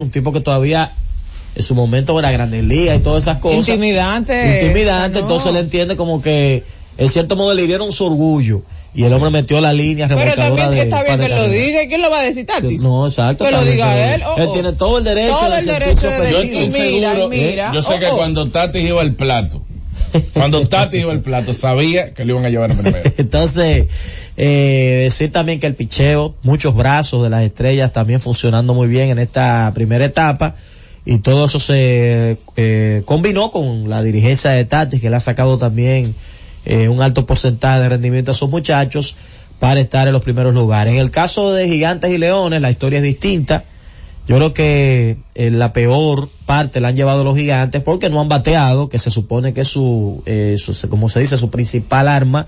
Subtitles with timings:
[0.00, 0.92] un tipo que todavía
[1.54, 3.68] en su momento era Grandes Ligas y todas esas cosas.
[3.68, 4.62] Intimidante.
[4.62, 6.64] Intimidante, entonces le entiende como que
[6.96, 8.62] en cierto modo le dieron su orgullo
[8.94, 12.10] y el hombre metió la línea Pero también está bien que lo diga, ¿quién lo
[12.10, 12.82] va a decir Tatis?
[12.82, 13.44] No, exacto.
[13.44, 14.22] Que lo diga él.
[14.38, 17.98] él tiene todo el derecho todo el derecho de yo estoy seguro, mira, yo sé
[17.98, 19.62] que cuando Tatis iba al plato,
[20.32, 23.10] cuando Tati iba al plato, sabía que le iban a llevar primero.
[23.18, 23.88] Entonces,
[24.36, 29.10] eh, decir también que el picheo, muchos brazos de las estrellas también funcionando muy bien
[29.10, 30.56] en esta primera etapa.
[31.04, 35.58] Y todo eso se eh, combinó con la dirigencia de Tati, que le ha sacado
[35.58, 36.14] también
[36.66, 39.16] eh, un alto porcentaje de rendimiento a esos muchachos
[39.58, 40.92] para estar en los primeros lugares.
[40.94, 43.64] En el caso de Gigantes y Leones, la historia es distinta.
[44.30, 48.28] Yo creo que eh, la peor parte la han llevado los gigantes porque no han
[48.28, 52.46] bateado, que se supone que es su, eh, su, como se dice, su principal arma,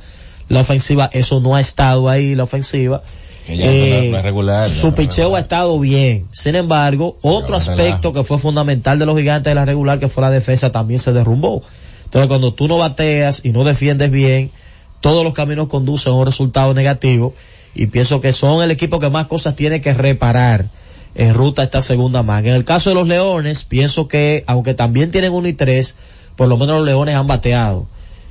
[0.49, 3.03] la ofensiva, eso no ha estado ahí, la ofensiva.
[3.49, 6.29] Eh, regular, su picheo ha estado bien.
[6.31, 10.21] Sin embargo, otro aspecto que fue fundamental de los gigantes de la regular, que fue
[10.21, 11.65] la defensa, también se derrumbó.
[12.05, 14.53] Entonces, cuando tú no bateas y no defiendes bien,
[15.01, 17.35] todos los caminos conducen a un resultado negativo.
[17.75, 20.69] Y pienso que son el equipo que más cosas tiene que reparar
[21.15, 22.51] en ruta esta segunda manga.
[22.51, 25.97] En el caso de los Leones, pienso que, aunque también tienen uno y tres,
[26.37, 27.87] por lo menos los Leones han bateado.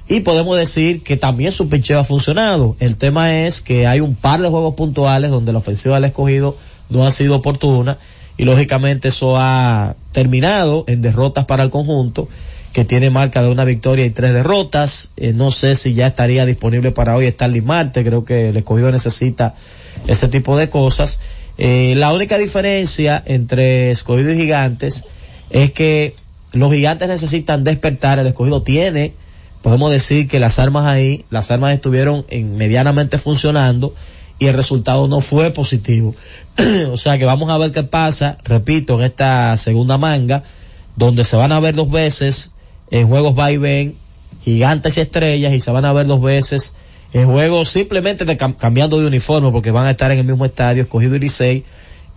[0.07, 2.75] Y podemos decir que también su picheo ha funcionado.
[2.79, 6.57] El tema es que hay un par de juegos puntuales donde la ofensiva del escogido
[6.89, 7.97] no ha sido oportuna
[8.37, 12.27] y lógicamente eso ha terminado en derrotas para el conjunto
[12.73, 15.11] que tiene marca de una victoria y tres derrotas.
[15.17, 18.91] Eh, no sé si ya estaría disponible para hoy Stanley Marte, creo que el escogido
[18.91, 19.55] necesita
[20.07, 21.19] ese tipo de cosas.
[21.57, 25.05] Eh, la única diferencia entre escogido y gigantes
[25.49, 26.15] es que
[26.53, 29.13] los gigantes necesitan despertar, el escogido tiene,
[29.61, 33.93] podemos decir que las armas ahí, las armas estuvieron en, medianamente funcionando
[34.39, 36.13] y el resultado no fue positivo.
[36.91, 40.43] o sea que vamos a ver qué pasa, repito, en esta segunda manga,
[40.95, 42.51] donde se van a ver dos veces
[42.89, 43.95] en juegos va y ven,
[44.43, 46.73] gigantes y estrellas, y se van a ver dos veces
[47.13, 50.83] en juegos simplemente de cambiando de uniforme, porque van a estar en el mismo estadio,
[50.83, 51.63] escogido y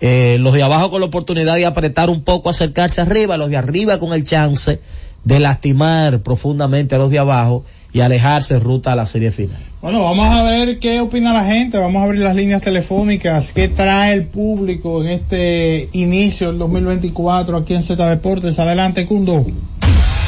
[0.01, 3.57] eh, los de abajo con la oportunidad de apretar un poco, acercarse arriba, los de
[3.57, 4.81] arriba con el chance
[5.25, 9.57] de lastimar profundamente a los de abajo y alejarse ruta a la serie final.
[9.81, 13.69] Bueno, vamos a ver qué opina la gente, vamos a abrir las líneas telefónicas, qué
[13.69, 18.59] trae el público en este inicio del 2024 aquí en Z Deportes.
[18.59, 19.47] Adelante, Cundo.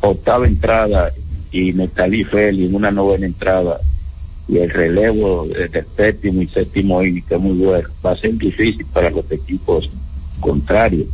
[0.00, 1.10] octava entrada
[1.52, 3.80] y Metalí Feli en una novena entrada,
[4.50, 8.34] y el relevo del séptimo y séptimo inning, que es muy bueno, va a ser
[8.34, 9.88] difícil para los equipos
[10.40, 11.06] contrarios.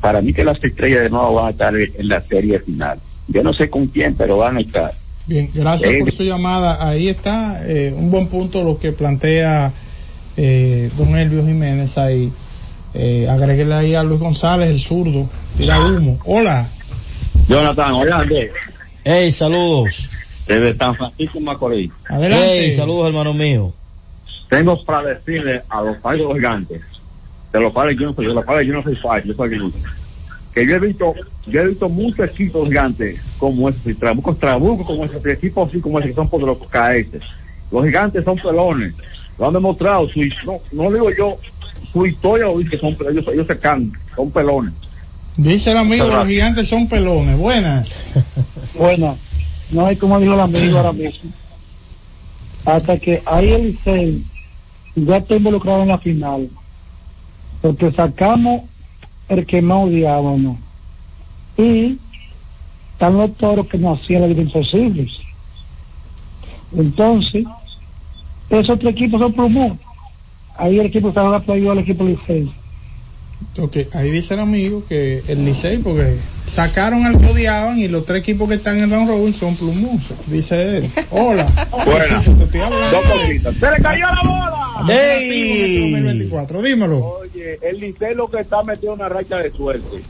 [0.00, 2.98] Para mí que las estrellas de nuevo van a estar en la serie final.
[3.28, 4.92] Yo no sé con quién, pero van a estar.
[5.26, 6.86] Bien, gracias por eh, su llamada.
[6.86, 9.72] Ahí está eh, un buen punto lo que plantea
[10.36, 12.30] eh, don Elvio Jiménez ahí.
[12.94, 16.18] Eh, agréguele ahí a Luis González, el zurdo, tira humo.
[16.26, 16.68] Hola.
[17.48, 18.26] Jonathan, hola.
[19.02, 20.08] Hey, saludos.
[20.46, 21.90] Desde San Francisco Macorís.
[22.08, 22.70] Adelante.
[22.72, 23.72] saludos, hermano mío.
[24.50, 26.82] Tengo para decirle a los padres de los gigantes,
[27.52, 29.72] de los padres yo no soy, de los padres yo no soy padre, yo soy
[30.54, 31.14] que yo he visto,
[31.46, 35.98] yo he visto muchos equipos gigantes como ese, trabucos, trabucos como ese, equipos así como
[35.98, 37.22] ese que son poderosos caetes.
[37.70, 38.94] Los gigantes son pelones,
[39.38, 41.38] lo han demostrado, su, no, no digo yo,
[41.90, 44.74] su historia lo dice que son ellos, ellos se cantan, son pelones.
[45.38, 48.04] Dice el amigo, los gigantes son pelones, buenas.
[48.74, 49.16] buenas,
[49.72, 51.30] no hay como dijo el amigo ahora mismo.
[52.64, 54.22] Hasta que ahí el Licey
[54.94, 56.48] ya está involucrado en la final,
[57.60, 58.62] porque sacamos
[59.28, 60.58] el que más odiábamos.
[61.56, 61.98] Y
[62.92, 65.08] están los toros que nos hacían la vida imposible.
[66.76, 67.44] Entonces,
[68.48, 69.78] esos tres equipos son plumón.
[70.56, 72.52] Ahí el equipo estaba apoyado al equipo Licey.
[73.58, 76.16] Ok, ahí dice el amigo que el Licey, porque
[76.46, 80.16] sacaron al que odiaban y los tres equipos que están en round robin son plumosos,
[80.26, 80.90] dice él.
[81.10, 81.46] Hola.
[81.84, 82.22] Buena.
[82.22, 83.54] Dos cositas.
[83.54, 84.94] ¡Se le cayó la bola!
[84.94, 85.92] ¡Ey!
[85.92, 87.18] 2024, dímelo.
[87.20, 90.02] Oye, el Licey lo que está metido una racha de suerte.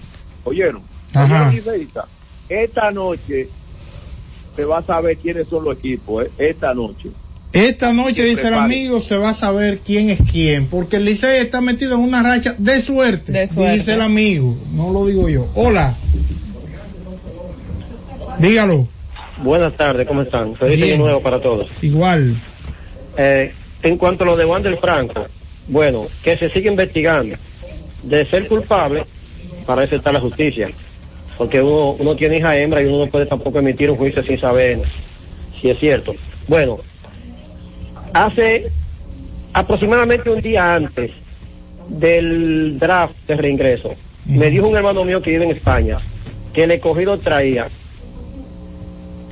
[0.44, 0.82] ¿Oyeron?
[1.14, 1.52] Ajá.
[2.48, 3.48] Esta noche
[4.54, 6.30] se va a saber quiénes son los equipos, ¿eh?
[6.38, 7.10] Esta noche.
[7.52, 11.40] Esta noche, dice el amigo, se va a saber quién es quién, porque el Licey
[11.40, 15.46] está metido en una racha de suerte, dice el amigo, no lo digo yo.
[15.54, 15.94] Hola.
[18.38, 18.88] Dígalo.
[19.42, 20.56] Buenas tardes, ¿cómo están?
[20.56, 21.70] Feliz año nuevo para todos.
[21.82, 22.40] Igual.
[23.18, 23.52] Eh,
[23.82, 25.26] en cuanto a lo de Wander Franco,
[25.68, 27.36] bueno, que se siga investigando.
[28.02, 29.04] De ser culpable,
[29.66, 30.68] para eso está la justicia.
[31.36, 34.38] Porque uno, uno tiene hija hembra y uno no puede tampoco emitir un juicio sin
[34.38, 34.78] saber
[35.60, 36.14] si es cierto.
[36.48, 36.80] Bueno,
[38.12, 38.70] hace
[39.52, 41.10] aproximadamente un día antes
[41.88, 43.94] del draft de reingreso,
[44.24, 45.98] me dijo un hermano mío que vive en España
[46.52, 47.66] que el escogido traía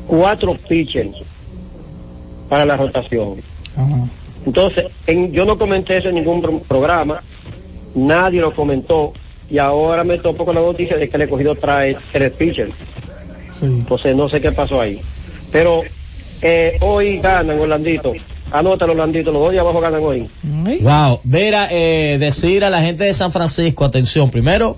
[0.07, 1.17] cuatro pitchers
[2.49, 3.37] para la rotación.
[4.45, 4.87] Entonces,
[5.31, 7.23] yo no comenté eso en ningún programa,
[7.95, 9.13] nadie lo comentó,
[9.51, 12.73] y ahora me topo con la noticia de que el escogido trae tres pitchers.
[13.61, 15.01] Entonces, no sé qué pasó ahí.
[15.53, 15.83] Pero
[16.43, 18.15] eh, hoy ganan Orlandito
[18.53, 20.29] Anótalo, Landito, los dos de abajo ganan hoy.
[20.43, 24.77] Wow, Vera, eh, decir a la gente de San Francisco, atención, primero,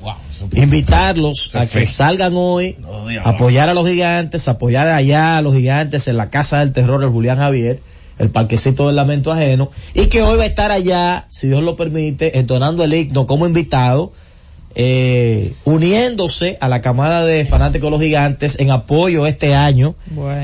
[0.52, 2.76] invitarlos a que salgan hoy,
[3.24, 7.10] apoyar a los gigantes, apoyar allá a los gigantes en la Casa del Terror, el
[7.10, 7.80] Julián Javier,
[8.18, 11.76] el parquecito del lamento ajeno, y que hoy va a estar allá, si Dios lo
[11.76, 14.12] permite, entonando el himno como invitado,
[14.74, 19.94] eh, uniéndose a la camada de fanáticos de los gigantes en apoyo este año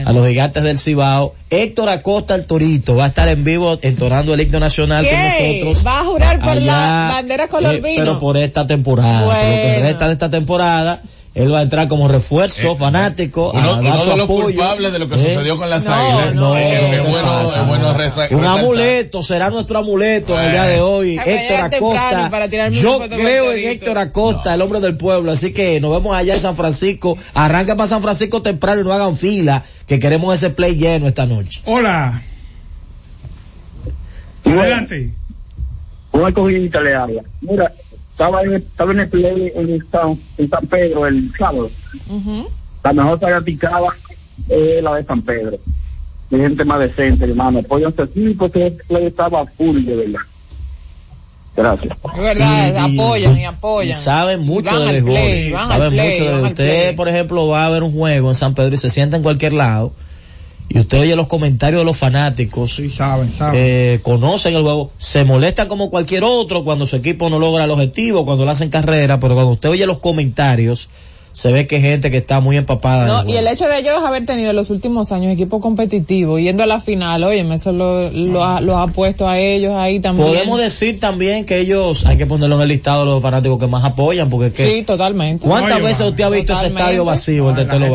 [0.04, 1.34] a los gigantes del Cibao.
[1.50, 5.86] Héctor Acosta el Torito va a estar en vivo entonando el himno nacional con nosotros.
[5.86, 9.80] Va a jurar por la bandera color eh, Pero por esta temporada, por lo que
[9.82, 11.02] resta de esta temporada
[11.34, 14.98] él va a entrar como refuerzo eh, fanático uno, a dar de los culpables de
[14.98, 15.18] lo que ¿Eh?
[15.18, 16.34] sucedió con las águilas.
[16.34, 17.96] no, es, bueno, es bueno
[18.30, 21.18] un amuleto será nuestro amuleto en el día de hoy.
[21.24, 22.30] Héctor Acosta.
[22.70, 26.40] yo creo en Héctor Acosta el hombre del pueblo así que nos vemos allá en
[26.40, 27.16] San Francisco.
[27.34, 31.26] Arranca para San Francisco temprano y no hagan fila que queremos ese play lleno esta
[31.26, 31.60] noche.
[31.64, 32.22] Hola.
[34.44, 35.12] Adelante.
[36.10, 37.72] Cogidita le habla mira
[38.18, 41.70] estaba en, estaba en el play en San, en San Pedro el sábado.
[42.82, 43.94] La mejor saga picaba
[44.48, 45.56] es la de San Pedro.
[46.28, 47.60] De gente más decente, hermano.
[47.60, 50.20] Apóyanse así porque el play estaba full de verdad.
[51.56, 51.98] Gracias.
[52.16, 53.90] Es verdad, apoyan y apoyan.
[53.90, 55.60] Y saben mucho de béisbol.
[55.60, 58.78] Saben mucho de usted, por ejemplo, va a ver un juego en San Pedro y
[58.78, 59.92] se sienta en cualquier lado
[60.68, 63.58] y usted oye los comentarios de los fanáticos, sí, saben, saben.
[63.58, 67.70] Eh, conocen el juego, se molesta como cualquier otro cuando su equipo no logra el
[67.70, 70.90] objetivo, cuando lo hacen carrera, pero cuando usted oye los comentarios,
[71.32, 73.22] se ve que hay gente que está muy empapada.
[73.22, 76.62] No, y el hecho de ellos haber tenido en los últimos años equipo competitivo, yendo
[76.62, 80.28] a la final, oye, eso lo, lo, ha, puesto a ellos ahí también.
[80.28, 83.66] Podemos decir también que ellos, hay que ponerlo en el listado de los fanáticos que
[83.66, 85.46] más apoyan, porque que, Sí, totalmente.
[85.46, 87.88] ¿Cuántas veces usted ha visto ese estadio vacío, el de Telo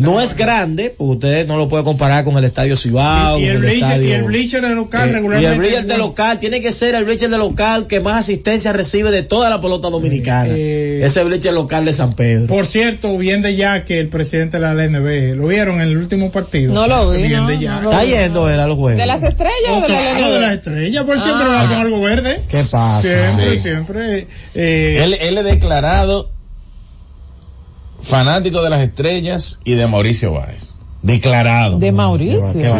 [0.00, 3.38] No es grande, porque usted no lo puede comparar con el estadio Cibao.
[3.38, 5.48] Y, el, bleacher, y el bleacher de local eh, regularmente.
[5.48, 8.72] Y el bleacher de local, tiene que ser el bleacher de local que más asistencia
[8.72, 10.54] recibe de toda la pelota dominicana.
[10.54, 12.23] Eh, ese bleacher local de San Pedro.
[12.48, 15.96] Por cierto, bien de ya que el presidente de la LNB, ¿lo vieron en el
[15.96, 16.72] último partido?
[16.72, 17.22] No lo vi.
[17.22, 17.82] Bien de ya.
[17.82, 18.98] Está yendo él a los juegos.
[18.98, 20.32] ¿De las estrellas o de la LNB?
[20.32, 22.40] de las estrellas, por siempre va con algo verde.
[22.50, 23.00] ¿Qué pasa?
[23.00, 24.26] Siempre, siempre.
[24.54, 26.30] Eh, él, él es declarado
[28.02, 30.73] fanático de las estrellas y de Mauricio Báez.
[31.04, 31.78] Declarado.
[31.78, 32.40] De Mauricio.
[32.52, 32.72] Sí, va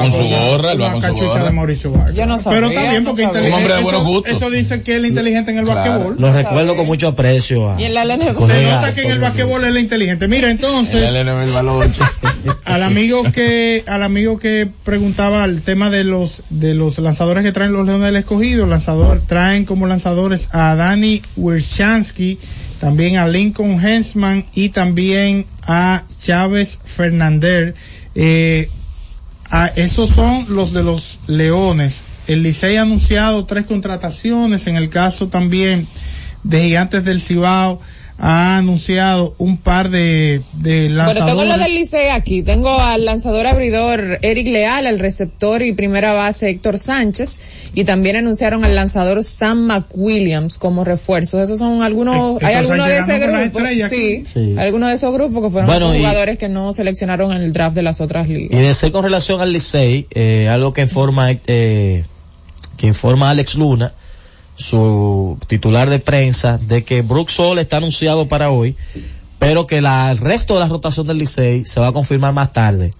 [0.00, 1.44] con su gorra, va con su gorra.
[1.44, 2.14] de Mauricio Vargas.
[2.14, 2.60] Yo no sabía.
[2.60, 3.48] Pero también porque no sabía.
[3.48, 4.32] Un hombre de buenos eso, gustos.
[4.36, 5.80] eso dice que él es inteligente en el Claro.
[5.80, 6.16] basquetbol.
[6.20, 7.70] Lo recuerdo con mucho aprecio.
[7.70, 8.38] a- Y en la LNB.
[8.46, 10.28] Se nota que en el basquetbol él es inteligente.
[10.28, 11.56] Mira, entonces, El LNB
[12.64, 17.50] al amigo que al amigo que preguntaba el tema de los de los lanzadores que
[17.50, 22.38] traen los Leones del Escogido, lanzador traen como lanzadores a Danny Wirchansky,
[22.84, 27.74] también a Lincoln Hensman y también a Chávez Fernández.
[28.14, 28.68] Eh,
[29.74, 32.04] esos son los de los Leones.
[32.26, 34.66] El Licey ha anunciado tres contrataciones.
[34.66, 35.88] En el caso también
[36.42, 37.80] de Gigantes del Cibao
[38.16, 41.26] ha anunciado un par de, de Bueno, lanzadores.
[41.26, 42.42] tengo lo del Licey aquí.
[42.42, 47.40] Tengo al lanzador abridor Eric Leal, al receptor y primera base Héctor Sánchez.
[47.74, 51.42] Y también anunciaron al lanzador Sam McWilliams como refuerzos.
[51.42, 53.60] Esos son algunos, Héctor hay algunos de ese grupo.
[53.90, 54.54] Sí, Sí.
[54.58, 57.74] algunos de esos grupos que fueron Bueno, y- jugadores que no seleccionaron en el draft
[57.74, 58.60] de las otras Y ligas.
[58.60, 62.04] de ser con relación al Licey, eh, algo que informa, eh,
[62.76, 63.92] que informa Alex Luna,
[64.56, 68.76] su titular de prensa, de que Brooks Sol está anunciado para hoy,
[69.38, 72.52] pero que la, el resto de la rotación del Licey se va a confirmar más
[72.52, 72.92] tarde.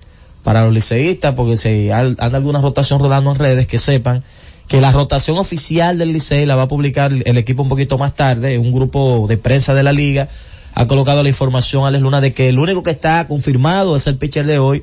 [0.42, 4.23] Para los liceístas, porque si hay- anda alguna rotación rodando en redes, que sepan
[4.68, 8.14] que la rotación oficial del Licey la va a publicar el equipo un poquito más
[8.14, 10.28] tarde, un grupo de prensa de la liga
[10.75, 14.06] ha colocado la información a Alex Luna de que el único que está confirmado es
[14.06, 14.82] el pitcher de hoy,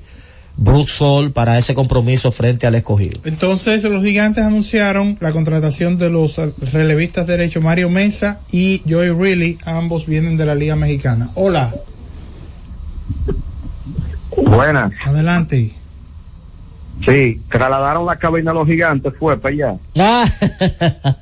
[0.57, 3.19] Brooks Sol, para ese compromiso frente al escogido.
[3.25, 6.39] Entonces los gigantes anunciaron la contratación de los
[6.71, 11.29] relevistas derechos Mario Mesa y Joey Reilly, ambos vienen de la Liga Mexicana.
[11.35, 11.73] Hola,
[14.35, 14.93] Buenas.
[15.03, 15.71] adelante.
[17.05, 19.75] Sí, trasladaron la cabina a los gigantes, fue para allá.
[19.97, 20.25] Ah,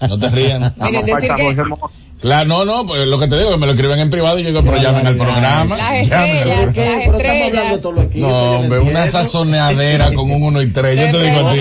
[0.09, 0.73] No te rían.
[0.77, 1.55] Miren, decir que
[2.21, 4.43] Claro, no, no, pues lo que te digo, que me lo escriben en privado y
[4.43, 5.77] yo digo, pero llamen al programa.
[5.77, 6.89] las llamen al estrellas, programa.
[7.05, 7.71] las estrellas.
[8.21, 10.99] No, hombre, una sazonadera con un 1 y 3.
[10.99, 11.59] Yo te digo a ti.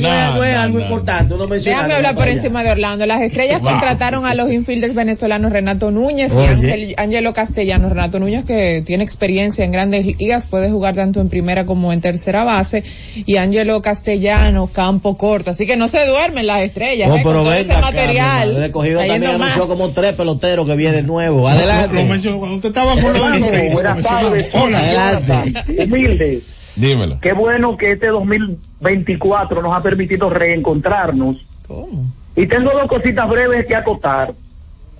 [0.00, 3.06] No, es- algo importante, uno Déjame hablar por encima de Orlando.
[3.06, 7.90] Las estrellas contrataron a los infielders venezolanos Renato Núñez y Ángelo Castellanos.
[7.90, 12.00] Renato Núñez que tiene experiencia en grandes ligas, puede jugar tanto en primera como en
[12.00, 12.84] tercera base.
[13.26, 15.50] Y Ángelo Castellano, campo corto.
[15.50, 17.08] Así que no se duermen las estrellas.
[17.08, 18.59] Eh, con todo ese material.
[18.66, 18.72] El
[19.08, 19.68] también yendo anunció más.
[19.68, 21.50] como tres peloteros que vienen nuevos.
[21.50, 22.06] Adelante.
[22.38, 24.50] cuando usted estaba con Buenas tardes.
[24.54, 25.82] Hola, Adelante.
[25.84, 26.40] Humilde.
[26.76, 27.18] Dímelo.
[27.20, 31.36] Qué bueno que este 2024 nos ha permitido reencontrarnos.
[31.66, 32.06] ¿Cómo?
[32.36, 34.32] Y tengo dos cositas breves que acotar.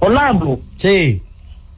[0.01, 1.23] Orlando, Sí.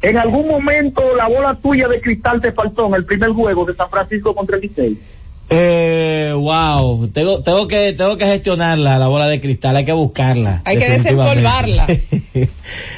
[0.01, 3.75] en algún momento la bola tuya de cristal te faltó en el primer juego de
[3.75, 4.97] San Francisco contra el Licey.
[5.51, 7.09] Eh, wow.
[7.09, 10.63] Tengo, tengo que, tengo que gestionarla, la bola de cristal, hay que buscarla.
[10.65, 12.01] Hay que definitivamente.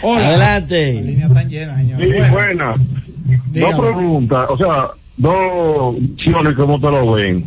[0.02, 0.20] Hola.
[0.20, 1.02] La Adelante.
[1.02, 2.00] línea está llena, señor.
[2.00, 2.74] Sí, buena.
[3.50, 3.72] Dígame.
[3.72, 7.44] Dos preguntas, o sea, dos opciones como te lo ven.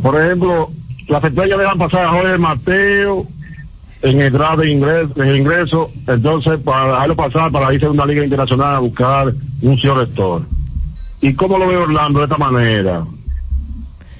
[0.00, 0.70] Por ejemplo,
[1.08, 3.26] las estrellas dejan pasar a Jorge Mateo
[4.02, 7.90] en el draft de ingreso, en el ingreso, entonces para dejarlo pasar para irse a
[7.90, 10.42] una liga internacional a buscar un rector.
[11.20, 13.04] ¿Y cómo lo ve Orlando de esta manera?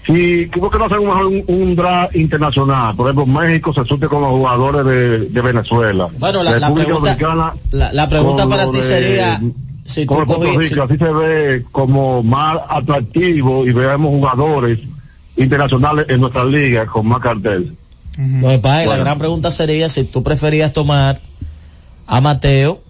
[0.07, 2.97] Si, ¿Por qué no hacen un, un draft internacional?
[2.97, 6.09] Por ejemplo, México se asuste con los jugadores de, de Venezuela.
[6.19, 9.41] Bueno, la, la pregunta, la, la pregunta para ti de- sería,
[9.85, 14.81] si tú Puerto Rico, así se ve como más atractivo y veamos jugadores
[15.37, 17.77] internacionales en nuestra liga con más cartel.
[18.19, 18.39] Ujú.
[18.41, 19.05] Lo que pasa es que la Bueno.
[19.05, 21.21] gran pregunta sería si tú preferías tomar
[22.09, 22.81] a Mateo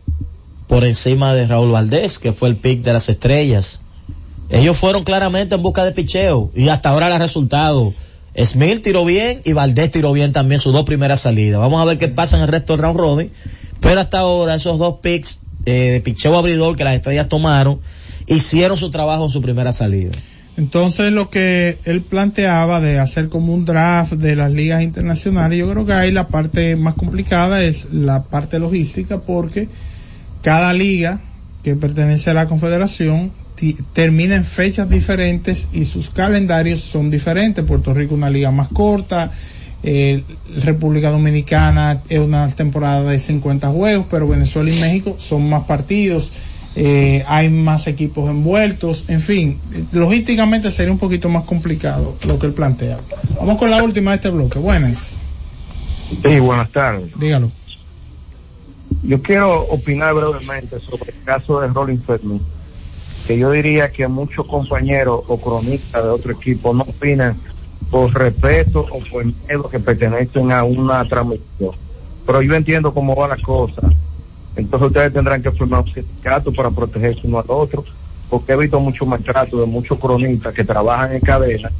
[0.66, 3.81] por encima de Raúl Valdés, que fue el pick de las estrellas.
[4.52, 7.94] Ellos fueron claramente en busca de picheo y hasta ahora el resultado.
[8.36, 11.58] Smith tiró bien y Valdés tiró bien también sus dos primeras salidas.
[11.58, 13.30] Vamos a ver qué pasa en el resto del round robin.
[13.80, 17.80] Pero hasta ahora esos dos picks eh, de picheo abridor que las estrellas tomaron
[18.26, 20.12] hicieron su trabajo en su primera salida.
[20.58, 25.70] Entonces lo que él planteaba de hacer como un draft de las ligas internacionales, yo
[25.70, 29.68] creo que ahí la parte más complicada es la parte logística porque
[30.42, 31.20] cada liga
[31.64, 33.32] que pertenece a la confederación
[33.92, 37.64] termina en fechas diferentes y sus calendarios son diferentes.
[37.64, 39.30] Puerto Rico una liga más corta,
[39.82, 40.22] eh,
[40.62, 46.30] República Dominicana es una temporada de 50 juegos, pero Venezuela y México son más partidos,
[46.76, 49.58] eh, hay más equipos envueltos, en fin,
[49.92, 52.98] logísticamente sería un poquito más complicado lo que él plantea.
[53.38, 54.58] Vamos con la última de este bloque.
[54.58, 55.16] Buenas,
[56.26, 57.10] Sí, buenas tardes.
[57.18, 57.50] dígalo.
[59.02, 62.40] Yo quiero opinar brevemente sobre el caso de Rolling Fermin,
[63.26, 67.36] que yo diría que muchos compañeros o cronistas de otro equipo no opinan
[67.90, 71.74] por respeto o por miedo que pertenecen a una transmisión.
[72.26, 73.82] Pero yo entiendo cómo va la cosa.
[74.56, 77.84] Entonces ustedes tendrán que formar un sindicato para protegerse uno al otro,
[78.28, 81.70] porque he visto mucho maltrato de muchos cronistas que trabajan en cadena,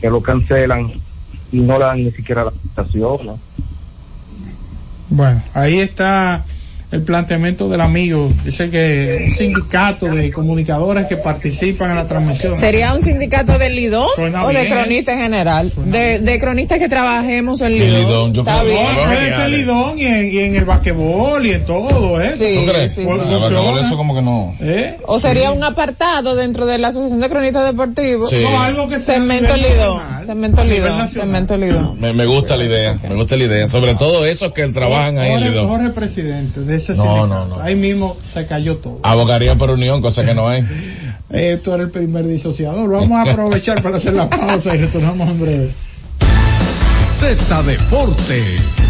[0.00, 0.92] que lo cancelan
[1.52, 3.38] y no le dan ni siquiera la presentación.
[5.08, 6.44] Bueno, ahí está
[6.90, 8.32] el planteamiento del amigo.
[8.44, 12.56] Dice que un sindicato de comunicadores que participan en la transmisión.
[12.56, 14.08] ¿Sería un sindicato del Lidón
[14.42, 15.72] o de cronistas en general?
[15.86, 18.00] De, de, cronistas que trabajemos en Lidón.
[18.00, 18.88] Lidón yo Está bien.
[19.06, 22.30] puede ser Lidón y en, y en, el basquetbol y en todo, ¿eh?
[22.30, 22.92] Sí, ¿Tú crees?
[22.92, 24.54] Sí, sí, eso como que no.
[24.60, 24.96] ¿Eh?
[25.06, 28.30] O sería un apartado dentro de la Asociación de Cronistas Deportivos.
[28.30, 28.42] Sí.
[28.42, 30.00] No, algo que Cemento Lidón.
[30.26, 31.08] Cemento Lidón.
[31.08, 32.00] Cemento Lidón.
[32.00, 32.98] Me, me gusta la idea.
[33.08, 33.66] Me gusta la idea.
[33.68, 35.68] Sobre todo esos que trabajan ahí en Lidón.
[35.68, 37.60] Jorge presidente de no, no, no.
[37.60, 39.00] Ahí mismo se cayó todo.
[39.02, 40.66] Abogaría por unión, cosa que no hay.
[41.30, 42.90] Esto era el primer disociador.
[42.90, 45.70] Vamos a aprovechar para hacer la pausa y retornamos en breve.
[47.18, 48.89] Z Deportes.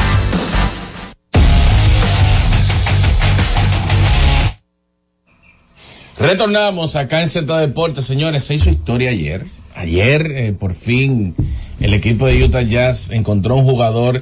[6.21, 8.43] Retornamos acá en Z Deportes, señores.
[8.43, 9.47] Se hizo historia ayer.
[9.73, 11.33] Ayer, eh, por fin,
[11.79, 14.21] el equipo de Utah Jazz encontró un jugador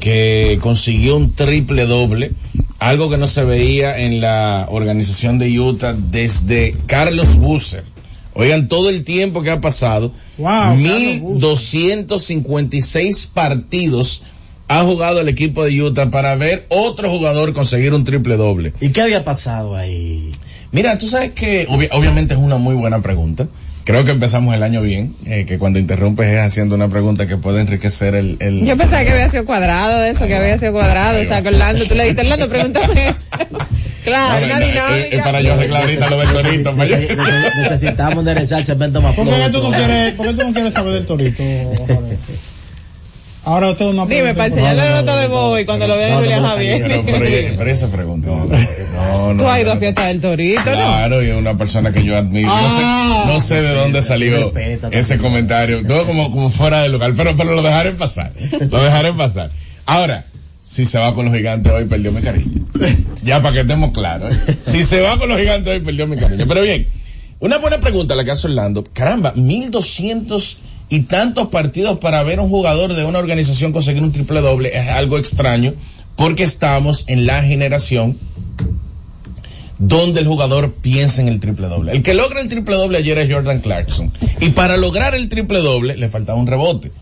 [0.00, 2.32] que consiguió un triple doble,
[2.78, 7.84] algo que no se veía en la organización de Utah desde Carlos Busser.
[8.32, 14.22] Oigan, todo el tiempo que ha pasado, wow, 1256 partidos
[14.66, 18.72] ha jugado el equipo de Utah para ver otro jugador conseguir un triple doble.
[18.80, 20.32] ¿Y qué había pasado ahí?
[20.74, 23.46] Mira, tú sabes que obviamente es una muy buena pregunta.
[23.84, 27.36] Creo que empezamos el año bien, eh, que cuando interrumpes es haciendo una pregunta que
[27.36, 28.38] puede enriquecer el...
[28.40, 31.84] el Yo pensaba que había sido cuadrado eso, que había sido cuadrado, o sea, Orlando,
[31.84, 33.26] tú le dijiste, Orlando, pregúntame eso.
[34.02, 34.98] Claro, una dinámica.
[34.98, 36.72] Es, para yo arreglar ahorita lo del torito.
[36.72, 40.72] Necesitamos enderezar el cemento más ¿Por qué tú no quieres, ¿por qué tú no quieres
[40.72, 41.42] saber del torito?
[43.44, 46.42] Ahora usted no Dime, para enseñarle la nota de voz y cuando lo vean Julián
[46.42, 46.82] Javier.
[46.82, 47.02] Pero,
[47.58, 48.28] pero, esa pregunta.
[48.28, 50.76] No, no, Tú has ido a fiesta del torito, ¿no?
[50.76, 52.48] Claro, y una persona que yo admiro.
[52.48, 53.24] no, sé, ah.
[53.26, 54.52] no sé de dónde salió
[54.90, 55.86] ese comentario.
[55.86, 58.32] Todo como, como fuera del local, pero, pero lo dejaré pasar.
[58.70, 59.50] Lo dejaré pasar.
[59.84, 60.24] Ahora,
[60.62, 62.64] si se va con los gigantes hoy, perdió mi cariño.
[63.22, 64.34] Ya para que estemos claros.
[64.34, 64.56] ¿eh?
[64.62, 66.46] Si se va con los gigantes hoy, perdió mi cariño.
[66.48, 66.86] Pero bien,
[67.40, 68.84] una buena pregunta la que hace Orlando.
[68.92, 74.40] Caramba, 1200 y tantos partidos para ver un jugador de una organización conseguir un triple
[74.40, 75.74] doble es algo extraño
[76.16, 78.16] porque estamos en la generación
[79.78, 81.92] donde el jugador piensa en el triple doble.
[81.92, 84.12] El que logra el triple doble ayer es Jordan Clarkson.
[84.40, 86.92] Y para lograr el triple doble le faltaba un rebote.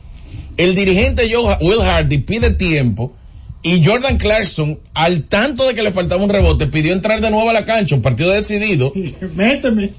[0.56, 3.14] El dirigente Will Hardy pide tiempo
[3.62, 7.48] y Jordan Clarkson, al tanto de que le faltaba un rebote, pidió entrar de nuevo
[7.48, 8.92] a la cancha, un partido decidido.
[9.34, 9.90] Méteme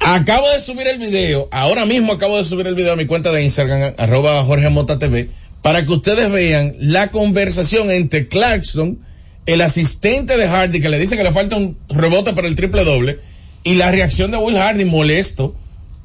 [0.00, 3.32] acabo de subir el video, ahora mismo acabo de subir el video a mi cuenta
[3.32, 5.30] de Instagram, arroba Jorge Mota TV,
[5.62, 8.98] para que ustedes vean la conversación entre Clarkson,
[9.46, 12.84] el asistente de Hardy, que le dice que le falta un rebote para el triple
[12.84, 13.18] doble,
[13.64, 15.54] y la reacción de Will Hardy molesto,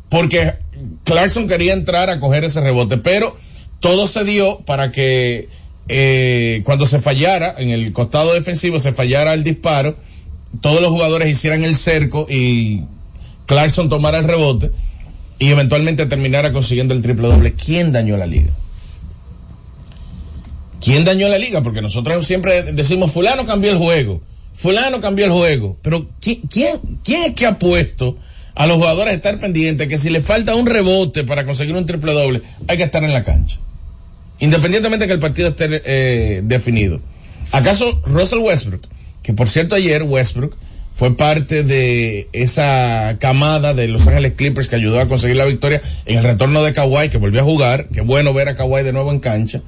[0.10, 0.56] porque
[1.04, 3.38] Clarkson quería entrar a coger ese rebote, pero
[3.80, 5.48] todo se dio para que
[5.88, 9.96] eh, cuando se fallara en el costado defensivo, se fallara el disparo,
[10.62, 12.82] todos los jugadores hicieran el cerco y
[13.52, 14.72] Clarkson tomara el rebote
[15.38, 17.54] y eventualmente terminara consiguiendo el triple doble.
[17.54, 18.52] ¿Quién dañó la liga?
[20.80, 21.62] ¿Quién dañó la liga?
[21.62, 24.22] Porque nosotros siempre decimos, fulano cambió el juego,
[24.54, 28.18] fulano cambió el juego, pero ¿quién, quién, es que ha puesto
[28.56, 31.86] a los jugadores a estar pendientes que si le falta un rebote para conseguir un
[31.86, 33.58] triple doble, hay que estar en la cancha?
[34.40, 37.02] Independientemente de que el partido esté eh, definido.
[37.52, 38.88] ¿Acaso Russell Westbrook,
[39.22, 40.56] que por cierto ayer Westbrook
[40.94, 45.82] fue parte de esa camada de Los Ángeles Clippers que ayudó a conseguir la victoria
[46.06, 48.94] en el retorno de Kawhi, que volvió a jugar, qué bueno ver a Kawhi de
[48.94, 49.62] nuevo en cancha,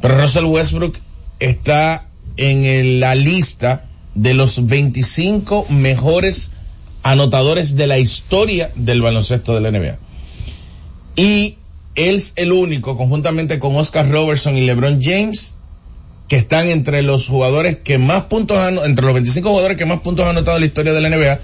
[0.00, 0.96] pero Russell Westbrook
[1.40, 6.52] está en la lista de los 25 mejores
[7.02, 9.98] anotadores de la historia del baloncesto de la NBA.
[11.16, 11.56] Y
[11.94, 15.54] él es el único, conjuntamente con Oscar Robertson y LeBron James,
[16.28, 20.00] que están entre los jugadores que más puntos han, entre los 25 jugadores que más
[20.00, 21.38] puntos han anotado en la historia de la NBA,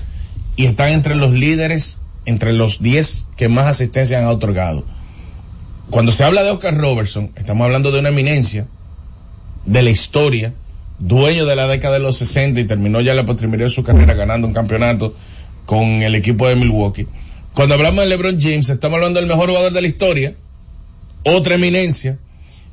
[0.56, 4.84] y están entre los líderes, entre los 10 que más asistencia han otorgado.
[5.90, 8.66] Cuando se habla de Oscar Robertson, estamos hablando de una eminencia
[9.64, 10.52] de la historia,
[10.98, 14.14] dueño de la década de los 60 y terminó ya la postrimería de su carrera
[14.14, 15.14] ganando un campeonato
[15.64, 17.06] con el equipo de Milwaukee.
[17.54, 20.34] Cuando hablamos de LeBron James, estamos hablando del mejor jugador de la historia,
[21.24, 22.18] otra eminencia,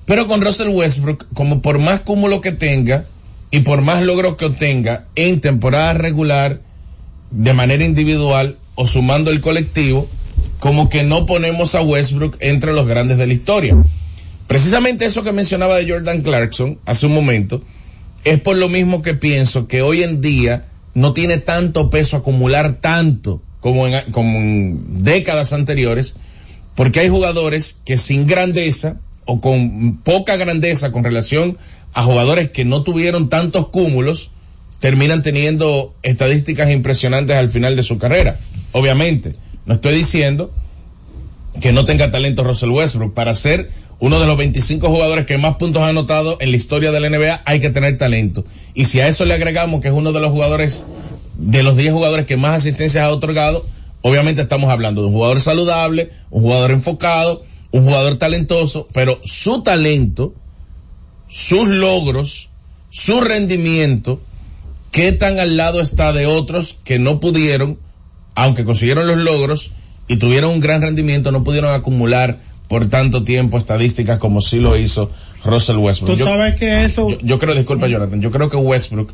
[0.06, 3.06] pero con Russell Westbrook, como por más cúmulo que tenga
[3.52, 6.62] y por más logros que obtenga en temporada regular,
[7.32, 10.08] de manera individual o sumando el colectivo,
[10.60, 13.76] como que no ponemos a Westbrook entre los grandes de la historia.
[14.48, 17.62] Precisamente eso que mencionaba de Jordan Clarkson hace un momento,
[18.24, 22.80] es por lo mismo que pienso que hoy en día no tiene tanto peso acumular
[22.80, 26.15] tanto como en, décadas anteriores,
[26.76, 31.58] porque hay jugadores que sin grandeza o con poca grandeza con relación
[31.94, 34.32] a jugadores que no tuvieron tantos cúmulos,
[34.80, 38.38] terminan teniendo estadísticas impresionantes al final de su carrera.
[38.72, 39.36] Obviamente,
[39.66, 40.52] no estoy diciendo
[41.62, 43.14] que no tenga talento Russell Westbrook.
[43.14, 46.92] Para ser uno de los 25 jugadores que más puntos ha anotado en la historia
[46.92, 48.46] de la NBA, hay que tener talento.
[48.74, 50.86] Y si a eso le agregamos que es uno de los jugadores
[51.38, 53.66] de los 10 jugadores que más asistencias ha otorgado,
[54.02, 57.44] obviamente estamos hablando de un jugador saludable, un jugador enfocado,
[57.76, 60.34] un jugador talentoso, pero su talento,
[61.28, 62.50] sus logros,
[62.90, 64.22] su rendimiento,
[64.92, 67.78] qué tan al lado está de otros que no pudieron,
[68.34, 69.72] aunque consiguieron los logros
[70.08, 74.78] y tuvieron un gran rendimiento, no pudieron acumular por tanto tiempo estadísticas como sí lo
[74.78, 75.12] hizo
[75.44, 76.18] Russell Westbrook.
[76.18, 77.10] Tú sabes que eso...
[77.10, 79.12] Yo, yo creo, disculpa Jonathan, yo creo que Westbrook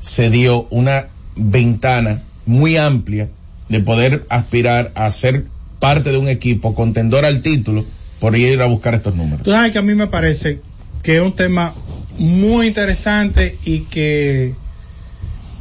[0.00, 3.28] se dio una ventana muy amplia
[3.68, 5.46] de poder aspirar a ser
[5.78, 7.84] parte de un equipo contendor al título
[8.20, 9.42] por ir a buscar estos números.
[9.42, 10.60] Tú sabes que a mí me parece
[11.02, 11.72] que es un tema
[12.18, 14.54] muy interesante y que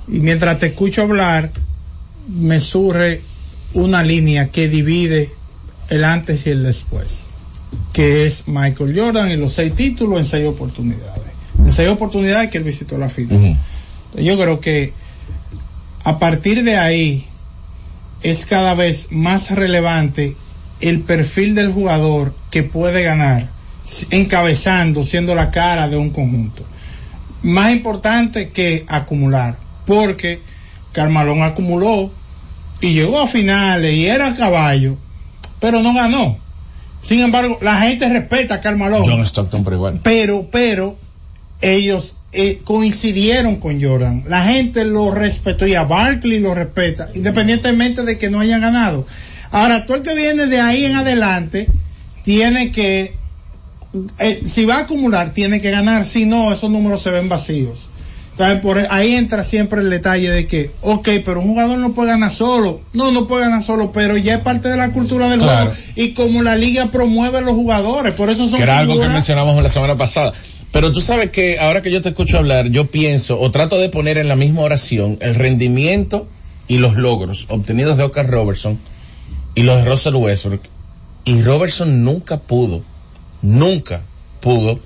[0.07, 1.51] y mientras te escucho hablar
[2.27, 3.21] me surge
[3.73, 5.31] una línea que divide
[5.89, 7.27] el antes y el después
[7.93, 11.23] que es Michael Jordan y los seis títulos en seis oportunidades.
[11.57, 13.57] En seis oportunidades que él visitó la final.
[14.15, 14.93] Yo creo que
[16.03, 17.26] a partir de ahí
[18.21, 20.35] es cada vez más relevante
[20.79, 23.49] el perfil del jugador que puede ganar,
[24.11, 26.63] encabezando, siendo la cara de un conjunto.
[27.41, 30.41] Más importante que acumular, porque
[30.91, 32.11] Carmalón acumuló
[32.81, 34.97] y llegó a finales y era caballo,
[35.59, 36.37] pero no ganó.
[37.01, 39.03] Sin embargo, la gente respeta a Carmalón.
[39.05, 39.99] John Stockton, pero igual.
[40.03, 40.97] Pero, pero,
[41.61, 44.23] ellos eh, coincidieron con Jordan.
[44.27, 49.05] La gente lo respetó y a Barkley lo respeta, independientemente de que no hayan ganado.
[49.49, 51.67] Ahora, todo el que viene de ahí en adelante
[52.23, 53.15] tiene que,
[54.19, 57.87] eh, si va a acumular, tiene que ganar, si no, esos números se ven vacíos.
[58.37, 62.11] Entonces, por ahí entra siempre el detalle de que, ok, pero un jugador no puede
[62.11, 62.81] ganar solo.
[62.93, 65.71] No, no puede ganar solo, pero ya es parte de la cultura del juego.
[65.95, 69.59] Y como la liga promueve los jugadores, por eso son Que era algo que mencionamos
[69.63, 70.33] la semana pasada.
[70.71, 73.89] Pero tú sabes que ahora que yo te escucho hablar, yo pienso o trato de
[73.89, 76.27] poner en la misma oración el rendimiento
[76.67, 78.77] y los logros obtenidos de Oscar Robertson
[79.55, 80.61] y los de Russell Westbrook.
[81.25, 82.83] Y Robertson nunca pudo,
[83.41, 84.01] nunca
[84.41, 84.79] pudo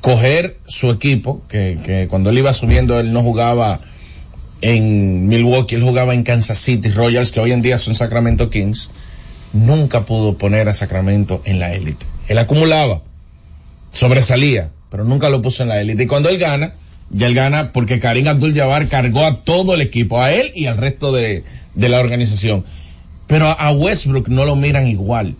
[0.00, 3.80] coger su equipo, que, que cuando él iba subiendo él no jugaba
[4.60, 8.90] en Milwaukee, él jugaba en Kansas City Royals, que hoy en día son Sacramento Kings,
[9.52, 12.06] nunca pudo poner a Sacramento en la élite.
[12.28, 13.02] Él acumulaba,
[13.92, 16.04] sobresalía, pero nunca lo puso en la élite.
[16.04, 16.72] Y cuando él gana,
[17.10, 20.78] ya él gana porque Karim Abdul-Jabbar cargó a todo el equipo, a él y al
[20.78, 22.64] resto de, de la organización.
[23.26, 25.36] Pero a Westbrook no lo miran igual.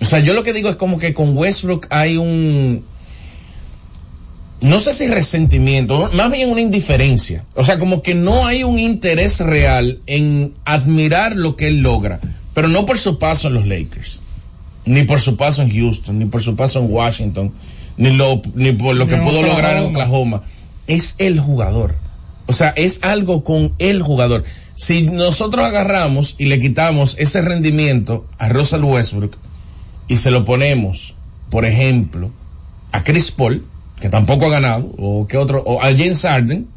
[0.00, 2.84] O sea, yo lo que digo es como que con Westbrook hay un,
[4.60, 7.44] no sé si resentimiento, más bien una indiferencia.
[7.54, 12.18] O sea, como que no hay un interés real en admirar lo que él logra,
[12.52, 14.18] pero no por su paso en los Lakers,
[14.86, 17.52] ni por su paso en Houston, ni por su paso en Washington,
[17.96, 20.42] ni, lo, ni por lo que pudo lograr en Oklahoma.
[20.86, 21.94] Es el jugador.
[22.46, 24.44] O sea, es algo con el jugador.
[24.76, 29.36] Si nosotros agarramos y le quitamos ese rendimiento a Russell Westbrook
[30.06, 31.14] y se lo ponemos,
[31.50, 32.30] por ejemplo,
[32.92, 33.64] a Chris Paul,
[34.00, 36.68] que tampoco ha ganado, o que otro, o a James Harden,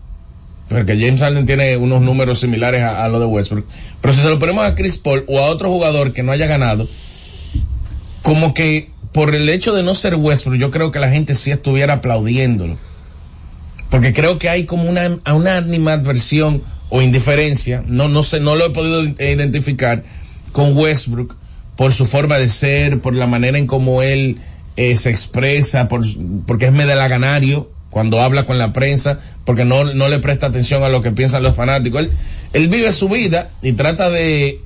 [0.69, 3.65] porque James Harden tiene unos números similares a, a lo de Westbrook,
[4.01, 6.47] pero si se lo ponemos a Chris Paul o a otro jugador que no haya
[6.47, 6.87] ganado,
[8.23, 11.51] como que por el hecho de no ser Westbrook, yo creo que la gente sí
[11.51, 12.77] estuviera aplaudiéndolo.
[13.89, 18.67] Porque creo que hay como una, una animadversión o indiferencia, no, no sé, no lo
[18.67, 20.03] he podido identificar
[20.51, 21.35] con Westbrook
[21.75, 24.37] por su forma de ser, por la manera en cómo él
[24.75, 26.03] eh, se expresa, por,
[26.45, 30.89] porque es medalaganario cuando habla con la prensa, porque no, no le presta atención a
[30.89, 32.01] lo que piensan los fanáticos.
[32.01, 32.11] Él,
[32.53, 34.61] él vive su vida y trata de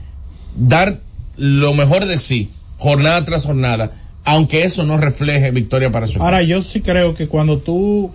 [0.56, 1.00] dar
[1.38, 3.92] lo mejor de sí, jornada tras jornada,
[4.26, 8.12] aunque eso no refleje victoria para su Ahora, yo sí creo que cuando tú,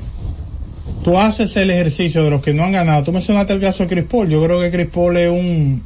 [1.05, 3.89] tú haces el ejercicio de los que no han ganado, tú mencionaste el caso de
[3.89, 5.83] Chris Paul, yo creo que Chris Paul es un,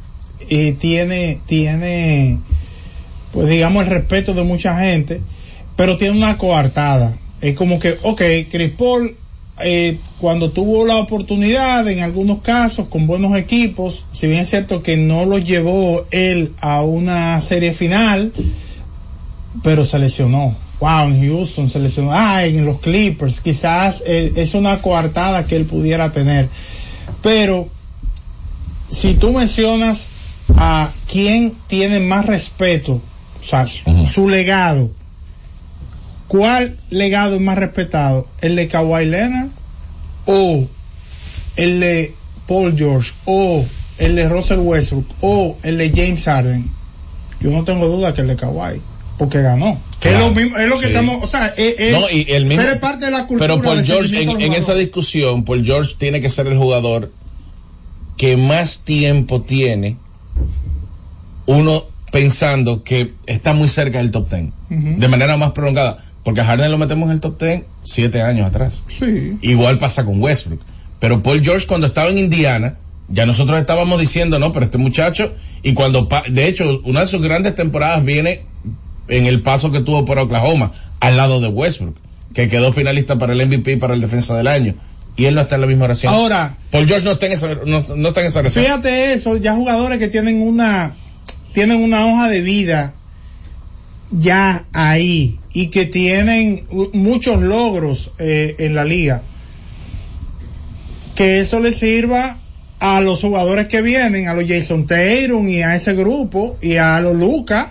[0.48, 2.38] eh, tiene, tiene,
[3.32, 5.20] pues digamos el respeto de mucha gente,
[5.76, 7.16] pero tiene una coartada.
[7.40, 9.16] Es como que, ok, Chris Paul,
[9.64, 14.82] eh, cuando tuvo la oportunidad, en algunos casos, con buenos equipos, si bien es cierto
[14.82, 18.32] que no lo llevó él a una serie final,
[19.62, 20.56] pero se lesionó.
[20.80, 22.12] Wow, en Houston se lesionó.
[22.12, 23.40] Ah, en los Clippers.
[23.40, 26.48] Quizás eh, es una coartada que él pudiera tener.
[27.22, 27.68] Pero,
[28.90, 30.06] si tú mencionas
[30.56, 33.00] a quien tiene más respeto,
[33.40, 34.90] o sea, su legado,
[36.28, 38.26] ¿cuál legado es más respetado?
[38.40, 39.48] ¿El de Kawhi Leonard
[40.26, 40.66] o
[41.56, 42.14] el de
[42.46, 43.64] Paul George o
[43.98, 46.68] el de Russell Westbrook o el de James Harden?
[47.40, 48.80] Yo no tengo duda que el de Kawhi
[49.22, 49.78] porque ganó.
[50.00, 50.92] Que es lo mismo, es lo que sí.
[50.92, 53.54] estamos, o sea, es, es- No, y el mismo- pero es parte de la cultura.
[53.54, 57.12] Pero Paul del George, en, esa discusión, Paul George tiene que ser el jugador
[58.16, 59.96] que más tiempo tiene
[61.46, 65.98] uno pensando que está muy cerca del top ten, de manera más prolongada.
[66.24, 68.84] Porque a Harden lo metemos en el top ten siete años atrás.
[68.88, 69.36] Sí.
[69.40, 70.62] Igual pasa con Westbrook.
[70.98, 72.74] Pero Paul George cuando estaba en Indiana,
[73.08, 75.32] ya nosotros estábamos diciendo, no, pero este muchacho,
[75.62, 78.50] y cuando, de hecho, una de sus grandes temporadas viene
[79.18, 81.96] en el paso que tuvo por Oklahoma, al lado de Westbrook,
[82.34, 84.74] que quedó finalista para el MVP y para el defensa del año.
[85.16, 86.12] Y él no está en la misma oración.
[86.12, 88.64] Ahora, Paul George no está en esa, no, no está en esa oración.
[88.64, 90.94] Fíjate eso, ya jugadores que tienen una
[91.52, 92.94] tienen una hoja de vida
[94.10, 99.22] ya ahí y que tienen muchos logros eh, en la liga.
[101.14, 102.38] Que eso le sirva
[102.78, 107.00] a los jugadores que vienen, a los Jason Tatum y a ese grupo y a
[107.00, 107.68] los Lucas.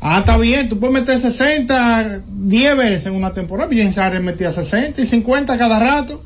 [0.00, 3.70] Ah, está bien, tú puedes meter 60, 10 veces en una temporada.
[3.70, 6.22] James Harden metía 60 y 50 cada rato.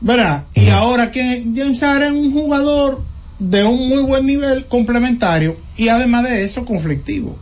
[0.00, 0.44] ¿Verdad?
[0.54, 3.02] Y ahora que James Harden es un jugador
[3.38, 7.36] de un muy buen nivel complementario y además de eso conflictivo.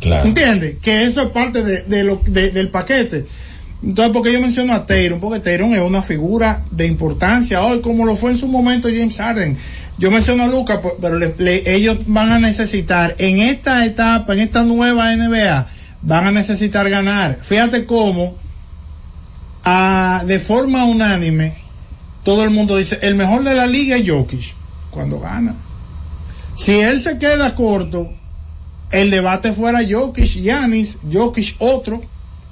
[0.00, 0.28] Claro.
[0.28, 0.76] ¿Entiendes?
[0.82, 3.24] Que eso es parte de, de lo, de- del paquete.
[3.82, 5.20] Entonces, porque yo menciono a Tatum?
[5.20, 9.16] Porque Tatum es una figura de importancia hoy, como lo fue en su momento James
[9.16, 9.56] Harden.
[9.98, 15.14] Yo menciono a Lucas, pero ellos van a necesitar, en esta etapa, en esta nueva
[15.14, 15.68] NBA,
[16.02, 17.38] van a necesitar ganar.
[17.42, 18.34] Fíjate cómo,
[19.64, 21.56] ah, de forma unánime,
[22.24, 24.54] todo el mundo dice, el mejor de la liga es Jokic,
[24.90, 25.54] cuando gana.
[26.56, 28.12] Si él se queda corto,
[28.90, 32.02] el debate fuera Jokic, Yanis, Jokic otro,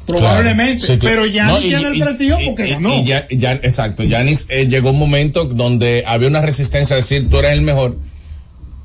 [0.07, 1.17] probablemente, Claro, sí, claro.
[1.17, 2.95] pero Yanis No, tiene el prestigio porque y- ganó.
[2.95, 7.29] y ya, ya- exacto, Yanis eh, llegó un momento donde había una resistencia a decir
[7.29, 7.97] tú eres el mejor.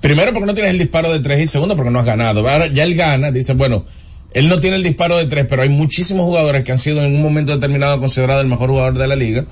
[0.02, 2.48] Primero porque no tienes el disparo de tres y segundo porque no has ganado.
[2.48, 3.86] Ahora ya él gana, dice, bueno,
[4.34, 7.16] él no tiene el disparo de tres, pero hay muchísimos jugadores que han sido en
[7.16, 9.46] un momento determinado considerados el mejor jugador de la liga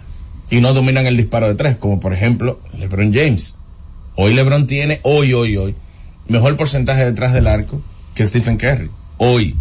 [0.51, 3.55] y no dominan el disparo de tres, como por ejemplo LeBron James.
[4.15, 5.75] Hoy LeBron tiene, hoy, hoy, hoy,
[6.27, 7.81] mejor porcentaje detrás del arco
[8.13, 8.89] que Stephen Curry.
[9.17, 9.55] Hoy.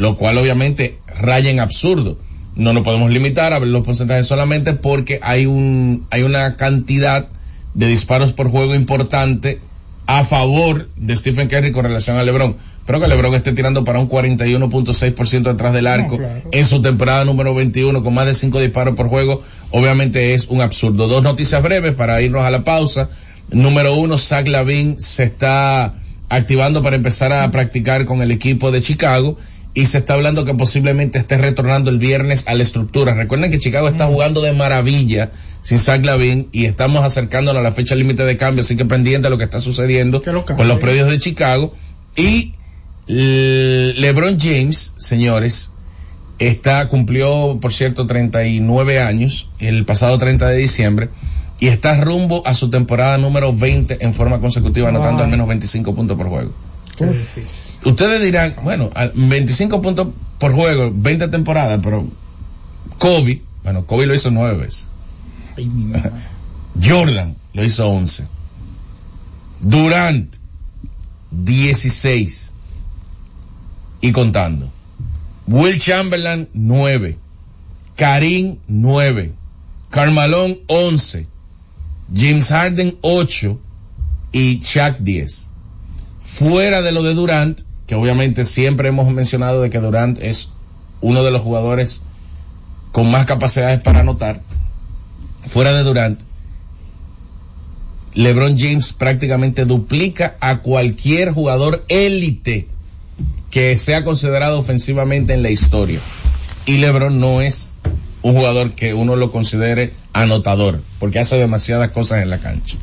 [0.00, 2.16] Lo cual obviamente raya en absurdo.
[2.56, 7.28] No nos podemos limitar a ver los porcentajes solamente porque hay un, hay una cantidad
[7.74, 9.60] de disparos por juego importante
[10.06, 12.56] a favor de Stephen Curry con relación a LeBron.
[12.86, 16.18] Pero que LeBron esté tirando para un 41.6% detrás del arco
[16.50, 20.62] en su temporada número 21 con más de 5 disparos por juego, obviamente es un
[20.62, 21.08] absurdo.
[21.08, 23.10] Dos noticias breves para irnos a la pausa.
[23.50, 25.94] Número uno, Zach Lavin se está
[26.30, 29.36] activando para empezar a practicar con el equipo de Chicago
[29.72, 33.14] y se está hablando que posiblemente esté retornando el viernes a la estructura.
[33.14, 35.30] Recuerden que Chicago está jugando de maravilla
[35.62, 39.26] sin Zach Lavin y estamos acercándonos a la fecha límite de cambio, así que pendiente
[39.26, 41.72] de lo que está sucediendo con los predios de Chicago.
[42.16, 42.54] Y
[43.06, 45.70] LeBron James, señores,
[46.40, 51.08] está, cumplió, por cierto, 39 años el pasado 30 de diciembre
[51.60, 55.94] y está rumbo a su temporada número 20 en forma consecutiva, anotando al menos 25
[55.94, 56.50] puntos por juego.
[57.84, 60.08] Ustedes dirán, bueno, 25 puntos
[60.38, 62.06] por juego, 20 temporadas, pero
[62.98, 64.86] Kobe, bueno, Kobe lo hizo nueve veces.
[66.82, 68.26] Jordan lo hizo 11.
[69.60, 70.36] Durant,
[71.30, 72.52] 16.
[74.02, 74.70] Y contando.
[75.46, 77.18] Will Chamberlain, 9.
[77.96, 79.32] Karim, 9.
[79.90, 81.26] Carmalón, 11.
[82.14, 83.58] James Harden 8
[84.32, 85.49] y Chuck 10.
[86.34, 90.50] Fuera de lo de Durant, que obviamente siempre hemos mencionado de que Durant es
[91.00, 92.02] uno de los jugadores
[92.92, 94.40] con más capacidades para anotar.
[95.46, 96.20] Fuera de Durant,
[98.14, 102.68] LeBron James prácticamente duplica a cualquier jugador élite
[103.50, 106.00] que sea considerado ofensivamente en la historia.
[106.66, 107.68] Y LeBron no es
[108.22, 112.76] un jugador que uno lo considere anotador, porque hace demasiadas cosas en la cancha.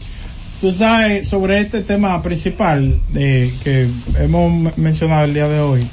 [0.61, 3.87] Tú sabes, sobre este tema principal de, que
[4.19, 5.87] hemos mencionado el día de hoy,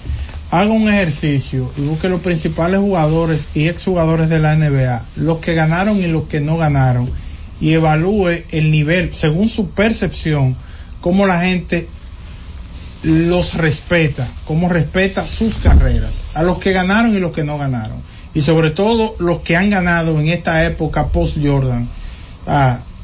[0.51, 5.55] haga un ejercicio y busque los principales jugadores y exjugadores de la NBA, los que
[5.55, 7.11] ganaron y los que no ganaron,
[7.61, 10.57] y evalúe el nivel, según su percepción,
[11.01, 11.87] cómo la gente
[13.03, 17.99] los respeta, cómo respeta sus carreras, a los que ganaron y los que no ganaron
[18.35, 21.89] y sobre todo los que han ganado en esta época post Jordan.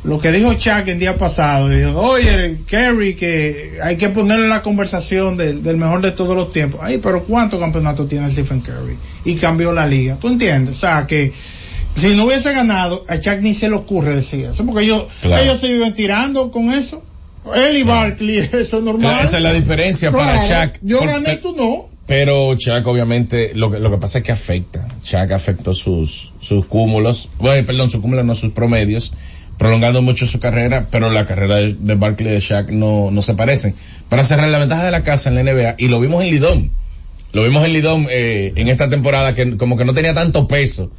[0.03, 4.63] Lo que dijo Chuck el día pasado, dijo, oye, Kerry, que hay que ponerle la
[4.63, 6.81] conversación del, mejor de todos los tiempos.
[6.83, 8.97] Ay, pero ¿cuántos campeonatos tiene Stephen Curry?
[9.25, 10.17] Y cambió la liga.
[10.17, 10.77] ¿Tú entiendes?
[10.77, 11.33] O sea, que
[11.95, 15.61] si no hubiese ganado, a Chuck ni se le ocurre decir eso, porque ellos, ellos
[15.61, 17.03] se viven tirando con eso.
[17.55, 19.25] Él y Barkley, eso es normal.
[19.25, 20.79] esa es la diferencia para Chuck.
[20.83, 21.91] Yo gané, tú no.
[22.07, 24.89] Pero Chuck obviamente, lo que, lo que pasa es que afecta.
[25.05, 29.13] Chuck afectó sus, sus cúmulos, bueno, perdón, sus cúmulos no sus promedios,
[29.61, 33.35] prolongando mucho su carrera, pero la carrera de, Barkley y de Chuck no, no se
[33.35, 33.75] parecen.
[34.09, 36.70] Para cerrar la ventaja de la casa en la NBA, y lo vimos en Lidón,
[37.35, 40.90] lo vimos en Lidón eh, en esta temporada que como que no tenía tanto peso.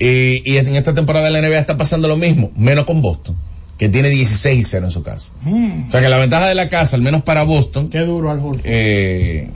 [0.00, 3.36] Y, y en esta temporada de la NBA está pasando lo mismo, menos con Boston
[3.78, 5.32] que tiene 16 y 0 en su casa.
[5.42, 5.86] Mm.
[5.86, 7.88] O sea que la ventaja de la casa, al menos para Boston.
[7.88, 9.48] Qué duro al eh,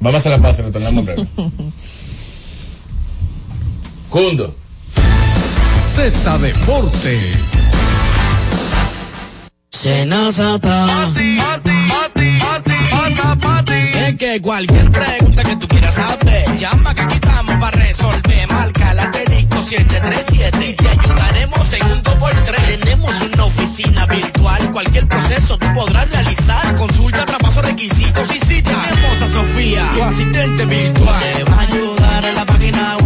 [0.00, 1.26] Vamos a hacer la pausa, retornamos breve.
[4.10, 4.54] Cundo.
[5.96, 7.40] Z Deportes.
[9.70, 11.08] Senazata.
[14.06, 18.52] Es que cualquier pregunta que tú quieras saber, llama que aquí estamos para resolver.
[18.52, 22.78] Marca la técnico 737 y te ayudaremos en un 2x3.
[22.78, 26.76] Tenemos una oficina virtual, cualquier proceso tú podrás realizar.
[26.76, 31.22] Consulta, traspaso, requisitos y si tenemos a Sofía, tu asistente virtual.
[31.22, 33.05] Te va a ayudar en la página web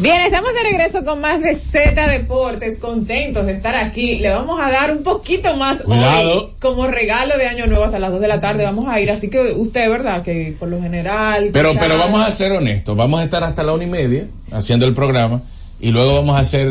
[0.00, 4.16] Bien, estamos de regreso con más de Z Deportes, contentos de estar aquí.
[4.16, 6.46] Le vamos a dar un poquito más Cuidado.
[6.46, 8.64] hoy como regalo de Año Nuevo hasta las 2 de la tarde.
[8.64, 10.22] Vamos a ir, así que usted, ¿verdad?
[10.22, 11.50] Que por lo general.
[11.52, 14.26] Pero, quizás- pero vamos a ser honestos, vamos a estar hasta la una y media
[14.50, 15.42] haciendo el programa
[15.78, 16.66] y luego vamos a hacer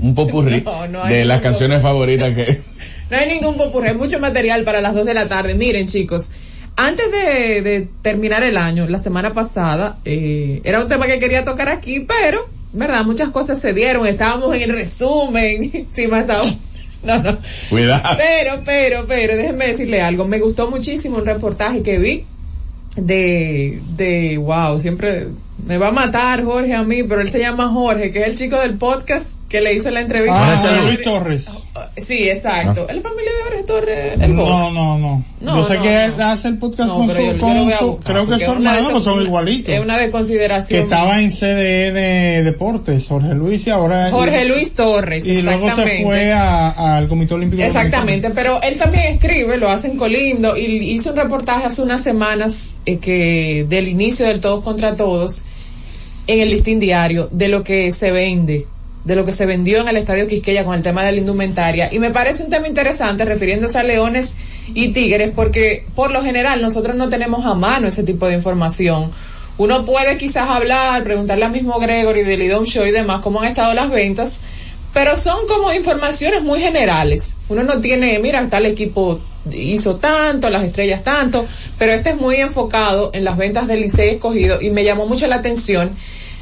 [0.00, 2.60] un popurrí No, no de las canciones favoritas que...
[3.10, 5.54] No hay ningún popurrí, hay mucho material para las 2 de la tarde.
[5.54, 6.32] Miren, chicos,
[6.74, 11.44] antes de, de terminar el año, la semana pasada, eh, era un tema que quería
[11.44, 13.04] tocar aquí, pero, ¿verdad?
[13.04, 16.50] Muchas cosas se dieron, estábamos en el resumen, sin más aún.
[17.02, 17.38] No, no.
[17.68, 18.16] Cuidado.
[18.16, 20.24] Pero, pero, pero, déjenme decirle algo.
[20.24, 22.24] Me gustó muchísimo un reportaje que vi
[22.96, 25.28] de, de, wow, siempre
[25.64, 28.34] me va a matar Jorge a mí, pero él se llama Jorge, que es el
[28.36, 30.52] chico del podcast que le hizo la entrevista.
[30.52, 30.82] Ah, Échale.
[30.86, 31.46] Luis Torres.
[31.96, 32.88] Sí, exacto.
[32.88, 34.14] ¿Es la familia de Jorge Torres?
[34.20, 34.48] El boss.
[34.48, 35.24] No, no, no.
[35.40, 36.00] No, yo sé no, que no.
[36.00, 38.52] él hace el podcast No, con su, yo con a su- creo que porque su
[38.52, 39.74] es una de hermano, esas- pues son igualitos.
[39.74, 40.10] Es una de
[40.68, 44.10] Que estaba en CDE de deportes, Jorge Luis y ahora.
[44.10, 46.04] Jorge Luis Torres, Y luego se exactamente.
[46.04, 50.64] fue a- al Comité Olímpico Exactamente, pero él también escribe, lo hace en Colimdo y
[50.92, 55.44] hizo un reportaje hace unas semanas eh, que del inicio del Todos contra Todos
[56.26, 58.66] en el listín diario de lo que se vende,
[59.04, 61.92] de lo que se vendió en el Estadio Quisqueya con el tema de la indumentaria
[61.92, 64.36] y me parece un tema interesante refiriéndose a leones
[64.74, 69.10] y tigres porque por lo general nosotros no tenemos a mano ese tipo de información.
[69.58, 73.48] Uno puede quizás hablar, preguntarle al mismo Gregory del Lidon Show y demás cómo han
[73.48, 74.42] estado las ventas,
[74.92, 77.36] pero son como informaciones muy generales.
[77.48, 79.20] Uno no tiene, mira, tal equipo
[79.50, 81.46] hizo tanto, las estrellas tanto,
[81.78, 85.26] pero este es muy enfocado en las ventas del Licey escogido y me llamó mucho
[85.26, 85.96] la atención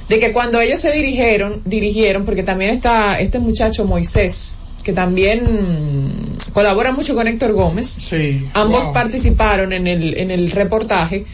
[0.08, 5.42] de que cuando ellos se dirigieron, dirigieron, porque también está este muchacho Moisés, que también
[6.52, 7.86] colabora mucho con Héctor Gómez.
[7.86, 8.44] Sí.
[8.54, 8.92] Ambos Wow.
[8.92, 11.24] participaron en el, en el reportaje.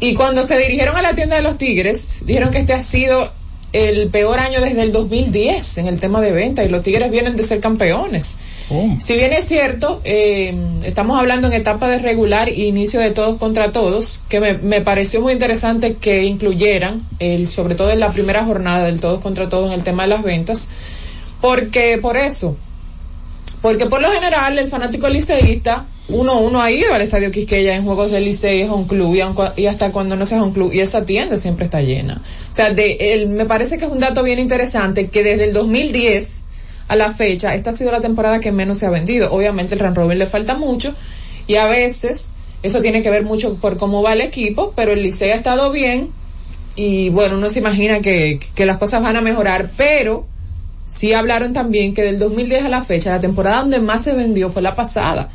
[0.00, 3.32] Y cuando se dirigieron a la tienda de los Tigres, dijeron que este ha sido
[3.72, 7.36] el peor año desde el 2010 en el tema de venta y los Tigres vienen
[7.36, 8.38] de ser campeones.
[8.70, 8.96] Oh.
[9.00, 10.54] Si bien es cierto, eh,
[10.84, 14.80] estamos hablando en etapa de regular e inicio de todos contra todos, que me, me
[14.80, 19.48] pareció muy interesante que incluyeran, el, sobre todo en la primera jornada del todos contra
[19.48, 20.68] todos en el tema de las ventas,
[21.40, 22.56] porque por eso,
[23.60, 27.84] porque por lo general el fanático liceísta, uno, uno ha ido al estadio Quisqueya en
[27.84, 29.14] juegos del Licey, es un club,
[29.56, 32.22] y, hasta cuando no sea un club, y esa tienda siempre está llena.
[32.50, 35.52] O sea, de, el, me parece que es un dato bien interesante que desde el
[35.52, 36.44] 2010
[36.88, 39.30] a la fecha, esta ha sido la temporada que menos se ha vendido.
[39.30, 40.94] Obviamente el Ran Robin le falta mucho,
[41.46, 42.32] y a veces
[42.62, 45.70] eso tiene que ver mucho por cómo va el equipo, pero el Licey ha estado
[45.70, 46.08] bien,
[46.74, 50.24] y bueno, uno se imagina que, que las cosas van a mejorar, pero
[50.86, 54.48] sí hablaron también que del 2010 a la fecha, la temporada donde más se vendió
[54.48, 55.28] fue la pasada.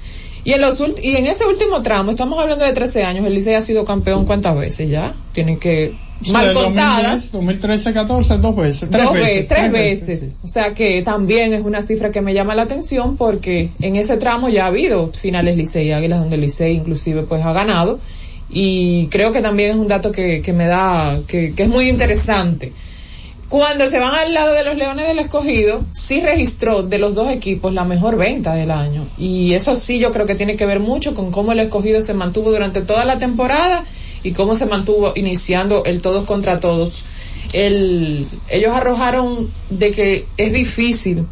[0.46, 3.54] Y en, los y en ese último tramo, estamos hablando de 13 años, el Licey
[3.54, 5.14] ha sido campeón cuántas veces ya?
[5.32, 5.94] Tienen que,
[6.32, 7.32] mal contadas.
[7.32, 8.90] 2013, 14, dos veces.
[8.90, 10.36] Tres dos veces, tres, veces.
[10.44, 14.18] O sea que también es una cifra que me llama la atención porque en ese
[14.18, 18.00] tramo ya ha habido finales Licey y Águilas donde el Licey inclusive pues ha ganado.
[18.50, 21.90] Y creo que también es un dato que, que me da, que, que es muy
[21.90, 22.74] interesante.
[23.54, 27.30] Cuando se van al lado de los Leones del Escogido, sí registró de los dos
[27.30, 29.06] equipos la mejor venta del año.
[29.16, 32.16] Y eso sí yo creo que tiene que ver mucho con cómo el Escogido se
[32.16, 33.86] mantuvo durante toda la temporada
[34.24, 37.06] y cómo se mantuvo iniciando el todos contra todos.
[37.54, 41.28] El, ellos arrojaron de que es difícil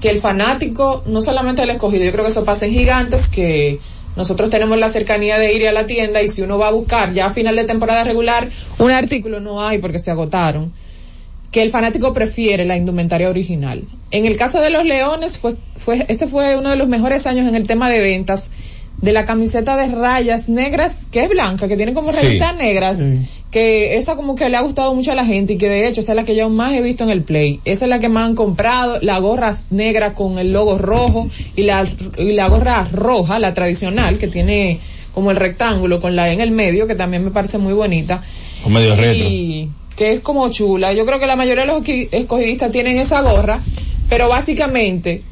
[0.00, 3.80] que el fanático, no solamente el escogido, yo creo que eso pasa en gigantes, que
[4.16, 7.12] nosotros tenemos la cercanía de ir a la tienda y si uno va a buscar
[7.12, 8.48] ya a final de temporada regular
[8.78, 10.72] un artículo no hay porque se agotaron
[11.52, 13.84] que el fanático prefiere la indumentaria original.
[14.10, 17.46] En el caso de los Leones, fue, fue, este fue uno de los mejores años
[17.46, 18.50] en el tema de ventas
[19.00, 23.00] de la camiseta de rayas negras, que es blanca, que tiene como rayitas negras,
[23.50, 26.00] que esa como que le ha gustado mucho a la gente y que de hecho
[26.00, 27.60] esa es la que yo más he visto en el play.
[27.64, 31.62] Esa es la que más han comprado, la gorra negra con el logo rojo y
[31.62, 31.86] la,
[32.16, 34.78] y la gorra roja, la tradicional, que tiene
[35.12, 38.22] como el rectángulo con la E en el medio, que también me parece muy bonita.
[38.62, 39.28] Con medio retro
[39.96, 40.92] que es como chula.
[40.92, 43.60] Yo creo que la mayoría de los escogidistas tienen esa gorra,
[44.08, 45.22] pero básicamente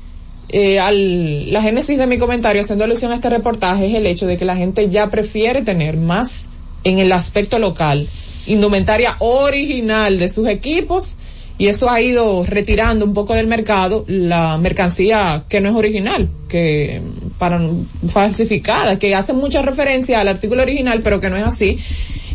[0.49, 4.27] eh, al, la génesis de mi comentario haciendo alusión a este reportaje es el hecho
[4.27, 6.51] de que la gente ya prefiere tener más
[6.83, 8.09] en el aspecto local
[8.47, 11.17] indumentaria original de sus equipos
[11.59, 16.29] y eso ha ido retirando un poco del mercado la mercancía que no es original,
[16.49, 17.03] que
[17.39, 17.61] para
[18.09, 21.79] falsificada, que hace mucha referencia al artículo original, pero que no es así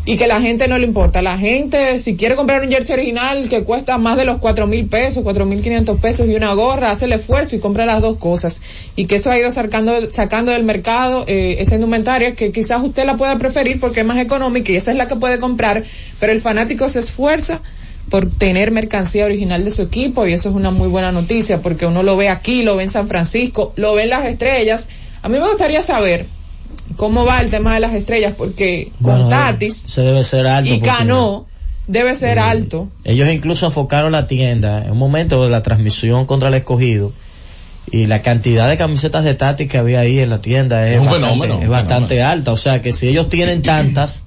[0.05, 1.23] y que la gente no le importa.
[1.23, 4.85] La gente, si quiere comprar un jersey original que cuesta más de los cuatro mil
[4.85, 8.17] pesos, cuatro mil quinientos pesos y una gorra, hace el esfuerzo y compra las dos
[8.17, 8.61] cosas.
[8.95, 13.05] Y que eso ha ido sacando, sacando del mercado eh, esa indumentaria que quizás usted
[13.05, 15.83] la pueda preferir porque es más económica y esa es la que puede comprar,
[16.19, 17.61] pero el fanático se esfuerza
[18.09, 21.87] por tener mercancía original de su equipo y eso es una muy buena noticia porque
[21.87, 24.89] uno lo ve aquí, lo ve en San Francisco, lo ve en las estrellas.
[25.23, 26.27] A mí me gustaría saber
[26.95, 30.79] cómo va el tema de las estrellas, porque con Tatis se debe ser alto y
[30.79, 31.45] Cano
[31.87, 32.87] debe ser alto.
[33.03, 37.11] Ellos incluso enfocaron la tienda en un momento de la transmisión contra el escogido
[37.91, 41.63] y la cantidad de camisetas de Tatis que había ahí en la tienda es, bastante,
[41.63, 42.51] es bastante alta.
[42.51, 44.23] O sea que si ellos tienen tantas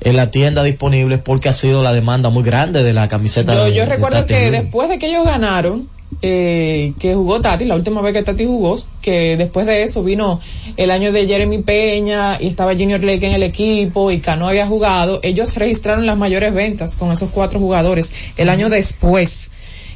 [0.00, 3.54] en la tienda disponibles porque ha sido la demanda muy grande de la camiseta.
[3.54, 5.88] Yo, yo recuerdo que después de que ellos ganaron,
[6.22, 10.40] eh, que jugó Tati, la última vez que Tati jugó, que después de eso vino
[10.76, 14.66] el año de Jeremy Peña y estaba Junior Lake en el equipo y Cano había
[14.66, 19.50] jugado, ellos registraron las mayores ventas con esos cuatro jugadores el año después,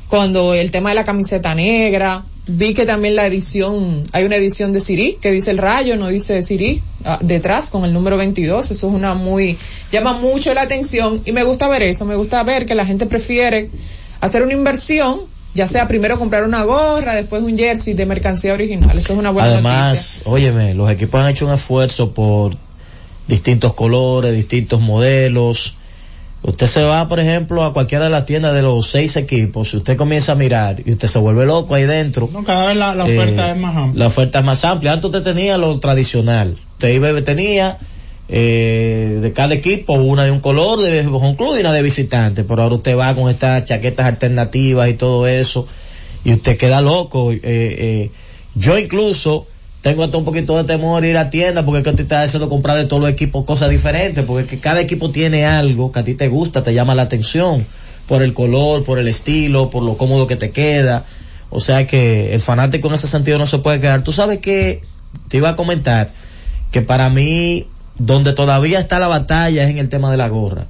[0.09, 4.73] cuando el tema de la camiseta negra, vi que también la edición, hay una edición
[4.73, 8.71] de Siri que dice el rayo, no dice Siri, ah, detrás con el número 22,
[8.71, 9.59] eso es una muy,
[9.93, 13.07] llama mucho la atención y me gusta ver eso, me gusta ver que la gente
[13.07, 13.71] prefiere
[14.21, 15.21] hacer una inversión
[15.59, 18.97] ya sea primero comprar una gorra, después un jersey de mercancía original.
[18.97, 22.57] Eso es una buena Además, óyeme, los equipos han hecho un esfuerzo por
[23.27, 25.75] distintos colores, distintos modelos.
[26.45, 29.79] Usted se va, por ejemplo, a cualquiera de las tiendas de los seis equipos, si
[29.79, 32.31] usted comienza a mirar y usted se vuelve loco ahí dentro.
[32.33, 33.99] No, cada vez la, oferta eh, es más amplia.
[33.99, 34.93] La oferta es más amplia.
[34.93, 36.57] Antes usted tenía lo tradicional.
[36.75, 37.79] Usted iba, tenía
[38.31, 42.45] eh, de cada equipo, una de un color de un club y una de visitante,
[42.45, 45.67] pero ahora usted va con estas chaquetas alternativas y todo eso
[46.25, 47.33] y usted queda loco.
[47.33, 48.11] Eh, eh,
[48.55, 49.47] yo incluso
[49.81, 52.77] tengo hasta un poquito de temor ir a tienda porque es que te haciendo comprar
[52.77, 56.29] de todos los equipos cosas diferentes, porque cada equipo tiene algo que a ti te
[56.29, 57.67] gusta, te llama la atención,
[58.07, 61.05] por el color, por el estilo, por lo cómodo que te queda.
[61.51, 64.05] O sea que el fanático en ese sentido no se puede quedar.
[64.05, 64.83] Tú sabes que
[65.29, 66.11] te iba a comentar
[66.73, 67.67] que para mí
[67.99, 70.67] donde todavía está la batalla es en el tema de la gorra.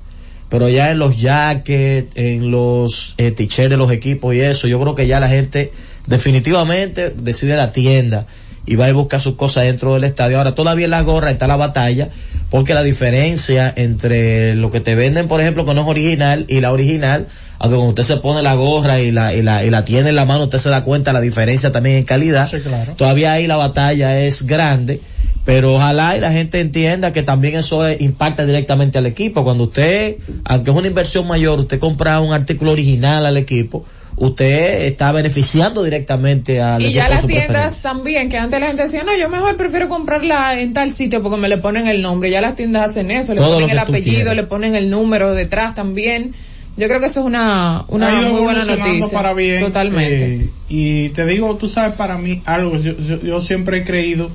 [0.48, 4.94] Pero ya en los jackets, en los eh, de los equipos y eso, yo creo
[4.94, 5.72] que ya la gente
[6.06, 8.26] definitivamente decide la tienda
[8.64, 10.38] y va a buscar sus cosas dentro del estadio.
[10.38, 12.08] Ahora todavía en la gorra está la batalla
[12.50, 16.60] porque la diferencia entre lo que te venden, por ejemplo, que no es original y
[16.60, 17.28] la original,
[17.58, 20.16] aunque cuando usted se pone la gorra y la, y la, y la tiene en
[20.16, 22.50] la mano, usted se da cuenta la diferencia también en calidad.
[22.96, 25.00] Todavía ahí la batalla es grande
[25.48, 29.44] pero ojalá y la gente entienda que también eso impacta directamente al equipo.
[29.44, 33.86] Cuando usted, aunque es una inversión mayor, usted compra un artículo original al equipo,
[34.16, 39.04] usted está beneficiando directamente a Y ya las tiendas también, que antes la gente decía,
[39.04, 42.30] no, yo mejor prefiero comprarla en tal sitio porque me le ponen el nombre.
[42.30, 46.34] Ya las tiendas hacen eso, le ponen el apellido, le ponen el número detrás también.
[46.78, 49.08] Yo creo que eso es una, una muy buena noticia.
[49.12, 50.34] Para bien, Totalmente.
[50.36, 54.30] Eh, y te digo, tú sabes, para mí, algo, yo, yo, siempre he creído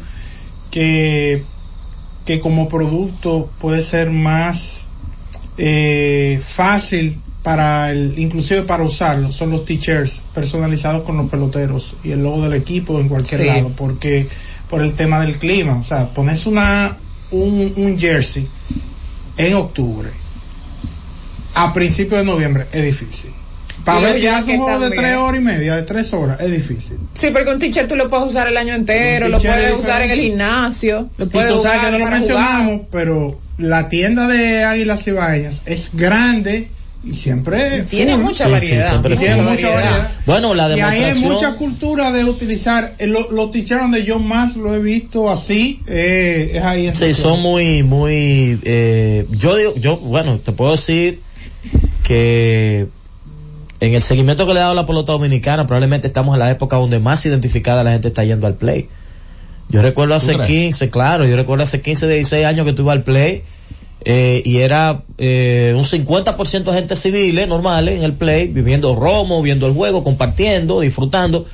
[0.69, 1.41] que,
[2.25, 4.87] que como producto puede ser más
[5.57, 12.11] eh, fácil para el, inclusive para usarlo, son los t-shirts personalizados con los peloteros y
[12.11, 14.27] el logo del equipo en cualquier lado, porque
[14.69, 16.97] por el tema del clima, o sea, pones una,
[17.31, 18.45] un, un jersey
[19.37, 20.22] en octubre
[21.55, 23.31] a principios de noviembre es difícil.
[23.83, 26.97] Para ver ya un juego de tres horas y media, de tres horas, es difícil.
[27.13, 30.11] Sí, porque un t-shirt tú lo puedes usar el año entero, lo puedes usar en
[30.11, 35.61] el gimnasio, lo puedes usar que no lo mencionamos, pero la tienda de Águilas Cibaeñas
[35.65, 36.69] es grande
[37.05, 39.01] y siempre tiene mucha variedad.
[39.01, 40.11] tiene mucha variedad.
[40.25, 41.17] Bueno, la demostración...
[41.17, 45.29] Y hay mucha cultura de utilizar eh, los t-shirts donde yo más lo he visto
[45.29, 50.53] así eh, es ahí en Sí, son muy muy eh, yo digo yo bueno, te
[50.53, 51.19] puedo decir
[52.03, 52.87] que
[53.79, 56.77] en el seguimiento que le ha dado la pelota dominicana, probablemente estamos en la época
[56.77, 58.87] donde más identificada la gente está yendo al play.
[59.69, 63.43] Yo recuerdo hace 15, claro, yo recuerdo hace 15, 16 años que tuve al play
[64.05, 69.41] eh, y era eh, un 50% de gente civil, normales, en el play, viviendo romo,
[69.41, 71.45] viendo el juego, compartiendo, disfrutando,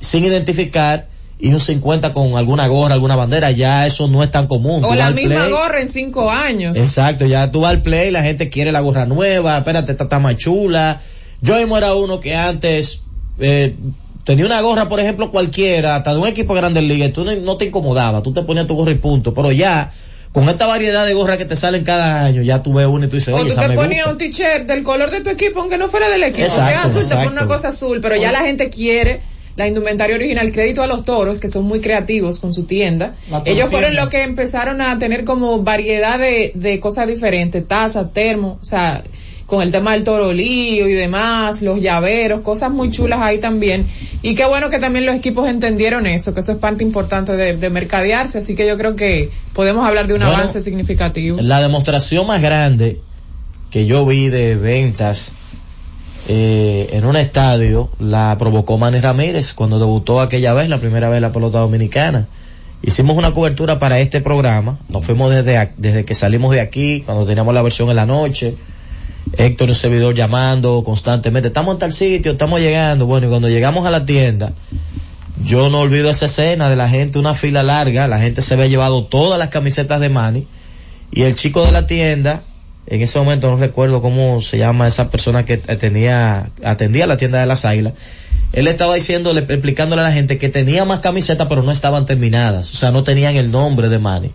[0.00, 1.08] sin identificar
[1.38, 4.82] y un 50 con alguna gorra, alguna bandera, ya eso no es tan común.
[4.84, 6.76] O la misma gorra en cinco años.
[6.76, 10.18] Exacto, ya tú vas al play, la gente quiere la gorra nueva, espérate, esta está
[10.18, 11.02] más chula.
[11.42, 13.00] Yo mismo era uno que antes
[13.38, 13.74] eh,
[14.24, 17.24] tenía una gorra, por ejemplo, cualquiera, hasta de un equipo grande en liga, y tú
[17.24, 19.92] no, te incomodaba, tú te ponías tu gorra y punto, pero ya
[20.32, 23.08] con esta variedad de gorras que te salen cada año, ya tú ves una y
[23.08, 25.76] tú dices, oye, o tú te ponías un t-shirt del color de tu equipo, aunque
[25.76, 28.70] no fuera del equipo, exacto, azul, te pones una cosa azul, pero ya la gente
[28.70, 29.20] quiere
[29.56, 33.14] la indumentaria original, crédito a los toros, que son muy creativos con su tienda.
[33.44, 38.58] Ellos fueron los que empezaron a tener como variedad de, de cosas diferentes, taza, termo,
[38.60, 39.02] o sea,
[39.46, 43.86] con el tema del toro lío y demás, los llaveros, cosas muy chulas ahí también.
[44.22, 47.70] Y qué bueno que también los equipos entendieron eso, que eso es parte importante de,
[47.70, 51.38] mercadearse, así que yo creo que podemos hablar de un avance significativo.
[51.40, 53.00] La demostración más grande
[53.70, 55.32] que yo vi de ventas
[56.28, 61.20] eh, en un estadio la provocó Manny Ramírez cuando debutó aquella vez, la primera vez
[61.20, 62.26] la pelota dominicana.
[62.82, 67.26] Hicimos una cobertura para este programa, nos fuimos desde, desde que salimos de aquí, cuando
[67.26, 68.54] teníamos la versión en la noche,
[69.36, 73.86] Héctor, un servidor llamando constantemente, estamos en tal sitio, estamos llegando, bueno, y cuando llegamos
[73.86, 74.52] a la tienda,
[75.42, 78.66] yo no olvido esa escena de la gente, una fila larga, la gente se había
[78.66, 80.46] llevado todas las camisetas de Manny,
[81.12, 82.42] y el chico de la tienda,
[82.86, 87.40] en ese momento no recuerdo cómo se llama esa persona que tenía, atendía la tienda
[87.40, 87.94] de las águilas,
[88.52, 92.70] él estaba diciéndole, explicándole a la gente que tenía más camisetas pero no estaban terminadas,
[92.72, 94.30] o sea, no tenían el nombre de Manny.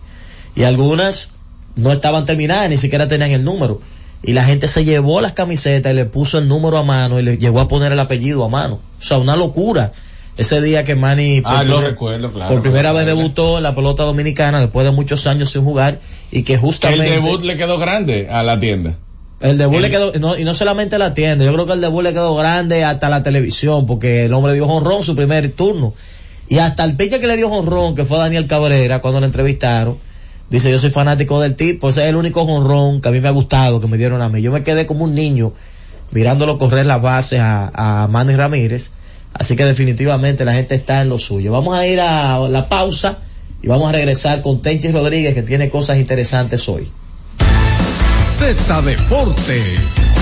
[0.54, 1.30] Y algunas
[1.76, 3.80] no estaban terminadas, ni siquiera tenían el número.
[4.22, 7.22] Y la gente se llevó las camisetas y le puso el número a mano y
[7.22, 8.80] le llegó a poner el apellido a mano.
[9.00, 9.92] O sea, una locura
[10.36, 14.02] ese día que Manny ah, lo recuerdo, claro, por primera vez debutó en la pelota
[14.04, 18.28] dominicana después de muchos años sin jugar y que justamente el debut le quedó grande
[18.30, 18.94] a la tienda.
[19.40, 21.80] El debut le quedó no, y no solamente a la tienda yo creo que el
[21.80, 25.92] debut le quedó grande hasta la televisión porque el hombre dio honrón su primer turno.
[26.48, 29.98] Y hasta el pique que le dio honrón que fue Daniel Cabrera cuando lo entrevistaron
[30.48, 33.28] dice yo soy fanático del tipo ese es el único honrón que a mí me
[33.28, 34.40] ha gustado que me dieron a mí.
[34.40, 35.52] Yo me quedé como un niño
[36.10, 38.92] mirándolo correr las bases a, a Manny Ramírez
[39.34, 41.52] Así que definitivamente la gente está en lo suyo.
[41.52, 43.18] Vamos a ir a la pausa
[43.62, 46.90] y vamos a regresar con Tenchi Rodríguez que tiene cosas interesantes hoy.
[48.38, 50.21] Z Deportes.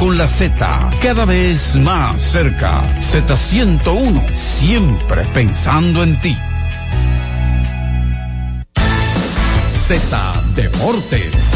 [0.01, 2.81] con la Z, cada vez más cerca.
[2.99, 6.35] Z 101, siempre pensando en ti.
[9.87, 11.51] Z Deportes.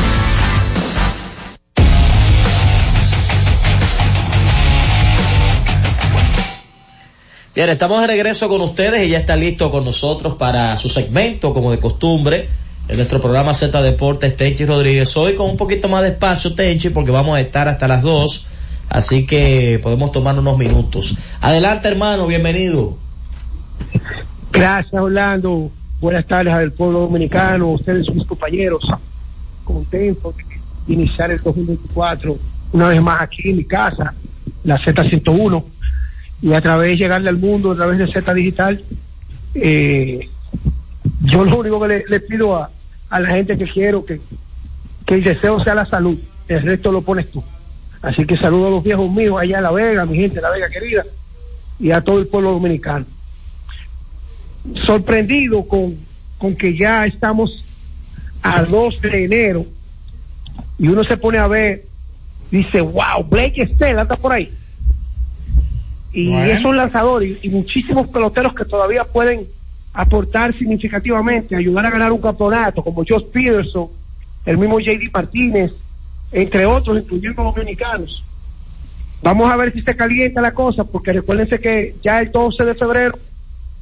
[7.55, 11.51] Bien, estamos de regreso con ustedes y ya está listo con nosotros para su segmento,
[11.51, 12.47] como de costumbre,
[12.87, 15.15] en nuestro programa Z Deportes, Tenchi Rodríguez.
[15.17, 18.47] Hoy con un poquito más de espacio, Tenchi, porque vamos a estar hasta las 2
[18.89, 21.17] Así que podemos tomar unos minutos.
[21.41, 22.97] Adelante, hermano, bienvenido.
[24.51, 25.71] Gracias, Orlando.
[25.99, 28.83] Buenas tardes al pueblo dominicano, ustedes, mis compañeros.
[29.63, 30.33] Contento
[30.87, 32.37] de iniciar el 2024
[32.73, 34.13] una vez más aquí en mi casa,
[34.63, 35.63] la Z101,
[36.41, 38.83] y a través de llegarle al mundo, a través de Z Digital.
[39.55, 40.29] Eh,
[41.25, 42.69] yo lo único que le, pido a,
[43.09, 44.19] a, la gente que quiero que,
[45.05, 46.17] que el deseo sea la salud,
[46.47, 47.43] el resto lo pones tú.
[48.01, 50.51] Así que saludo a los viejos míos allá en La Vega, mi gente de La
[50.51, 51.03] Vega querida,
[51.79, 53.05] y a todo el pueblo dominicano.
[54.85, 55.97] Sorprendido con,
[56.37, 57.65] con que ya estamos
[58.41, 59.65] a 2 de enero
[60.77, 61.85] y uno se pone a ver,
[62.51, 64.51] dice, wow, Blake Estela está por ahí.
[66.11, 69.47] Y es un lanzador y, muchísimos peloteros que todavía pueden
[69.95, 73.87] aportar significativamente, ayudar a ganar un campeonato, como Josh Peterson,
[74.45, 75.71] el mismo JD Martínez,
[76.31, 78.23] entre otros, incluyendo dominicanos.
[79.23, 82.75] Vamos a ver si se calienta la cosa, porque recuérdense que ya el 12 de
[82.75, 83.17] febrero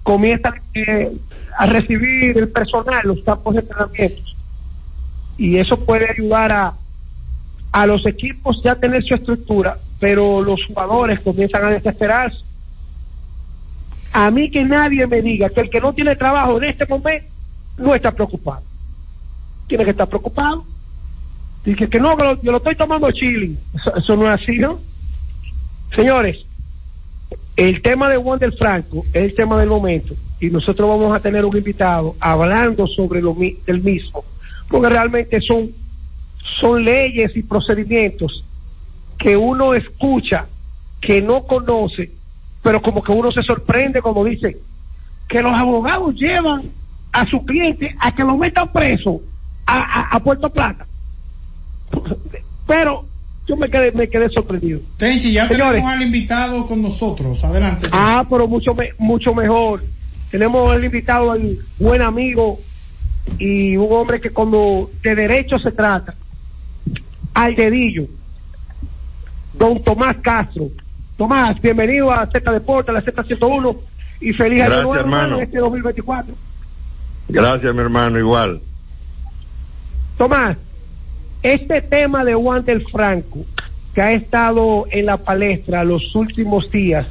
[0.04, 1.12] comienza eh,
[1.58, 4.36] a recibir el personal los campos de entrenamientos.
[5.38, 6.74] Y eso puede ayudar a,
[7.72, 12.38] a los equipos ya tener su estructura, pero los jugadores comienzan a desesperarse.
[14.14, 17.28] A mí que nadie me diga que el que no tiene trabajo en este momento
[17.78, 18.62] no está preocupado.
[19.68, 20.64] Tiene que estar preocupado
[21.64, 23.56] Dice que no, que yo lo estoy tomando chile.
[23.98, 24.80] Eso, no es así, ¿no?
[25.96, 26.46] Señores,
[27.56, 31.46] el tema de Wander Franco es el tema del momento y nosotros vamos a tener
[31.46, 33.34] un invitado hablando sobre lo
[33.66, 34.26] del mismo,
[34.68, 35.70] porque realmente son,
[36.60, 38.44] son leyes y procedimientos
[39.18, 40.48] que uno escucha,
[41.00, 42.12] que no conoce,
[42.64, 44.58] pero como que uno se sorprende cuando dice
[45.28, 46.64] que los abogados llevan
[47.12, 49.22] a su cliente a que lo metan preso
[49.66, 50.86] a Puerto Plata
[52.68, 53.06] pero
[53.48, 54.80] yo me quedé, me quedé sorprendido.
[54.98, 57.44] Tenchi, ya tenemos al invitado con nosotros.
[57.44, 57.88] Adelante.
[57.92, 59.84] Ah, pero mucho, mucho mejor.
[60.32, 62.58] Tenemos al invitado al buen amigo
[63.38, 66.16] y un hombre que cuando de derecho se trata,
[67.34, 68.06] al dedillo,
[69.54, 70.70] don Tomás Castro.
[71.18, 73.78] Tomás, bienvenido a Z Deporte, a la Z101
[74.22, 75.38] y feliz año nuevo hermano.
[75.38, 76.34] en este 2024.
[77.30, 78.60] Gracias, mi hermano, igual.
[80.18, 80.58] Tomás,
[81.44, 83.46] este tema de Juan del Franco,
[83.94, 87.08] que ha estado en la palestra los últimos días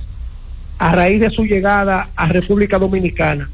[0.79, 3.49] a raíz de su llegada a República Dominicana,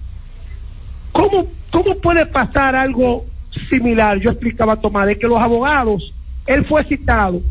[1.13, 3.27] ¿cómo, cómo puede pasar algo
[3.69, 4.19] similar?
[4.19, 6.15] Yo explicaba a Tomás, de que los abogados,
[6.47, 7.43] él fue citado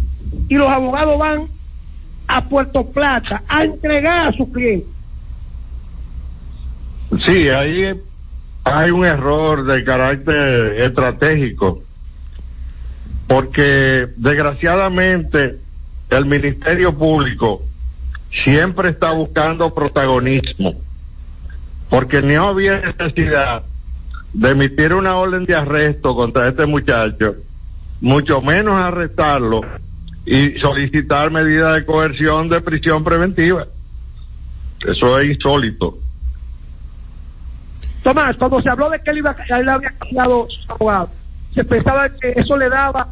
[0.50, 1.57] y los abogados van
[2.28, 4.88] a Puerto Plata a entregar a su cliente.
[7.25, 7.99] Sí, ahí
[8.63, 11.82] hay un error de carácter estratégico
[13.28, 15.57] porque desgraciadamente
[16.09, 17.61] el Ministerio Público
[18.43, 20.75] siempre está buscando protagonismo,
[21.89, 23.63] porque no había necesidad
[24.34, 27.36] de emitir una orden de arresto contra este muchacho,
[27.99, 29.61] mucho menos arrestarlo
[30.28, 33.65] y solicitar medidas de coerción de prisión preventiva.
[34.86, 35.97] Eso es insólito.
[38.03, 41.09] Tomás, cuando se habló de que él, iba, él había cambiado su abogado,
[41.55, 43.07] se pensaba que eso le daba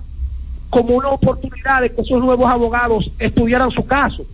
[0.69, 4.25] como una oportunidad de que esos nuevos abogados estudiaran su caso.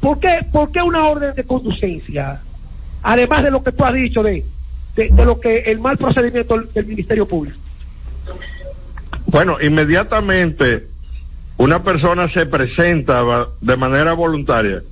[0.00, 2.40] ¿Por qué, ¿Por qué una orden de conducencia?
[3.02, 4.44] Además de lo que tú has dicho de,
[4.94, 7.58] de, lo que el mal procedimiento del Ministerio Público.
[9.26, 10.93] Bueno, inmediatamente
[11.56, 13.22] una persona se presenta
[13.60, 14.82] de manera voluntaria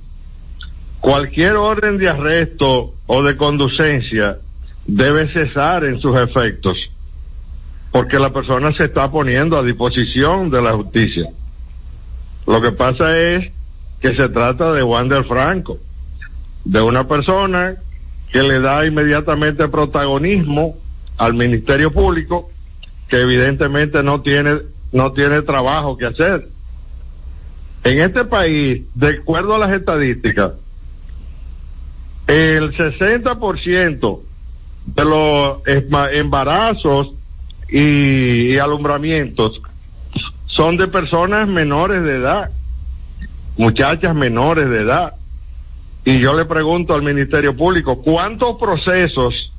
[1.03, 4.37] cualquier orden de arresto o de conducencia
[4.87, 6.77] debe cesar en sus efectos,
[7.91, 11.29] porque la persona se está poniendo a disposición de la justicia.
[12.47, 13.51] Lo que pasa es
[13.99, 15.77] que se trata de Wander Franco,
[16.63, 17.75] de una persona
[18.31, 20.77] que le da inmediatamente protagonismo
[21.17, 22.49] al Ministerio Público,
[23.09, 24.59] que evidentemente no tiene,
[24.93, 26.47] no tiene trabajo que hacer.
[27.83, 30.53] En este país, de acuerdo a las estadísticas,
[32.27, 34.19] el 60%
[34.85, 35.57] de los
[36.13, 37.13] embarazos
[37.69, 39.61] y, alumbramientos
[40.45, 42.49] son de personas menores de edad,
[43.57, 45.13] muchachas menores de edad.
[46.05, 49.51] Y yo le pregunto al Ministerio Público, ¿cuántos procesos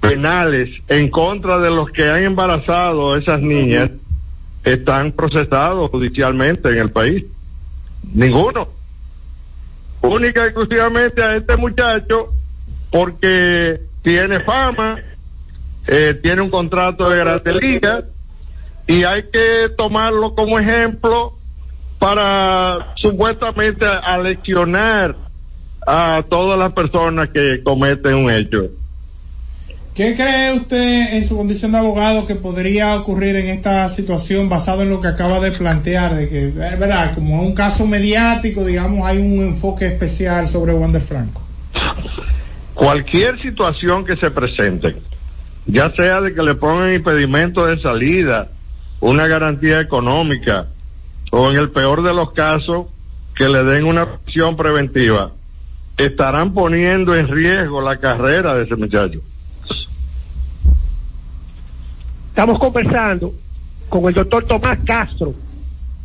[0.00, 3.90] penales en contra de los que han embarazado esas niñas
[4.66, 7.24] están procesados judicialmente en el país?
[8.12, 8.68] Ninguno.
[10.02, 12.32] Única y exclusivamente a este muchacho
[12.90, 14.98] porque tiene fama,
[15.86, 18.04] eh, tiene un contrato de Grande Liga
[18.88, 21.34] y hay que tomarlo como ejemplo
[22.00, 25.14] para supuestamente aleccionar
[25.86, 28.64] a todas las personas que cometen un hecho.
[29.96, 34.82] ¿Qué cree usted en su condición de abogado que podría ocurrir en esta situación basado
[34.82, 36.14] en lo que acaba de plantear?
[36.14, 41.00] De que, es verdad, como un caso mediático, digamos, hay un enfoque especial sobre Wander
[41.00, 41.40] Franco.
[42.74, 44.96] Cualquier situación que se presente,
[45.64, 48.48] ya sea de que le pongan impedimento de salida,
[49.00, 50.66] una garantía económica,
[51.32, 52.88] o en el peor de los casos,
[53.34, 55.30] que le den una acción preventiva,
[55.96, 59.22] estarán poniendo en riesgo la carrera de ese muchacho.
[62.36, 63.32] Estamos conversando
[63.88, 65.32] con el doctor Tomás Castro,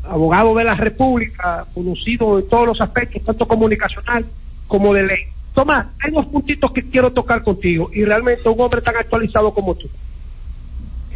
[0.01, 4.25] abogado de la República, conocido en todos los aspectos, tanto comunicacional
[4.65, 5.23] como de ley.
[5.53, 9.75] Tomás, hay dos puntitos que quiero tocar contigo y realmente un hombre tan actualizado como
[9.75, 9.89] tú.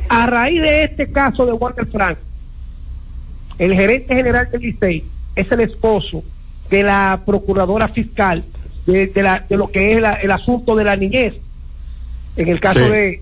[0.10, 2.18] A raíz de este caso de Walter Frank,
[3.58, 6.26] el gerente general del Licey es el esposo
[6.70, 8.44] de la procuradora fiscal
[8.86, 11.36] de, la, de lo que es el asunto de la niñez,
[12.36, 13.22] en el caso de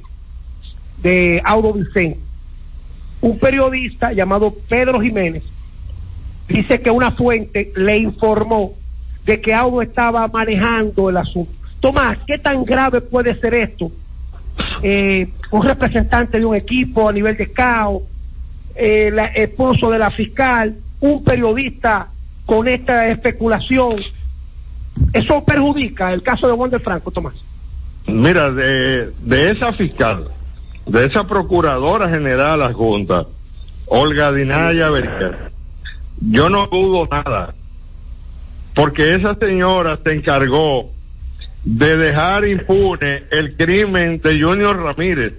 [1.04, 2.20] de Audo Vicente.
[3.22, 5.44] Un periodista llamado Pedro Jiménez
[6.48, 8.74] dice que una fuente le informó
[9.26, 11.52] de que Audo estaba manejando el asunto.
[11.80, 13.92] Tomás, ¿qué tan grave puede ser esto?
[14.82, 18.04] Eh, un representante de un equipo a nivel de CAO,
[18.76, 22.08] eh, el esposo de la fiscal, un periodista
[22.46, 23.98] con esta especulación.
[25.12, 27.36] ¿Eso perjudica el caso de Juan de Franco, Tomás?
[28.06, 30.28] Mira, de, de esa fiscal,
[30.86, 33.26] de esa procuradora general adjunta,
[33.88, 35.52] Olga Dinaya Berger,
[36.22, 37.54] yo no dudo nada,
[38.76, 40.90] porque esa señora se encargó
[41.64, 45.34] de dejar impune el crimen de Junior Ramírez,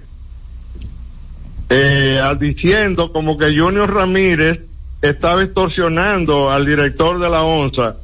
[1.68, 4.61] eh, diciendo como que Junior Ramírez
[5.03, 7.97] estaba extorsionando al director de la ONSA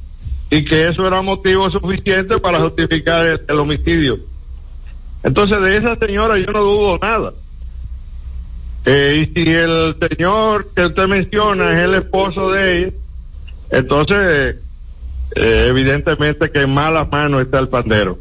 [0.50, 4.18] y que eso era motivo suficiente para justificar el homicidio.
[5.22, 7.32] Entonces de esa señora yo no dudo nada.
[8.86, 12.92] Eh, y si el señor que usted menciona es el esposo de ella,
[13.70, 14.56] entonces
[15.36, 18.18] eh, evidentemente que en malas manos está el pandero.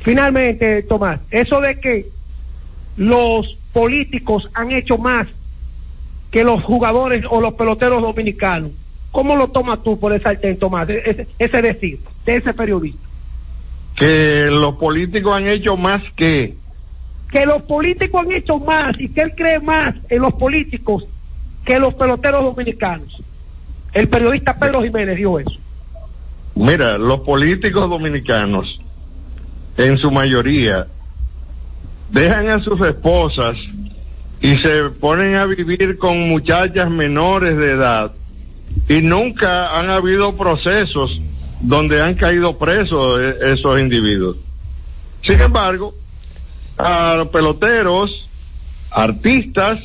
[0.00, 2.06] Finalmente, Tomás, eso de que
[2.96, 5.28] los políticos han hecho más
[6.30, 8.72] que los jugadores o los peloteros dominicanos,
[9.12, 13.13] ¿cómo lo tomas tú por esa Tomás, ese, ese decir de ese periodista?
[13.96, 16.56] Que los políticos han hecho más que
[17.30, 21.04] que los políticos han hecho más y que él cree más en los políticos
[21.64, 23.20] que los peloteros dominicanos.
[23.92, 25.58] El periodista Pedro Jiménez dijo eso.
[26.54, 28.80] Mira, los políticos dominicanos,
[29.76, 30.86] en su mayoría,
[32.10, 33.56] dejan a sus esposas
[34.40, 38.12] y se ponen a vivir con muchachas menores de edad
[38.88, 41.20] y nunca han habido procesos
[41.60, 44.36] donde han caído presos e-, esos individuos.
[45.26, 45.94] Sin embargo,
[46.78, 48.28] a peloteros,
[48.90, 49.80] artistas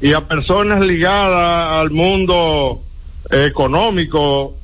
[0.00, 2.80] y a personas ligadas al mundo
[3.30, 4.54] económico,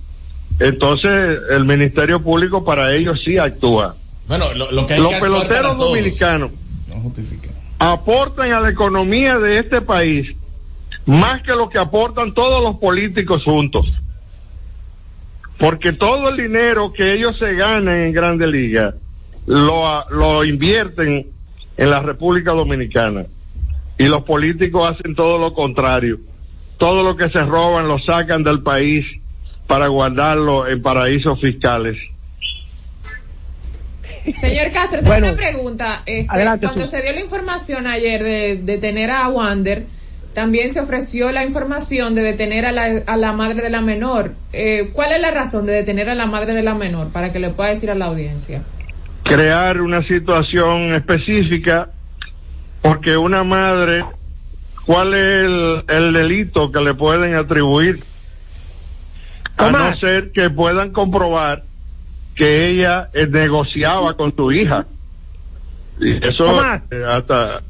[0.61, 3.95] entonces el Ministerio Público para ellos sí actúa.
[4.29, 6.53] Bueno, lo, que hay Los peloteros dominicanos
[7.79, 10.35] aportan a la economía de este país
[11.07, 13.87] más que lo que aportan todos los políticos juntos
[15.59, 18.95] porque todo el dinero que ellos se ganan en Grande Liga
[19.47, 21.27] lo, lo invierten
[21.77, 23.27] en la República Dominicana
[23.99, 26.19] y los políticos hacen todo lo contrario.
[26.79, 29.07] Todo lo que se roban lo sacan del país
[29.67, 31.97] para guardarlo en paraísos fiscales.
[34.33, 36.03] Señor Castro, tengo una pregunta.
[36.07, 36.27] Este,
[36.63, 39.85] cuando se dio la información ayer de detener a Wander,
[40.35, 44.33] también se ofreció la información de detener a la, a la madre de la menor.
[44.53, 47.11] Eh, ¿Cuál es la razón de detener a la madre de la menor?
[47.11, 48.63] Para que le pueda decir a la audiencia.
[49.23, 51.89] Crear una situación específica
[52.83, 54.05] porque una madre,
[54.85, 58.01] ¿cuál es el, el delito que le pueden atribuir?
[59.57, 61.63] A no ser que puedan comprobar
[62.35, 64.87] que ella eh, negociaba con tu hija.
[66.01, 67.63] Y eso eh, hasta...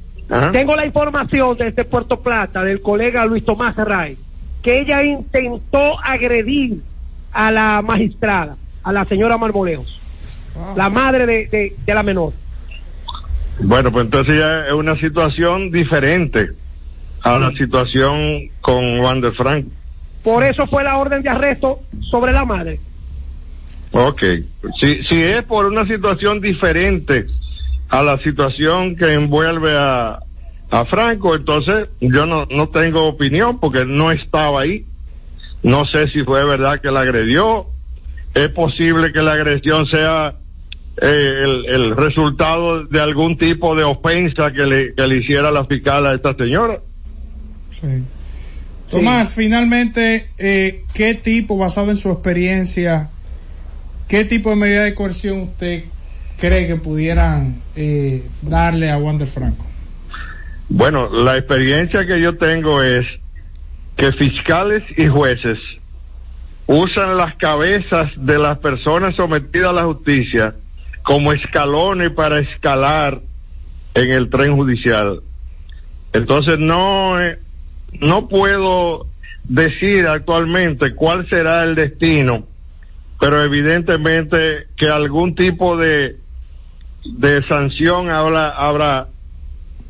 [0.52, 4.16] Tengo la información desde Puerto Plata del colega Luis Tomás Ray,
[4.62, 6.80] que ella intentó agredir
[7.32, 10.00] a la magistrada, a la señora Marmolejos,
[10.76, 12.32] la madre de, de, la menor.
[13.60, 16.50] Bueno, pues entonces ya es una situación diferente
[17.22, 19.66] a la situación con Juan de Frank.
[20.22, 22.80] Por eso fue la orden de arresto sobre la madre.
[23.92, 24.22] Ok,
[24.80, 27.26] si, si es por una situación diferente
[27.89, 30.18] a la situación que envuelve a,
[30.70, 34.87] a Franco, entonces yo no, no tengo opinión porque no estaba ahí.
[35.62, 37.66] No sé si fue verdad que la agredió.
[38.35, 40.35] Es posible que la agresión sea
[41.01, 45.64] eh, el, el, resultado de algún tipo de ofensa que le, que le hiciera la
[45.64, 46.80] fiscal a esta señora.
[47.80, 48.03] Sí.
[48.91, 53.11] Tomás, finalmente, eh, ¿qué tipo, basado en su experiencia,
[54.09, 55.85] ¿Qué tipo de medida de coerción usted
[56.39, 59.66] cree que pudieran eh, darle a Wander Franco?
[60.68, 63.07] Bueno, la experiencia que yo tengo es
[63.97, 65.59] que fiscales y jueces
[66.66, 70.55] usan las cabezas de las personas sometidas a la justicia
[71.03, 73.20] como escalones para escalar
[73.95, 75.20] en el tren judicial.
[76.12, 77.39] Entonces no, eh,
[78.01, 79.07] no puedo
[79.45, 82.47] decir actualmente cuál será el destino
[83.24, 86.18] pero evidentemente que algún tipo de,
[87.05, 89.09] de sanción habrá, habrá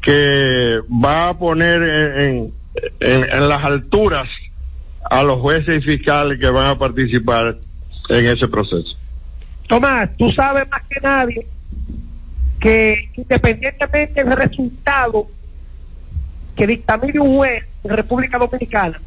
[0.01, 2.53] que va a poner en,
[3.01, 4.29] en, las alturas
[5.11, 7.57] a los jueces y fiscales que van a participar
[8.11, 8.97] en ese proceso.
[9.67, 11.47] Tomás, tú sabes más que nadie
[12.61, 15.27] que independientemente del resultado
[16.57, 19.01] que dictamine un juez en República Dominicana,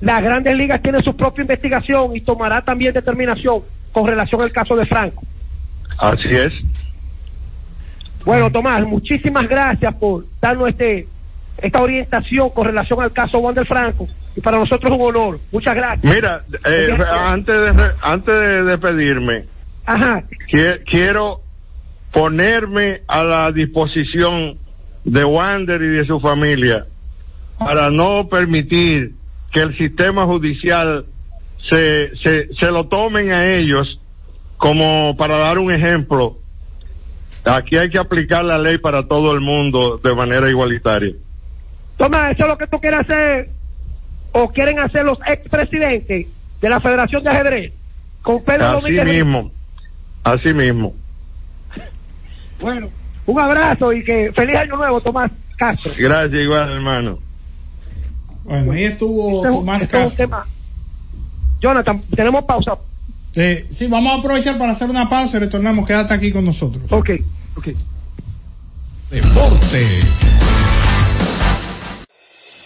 [0.00, 4.76] las grandes ligas tienen su propia investigación y tomará también determinación con relación al caso
[4.76, 5.22] de Franco.
[5.98, 6.52] Así es.
[8.28, 11.06] Bueno, Tomás, muchísimas gracias por darnos este
[11.62, 14.06] esta orientación con relación al caso Juan del Franco
[14.36, 15.40] y para nosotros es un honor.
[15.50, 16.14] Muchas gracias.
[16.14, 19.46] Mira, eh, antes de antes de despedirme,
[19.86, 20.24] Ajá.
[20.84, 21.40] quiero
[22.12, 24.58] ponerme a la disposición
[25.04, 26.84] de Wander y de su familia
[27.58, 29.14] para no permitir
[29.52, 31.06] que el sistema judicial
[31.70, 33.98] se, se, se lo tomen a ellos
[34.58, 36.36] como para dar un ejemplo.
[37.48, 41.14] Aquí hay que aplicar la ley para todo el mundo de manera igualitaria.
[41.96, 43.50] Toma, eso es lo que tú quieres hacer
[44.32, 46.26] o quieren hacer los expresidentes
[46.60, 47.72] de la Federación de Ajedrez
[48.22, 49.50] con Pedro Así mismo,
[50.22, 50.94] así mismo.
[52.60, 52.88] Bueno,
[53.26, 55.92] un abrazo y que feliz año nuevo, Tomás Castro.
[55.96, 57.18] Gracias, igual, hermano.
[58.44, 60.26] Bueno, ahí estuvo Tomás Castro.
[61.60, 62.76] Jonathan, tenemos pausa.
[63.34, 65.86] Sí, sí, vamos a aprovechar para hacer una pausa y retornamos.
[65.86, 66.84] Quédate aquí con nosotros.
[66.90, 67.10] Ok,
[67.56, 67.68] ok.
[69.10, 70.87] Deportes.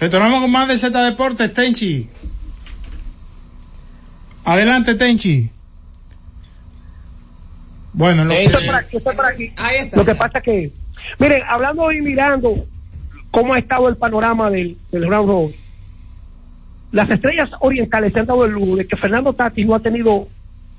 [0.00, 2.08] Retornamos con más de Z Deportes, Tenchi.
[4.44, 5.50] Adelante, Tenchi.
[7.92, 9.52] Bueno, lo, Estoy por aquí, estoy por aquí.
[9.92, 10.72] Lo que pasa que,
[11.18, 12.66] miren, hablando y mirando
[13.30, 15.56] cómo ha estado el panorama del, del round robin,
[16.92, 20.28] las estrellas orientales se han dado el lujo de que Fernando Tati no ha tenido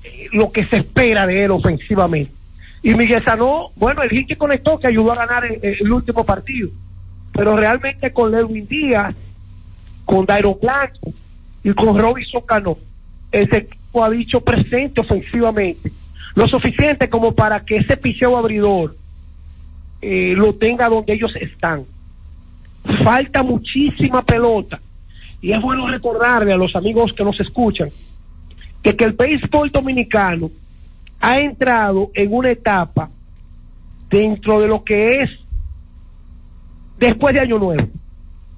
[0.02, 2.32] eh, lo que se espera de él ofensivamente.
[2.82, 6.24] Y Miguel Sanó, bueno, el hit que conectó que ayudó a ganar el, el último
[6.24, 6.70] partido.
[7.32, 9.14] Pero realmente con Lewin Díaz,
[10.04, 11.12] con Dairo Blanco
[11.64, 12.76] y con Robinson Cano,
[13.30, 15.90] ese equipo ha dicho presente ofensivamente.
[16.34, 18.96] Lo suficiente como para que ese picheo abridor
[20.00, 21.84] eh, lo tenga donde ellos están.
[23.04, 24.80] Falta muchísima pelota.
[25.40, 27.88] Y es bueno recordarle a los amigos que nos escuchan
[28.82, 30.50] que, que el béisbol dominicano
[31.20, 33.10] ha entrado en una etapa
[34.10, 35.30] dentro de lo que es
[37.02, 37.88] después de Año Nuevo.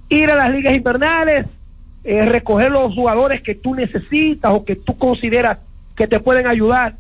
[0.09, 1.47] Ir a las ligas invernales,
[2.05, 5.59] eh, recoger los jugadores que tú necesitas o que tú consideras
[5.97, 6.97] que te pueden ayudar.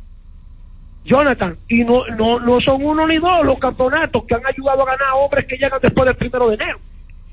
[1.04, 4.86] Jonathan, y no, no, no son uno ni dos los campeonatos que han ayudado a
[4.86, 6.78] ganar hombres que llegan después del primero de enero.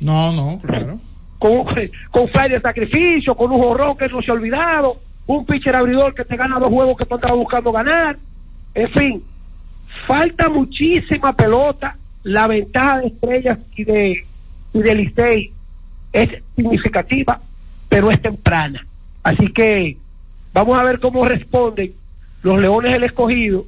[0.02, 1.00] No, no, claro.
[1.40, 1.64] Con,
[2.12, 6.14] con fly de sacrificio, con un jorrón que no se ha olvidado, un pitcher abridor
[6.14, 8.18] que te gana dos juegos que tú estabas buscando ganar.
[8.74, 9.24] En fin,
[10.06, 11.96] falta muchísima pelota.
[12.24, 14.26] La ventaja de estrellas y de,
[14.74, 15.52] y de Licey
[16.14, 17.42] es significativa,
[17.90, 18.86] pero es temprana.
[19.24, 19.98] Así que
[20.54, 21.94] vamos a ver cómo responden
[22.44, 23.66] los Leones del Escogido,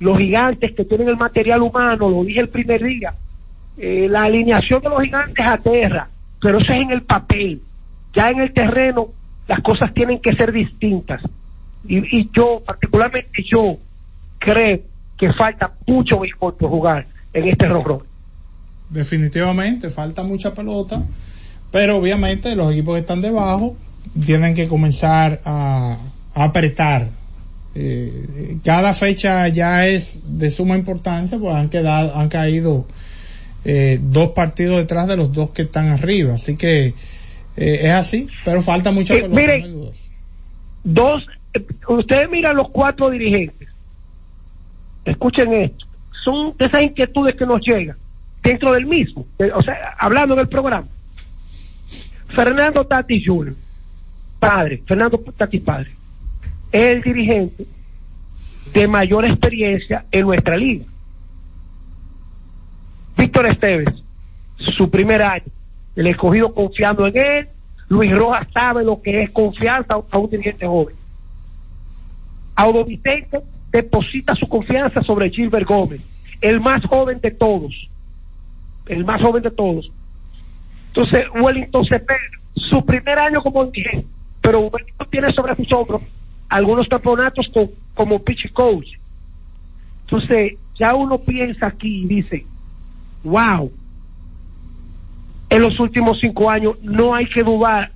[0.00, 3.14] los gigantes que tienen el material humano, lo dije el primer día,
[3.78, 6.08] eh, la alineación de los gigantes aterra,
[6.40, 7.60] pero eso es en el papel.
[8.14, 9.08] Ya en el terreno
[9.46, 11.22] las cosas tienen que ser distintas.
[11.86, 13.76] Y, y yo, particularmente yo,
[14.38, 14.80] creo
[15.16, 18.02] que falta mucho béisbol por jugar en este rorro.
[18.90, 21.02] Definitivamente, falta mucha pelota,
[21.70, 23.76] pero obviamente los equipos que están debajo
[24.24, 25.98] tienen que comenzar a,
[26.34, 27.08] a apretar.
[27.74, 32.86] Eh, cada fecha ya es de suma importancia, pues han quedado, han caído
[33.64, 36.88] eh, dos partidos detrás de los dos que están arriba, así que
[37.56, 39.58] eh, es así, pero falta mucha pelota.
[39.68, 39.90] no
[40.84, 41.24] dos,
[41.88, 43.68] ustedes miran los cuatro dirigentes,
[45.06, 45.81] escuchen esto,
[46.24, 47.96] son esas inquietudes que nos llegan
[48.42, 50.88] dentro del mismo, o sea, hablando del programa.
[52.34, 53.54] Fernando Tati Jr.,
[54.38, 55.90] padre, Fernando Tati padre,
[56.72, 57.66] es el dirigente
[58.72, 60.86] de mayor experiencia en nuestra liga.
[63.16, 63.94] Víctor Esteves,
[64.76, 65.44] su primer año,
[65.94, 67.48] el escogido confiando en él,
[67.88, 70.96] Luis Rojas sabe lo que es confianza a un dirigente joven.
[72.54, 73.40] Audo Vicente
[73.70, 76.00] deposita su confianza sobre Gilbert Gómez,
[76.42, 77.72] el más joven de todos,
[78.86, 79.90] el más joven de todos.
[80.88, 82.18] Entonces, Wellington Cepeda,
[82.54, 84.08] su primer año como dirigente,
[84.42, 84.70] pero
[85.10, 86.02] tiene sobre sus hombros
[86.48, 87.50] algunos campeonatos
[87.94, 88.88] como pitch coach.
[90.04, 92.44] Entonces, ya uno piensa aquí y dice,
[93.24, 93.72] wow,
[95.48, 97.92] en los últimos cinco años, no hay que dudar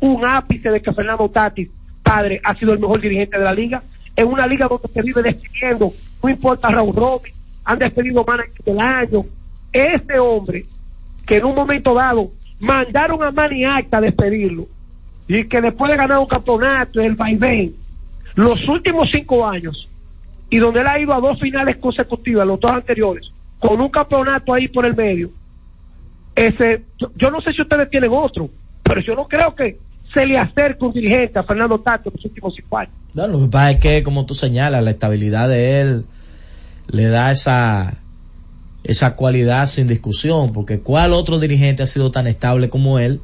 [0.00, 1.70] un ápice de que Fernando Tatis,
[2.02, 3.82] padre, ha sido el mejor dirigente de la liga.
[4.16, 5.90] En una liga donde se vive despidiendo,
[6.22, 7.32] no importa Raúl Robin,
[7.64, 9.24] han despedido manager del año.
[9.72, 10.64] Ese hombre,
[11.26, 12.30] que en un momento dado
[12.60, 14.66] mandaron a Manny Acta a despedirlo,
[15.26, 17.74] y que después de ganar un campeonato, el vaivén,
[18.34, 19.88] los últimos cinco años,
[20.50, 23.26] y donde él ha ido a dos finales consecutivas, los dos anteriores,
[23.58, 25.30] con un campeonato ahí por el medio,
[26.36, 26.82] ese,
[27.16, 28.50] yo no sé si ustedes tienen otro,
[28.82, 29.78] pero yo no creo que
[30.12, 32.92] se le acerque un dirigente a Fernando Tato en los últimos cinco años.
[33.14, 36.04] No, lo que pasa es que, como tú señalas, la estabilidad de él
[36.88, 37.98] le da esa,
[38.84, 43.20] esa cualidad sin discusión, porque ¿cuál otro dirigente ha sido tan estable como él?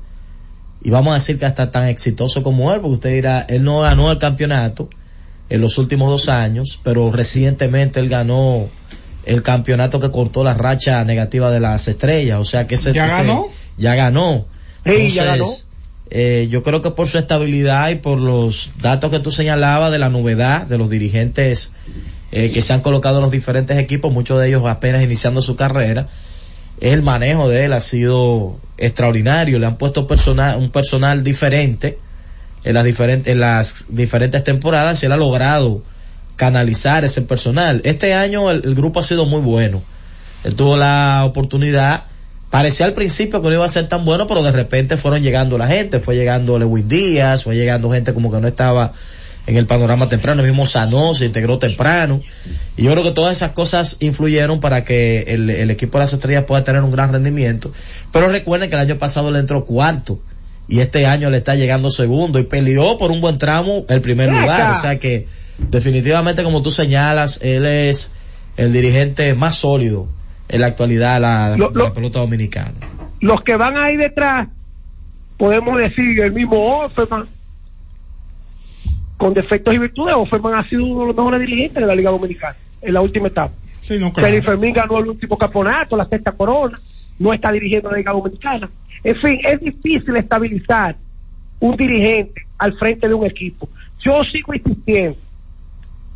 [0.82, 3.80] Y vamos a decir que hasta tan exitoso como él, porque usted dirá, él no
[3.80, 4.88] ganó el campeonato
[5.50, 8.68] en los últimos dos años, pero recientemente él ganó
[9.26, 13.06] el campeonato que cortó la racha negativa de las estrellas, o sea que ese, ¿Ya
[13.06, 13.48] ese- ganó?
[13.76, 14.46] ya ganó.
[14.86, 15.46] Sí, ya ganó.
[16.08, 19.98] eh, yo creo que por su estabilidad y por los datos que tú señalabas de
[19.98, 21.72] la novedad de los dirigentes
[22.32, 26.08] eh, que se han colocado los diferentes equipos, muchos de ellos apenas iniciando su carrera,
[26.80, 31.98] el manejo de él ha sido extraordinario, le han puesto personal, un personal diferente
[32.64, 35.82] en las diferentes, en las diferentes temporadas y él ha logrado
[36.36, 37.82] canalizar ese personal.
[37.84, 39.82] Este año el, el grupo ha sido muy bueno.
[40.44, 42.04] Él tuvo la oportunidad,
[42.48, 45.58] parecía al principio que no iba a ser tan bueno, pero de repente fueron llegando
[45.58, 48.94] la gente, fue llegando Lewin Díaz, fue llegando gente como que no estaba
[49.50, 52.22] en el panorama temprano, el mismo Sanó se integró temprano,
[52.76, 56.12] y yo creo que todas esas cosas influyeron para que el, el equipo de las
[56.12, 57.72] estrellas pueda tener un gran rendimiento,
[58.12, 60.20] pero recuerden que el año pasado le entró cuarto,
[60.68, 64.30] y este año le está llegando segundo, y peleó por un buen tramo el primer
[64.30, 65.26] lugar, o sea que
[65.70, 68.12] definitivamente como tú señalas, él es
[68.56, 70.06] el dirigente más sólido
[70.48, 72.72] en la actualidad de la, Lo- de la lo- pelota dominicana.
[73.20, 74.48] Los que van ahí detrás,
[75.38, 77.28] podemos decir el mismo Offerman,
[79.20, 82.10] con defectos y virtudes, Offerman ha sido uno de los mejores dirigentes de la Liga
[82.10, 83.52] Dominicana en la última etapa.
[83.82, 84.28] Sí, no, claro.
[84.30, 86.80] Félix Fermín ganó el último campeonato, la sexta corona,
[87.18, 88.70] no está dirigiendo la Liga Dominicana.
[89.04, 90.96] En fin, es difícil estabilizar
[91.60, 93.68] un dirigente al frente de un equipo.
[94.02, 95.18] Yo sigo insistiendo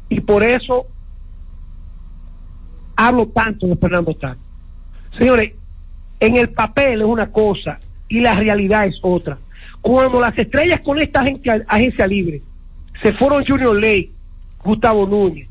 [0.08, 0.86] y por eso
[2.96, 4.40] hablo tanto de Fernando Tato.
[5.18, 5.52] Señores,
[6.20, 7.78] en el papel es una cosa
[8.08, 9.36] y la realidad es otra.
[9.82, 12.40] Cuando las estrellas con esta agencia, agencia libre
[13.02, 14.10] se fueron Junior Lake,
[14.62, 15.48] Gustavo Núñez,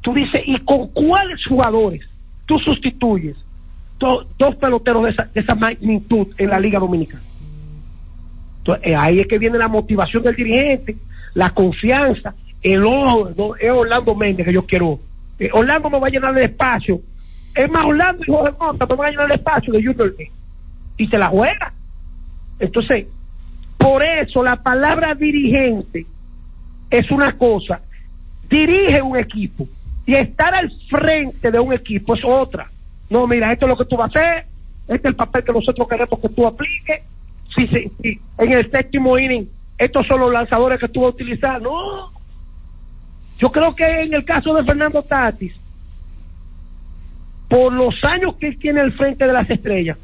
[0.00, 2.02] tú dices, ¿y con cuáles jugadores
[2.46, 3.36] tú sustituyes
[3.98, 7.22] do- dos peloteros de esa, de esa magnitud en la Liga Dominicana?
[8.58, 10.96] Entonces, eh, ahí es que viene la motivación del dirigente,
[11.34, 14.98] la confianza, el ojo, no, es Orlando Méndez que yo quiero.
[15.38, 17.00] Eh, Orlando me va a llenar el espacio.
[17.54, 20.32] Es más, Orlando y Jorge Monta me van a llenar el espacio de Junior Lake.
[20.96, 21.72] Y se la juega.
[22.58, 23.06] Entonces,
[23.76, 26.06] por eso la palabra dirigente
[26.90, 27.80] es una cosa.
[28.48, 29.66] Dirige un equipo
[30.06, 32.70] y estar al frente de un equipo es otra.
[33.10, 34.46] No, mira, esto es lo que tú vas a hacer,
[34.88, 37.02] este es el papel que nosotros queremos que tú apliques.
[37.54, 39.48] Si, si, si en el séptimo inning
[39.78, 42.12] estos son los lanzadores que tú vas a utilizar, no.
[43.38, 45.54] Yo creo que en el caso de Fernando Tatis,
[47.48, 49.98] por los años que él tiene al frente de las estrellas,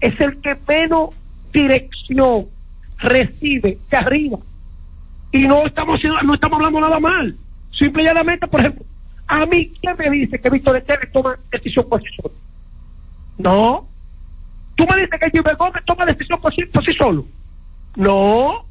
[0.00, 1.10] es el que menos
[1.52, 2.46] dirección
[2.98, 4.38] recibe de arriba.
[5.34, 7.36] Y no estamos haciendo- no estamos hablando nada mal.
[7.76, 8.84] Simple y llanamente, por ejemplo,
[9.26, 12.34] a mí, ¿quién me dice que Víctor Esteves toma decisión por sí solo?
[13.38, 13.88] No.
[14.76, 17.26] Tú me dices que Gilbert Gómez toma decisión por sí, por sí solo.
[17.96, 18.64] No.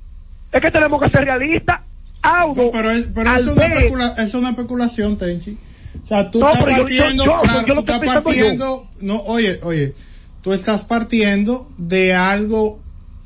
[0.53, 1.81] Es que tenemos que ser realistas.
[2.21, 5.57] Audo, Pero, es, pero al es, una ver- especula- es una especulación, Tenchi.
[6.05, 9.15] O sea, tú No, estás pero yo- yo- partiendo, claro, yo tú estás partiendo, no,
[9.23, 9.93] oye, oye,
[10.41, 12.79] tú estás partiendo de algo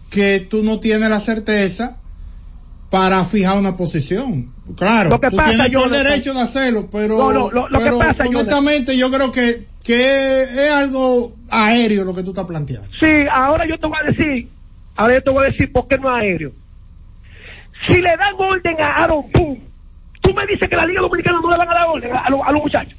[0.09, 1.97] que tú no tienes la certeza
[2.89, 4.47] para fijar una posición.
[4.77, 7.79] Claro, Lo que tú pasa, tienes el derecho de hacerlo, pero, No, no, lo- lo
[7.79, 12.87] que pasa, honestamente yo creo que, que es algo aéreo lo que tú estás planteando.
[12.99, 14.49] Sí, ahora yo te voy a decir,
[14.95, 16.51] ahora yo te voy a decir por qué no es aéreo.
[17.87, 19.61] Si le dan orden a Aaron Boone,
[20.21, 22.29] tú me dices que la Liga Dominicana no le van a dar orden a, a
[22.29, 22.97] los- a los muchachos.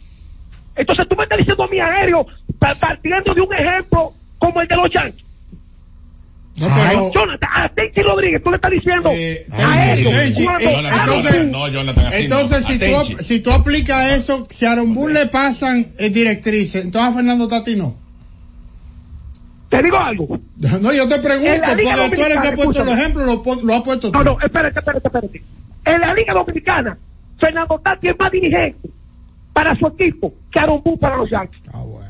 [0.76, 2.26] Entonces tú me estás diciendo a mí aéreo,
[2.58, 5.24] pa- partiendo de un ejemplo como el de los Yankees.
[6.58, 11.46] No, pero, Jonathan, a Tenchi Rodríguez, tú le estás diciendo Eh, eh, Jonathan, Aaron entonces-
[11.50, 13.04] no, Jonathan, así entonces no.
[13.04, 17.12] si, tú, si tú aplicas eso, si a Aaron Boone le pasan eh, directrices, entonces
[17.12, 17.94] a Fernando Tati no.
[19.70, 20.38] te digo algo.
[20.80, 21.82] No, yo te pregunto, porque
[22.16, 24.18] tú eres el que ha puesto el ejemplo, lo, lo ha puesto tú.
[24.18, 25.42] No, no, espérate, espérate, espérate.
[25.84, 26.98] En la Liga Dominicana,
[27.38, 28.90] Fernando Tati es más dirigente
[29.52, 31.62] para su equipo que Aaron Boone para los Yankees.
[31.72, 32.07] Ah, bueno.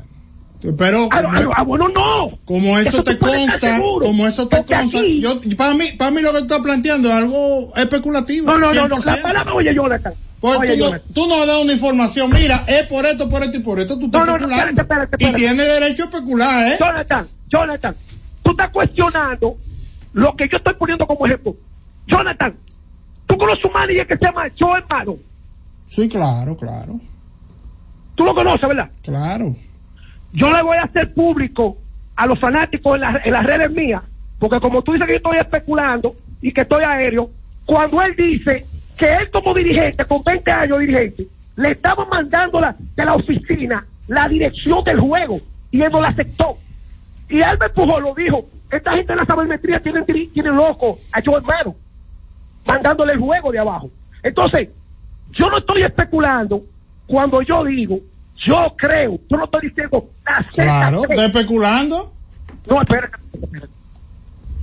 [0.77, 2.37] Pero ah, ah, ah, bueno, no.
[2.45, 6.39] Como eso, te consta, como eso te consta, yo para mí, para mí lo que
[6.39, 8.47] tú estás planteando es algo especulativo.
[8.47, 10.15] No, no, no, no, la palabra oye Jonathan.
[10.41, 13.61] Pues tú, No, tú no das una información, mira, es por esto, por esto y
[13.61, 14.83] por esto, tú estás especulando.
[15.19, 16.77] Y tienes derecho a especular, ¿eh?
[16.79, 17.97] Jonathan, Jonathan,
[18.43, 19.57] tú estás cuestionando
[20.13, 21.55] lo que yo estoy poniendo como ejemplo.
[22.07, 22.57] Jonathan,
[23.27, 25.17] tú conoces un manager que se llama Joe hermano.
[25.89, 27.01] Sí, claro, claro.
[28.17, 28.91] Tú lo conoces, ¿verdad?
[29.03, 29.57] Claro.
[30.33, 31.79] Yo le voy a hacer público
[32.17, 34.03] a los fanáticos en, en las redes mías,
[34.39, 37.31] porque como tú dices que yo estoy especulando y que estoy aéreo,
[37.65, 41.27] cuando él dice que él como dirigente, con 20 años dirigente,
[41.57, 45.41] le estaba mandando la, de la oficina la dirección del juego
[45.71, 46.57] y él no la aceptó.
[47.29, 51.21] Y él me empujó, lo dijo, esta gente en la sabermetría tiene, tiene loco a
[51.25, 51.75] Joe hermano,
[52.67, 53.91] mandándole el juego de abajo.
[54.23, 54.71] Entonces,
[55.33, 56.63] yo no estoy especulando
[57.07, 57.99] cuando yo digo,
[58.47, 60.11] yo creo, yo no estoy diciendo,
[60.55, 62.13] claro, ¿estás especulando?
[62.69, 63.19] No, espérate,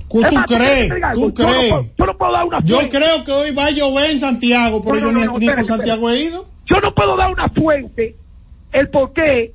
[0.08, 0.88] ¿Tú, crees?
[1.14, 1.74] ¿Tú crees?
[1.98, 2.60] Yo no, puedo dar una.
[2.62, 6.22] Yo creo que hoy va a llover en Santiago, pero yo ni, por Santiago he
[6.22, 6.46] ido.
[6.66, 8.16] Yo no puedo dar una fuente
[8.72, 9.52] el por qué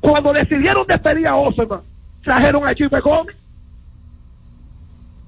[0.00, 1.82] cuando decidieron despedir a Osema
[2.24, 3.36] trajeron a Jimmy Gómez.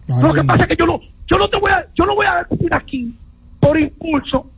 [0.07, 2.27] lo que pasa es que yo no, yo no te voy a, yo no voy
[2.27, 3.15] a decir aquí
[3.61, 4.51] por impulso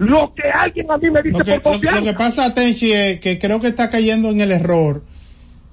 [0.00, 2.00] lo que alguien a mí me dice por confianza.
[2.00, 5.02] Lo, que pasa, Tenchi, es que creo que está cayendo en el error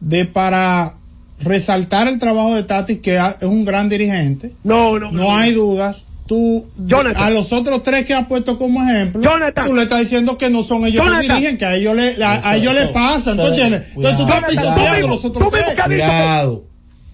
[0.02, 0.96] de para
[1.42, 4.52] resaltar el trabajo de Tati, que es un gran dirigente.
[4.66, 5.12] No, no.
[5.14, 6.06] No hay dudas.
[6.26, 6.68] Tú,
[7.16, 9.32] a los otros tres que has puesto como ejemplo,
[9.64, 12.58] tú le estás diciendo que no son ellos que dirigen, que a ellos le, a,
[12.58, 13.96] ellos le pasa, ¿tú entiendes?
[13.96, 15.78] Entonces tú estás pisoteando los otros tres.
[15.86, 16.66] Cuidado.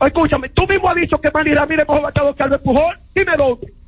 [0.03, 2.99] Escúchame, tú mismo has dicho que Manny Ramírez mejor bateador que Albert Pujol.
[3.13, 3.82] Dime dónde.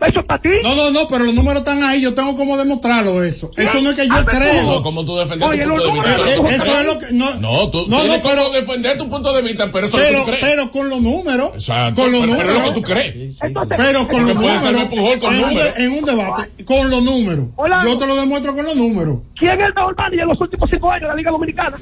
[0.00, 0.48] ¿Eso para ti?
[0.62, 3.50] No, no, no, pero los números están ahí, yo tengo como demostrarlo eso.
[3.56, 4.62] Eso no es que yo creo.
[4.62, 6.54] No, como tú defender tu punto de vista.
[6.54, 7.34] Eso, es lo que, no.
[7.34, 10.32] No, tú no, tienes como defender tu punto de vista, pero eso es lo que
[10.32, 10.40] tú crees.
[10.40, 11.50] Pero con los números.
[11.54, 12.02] Exacto.
[12.02, 12.54] Con los pero, números.
[12.54, 13.38] Pero lo que tú crees.
[13.76, 15.18] pero con los números.
[15.20, 17.48] con en, un en un debate, con los números.
[17.84, 19.18] Yo te lo demuestro con los números.
[19.38, 21.76] ¿Quién es el mejor manager en los últimos cinco años de la Liga Dominicana?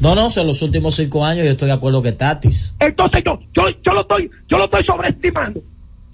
[0.00, 2.76] No, no, en los últimos cinco años yo estoy de acuerdo que Tatis.
[2.80, 5.62] Entonces yo, yo, yo lo estoy, yo lo estoy sobreestimando.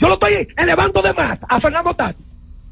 [0.02, 2.24] Yo lo estoy elevando de más a Fernando Tati.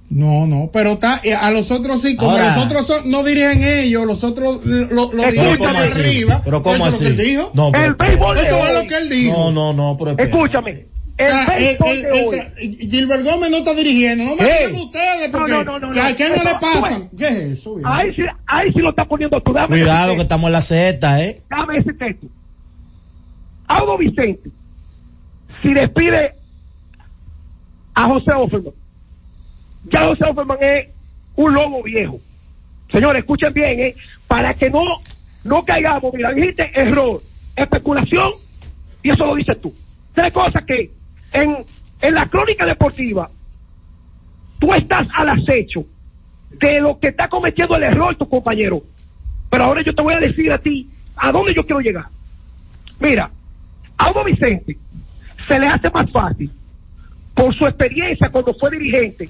[0.09, 4.05] No, no, pero está, eh, a los otros sí, como los otros no dirigen ellos,
[4.05, 6.43] los otros lo, lo dirigen de arriba.
[6.45, 7.05] Pero ¿cómo así?
[7.05, 7.51] Lo que él dijo.
[7.55, 9.39] No, el béisbol Eso es lo que él dijo.
[9.39, 10.87] No, no, no, pero Escúchame.
[11.17, 12.89] El ah, béisbol de hoy.
[12.91, 16.13] Gilbert Gómez no está dirigiendo, no me digan ustedes porque no, no, no, no, ¿a
[16.15, 17.11] quién no le pasan?
[17.17, 17.77] ¿Qué es eso?
[17.85, 19.53] Ahí sí, ahí sí lo está poniendo tú.
[19.53, 21.43] Dame Cuidado que estamos en la Z, eh.
[21.49, 22.27] Dame ese texto.
[23.69, 24.51] Audo Vicente,
[25.63, 26.40] si despide
[27.95, 28.75] a José Offerman,
[29.91, 30.89] ya José Offerman es
[31.37, 32.21] un lobo viejo.
[32.91, 33.95] Señores, escuchen bien, ¿eh?
[34.27, 34.83] para que no,
[35.45, 37.23] no caigamos, mira, dijiste error,
[37.57, 38.31] especulación,
[39.03, 39.73] y eso lo dices tú.
[40.15, 40.91] Tres cosas que
[41.33, 41.57] en,
[42.01, 43.31] en la crónica deportiva
[44.59, 45.85] tú estás al acecho
[46.51, 48.83] de lo que está cometiendo el error tu compañero.
[49.51, 52.07] Pero ahora yo te voy a decir a ti a dónde yo quiero llegar.
[52.99, 53.31] Mira,
[53.97, 54.77] a Hugo Vicente
[55.49, 56.51] se le hace más fácil
[57.35, 59.29] por su experiencia cuando fue dirigente,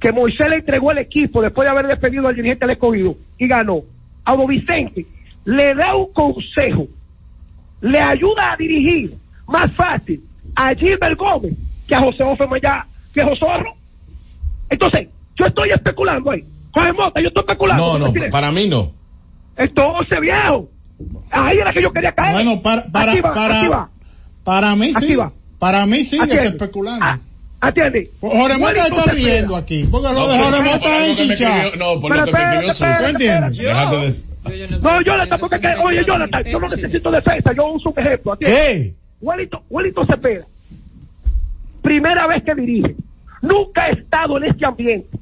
[0.00, 3.46] que Moisés le entregó el equipo después de haber despedido al dirigente del escogido y
[3.46, 3.82] ganó.
[4.24, 5.06] A Vicente
[5.44, 6.86] le da un consejo,
[7.80, 9.14] le ayuda a dirigir
[9.46, 10.22] más fácil
[10.54, 11.54] a Gilbert Gómez
[11.86, 13.46] que a José Offerman ya, que a José
[14.68, 16.44] Entonces, yo estoy especulando ahí.
[16.72, 17.98] Coge mota, yo estoy especulando.
[17.98, 18.92] No, no, para mí no.
[19.56, 20.68] Entonces, viejo.
[21.30, 22.34] Ahí era que yo quería caer.
[22.34, 23.88] Bueno, para, para, para,
[24.44, 25.16] para mí sí.
[25.58, 27.20] Para mí sí es especulando.
[27.60, 28.10] Atiende.
[28.20, 29.86] Jorge Mota está riendo aquí.
[29.90, 31.76] Porque lo de Jorge Mota es hinchado.
[31.76, 33.08] No, por lo que me escribió Suso.
[33.08, 34.26] ¿Entiendes?
[34.82, 38.38] No, Jonathan, porque, que, oye, Jonathan, yo no necesito defensa, yo uso un ejemplo.
[38.38, 38.94] ¿Qué?
[39.20, 40.46] Wellington, Wellington Cepeda,
[41.82, 42.96] primera vez que dirige,
[43.42, 45.18] nunca ha estado en este ambiente.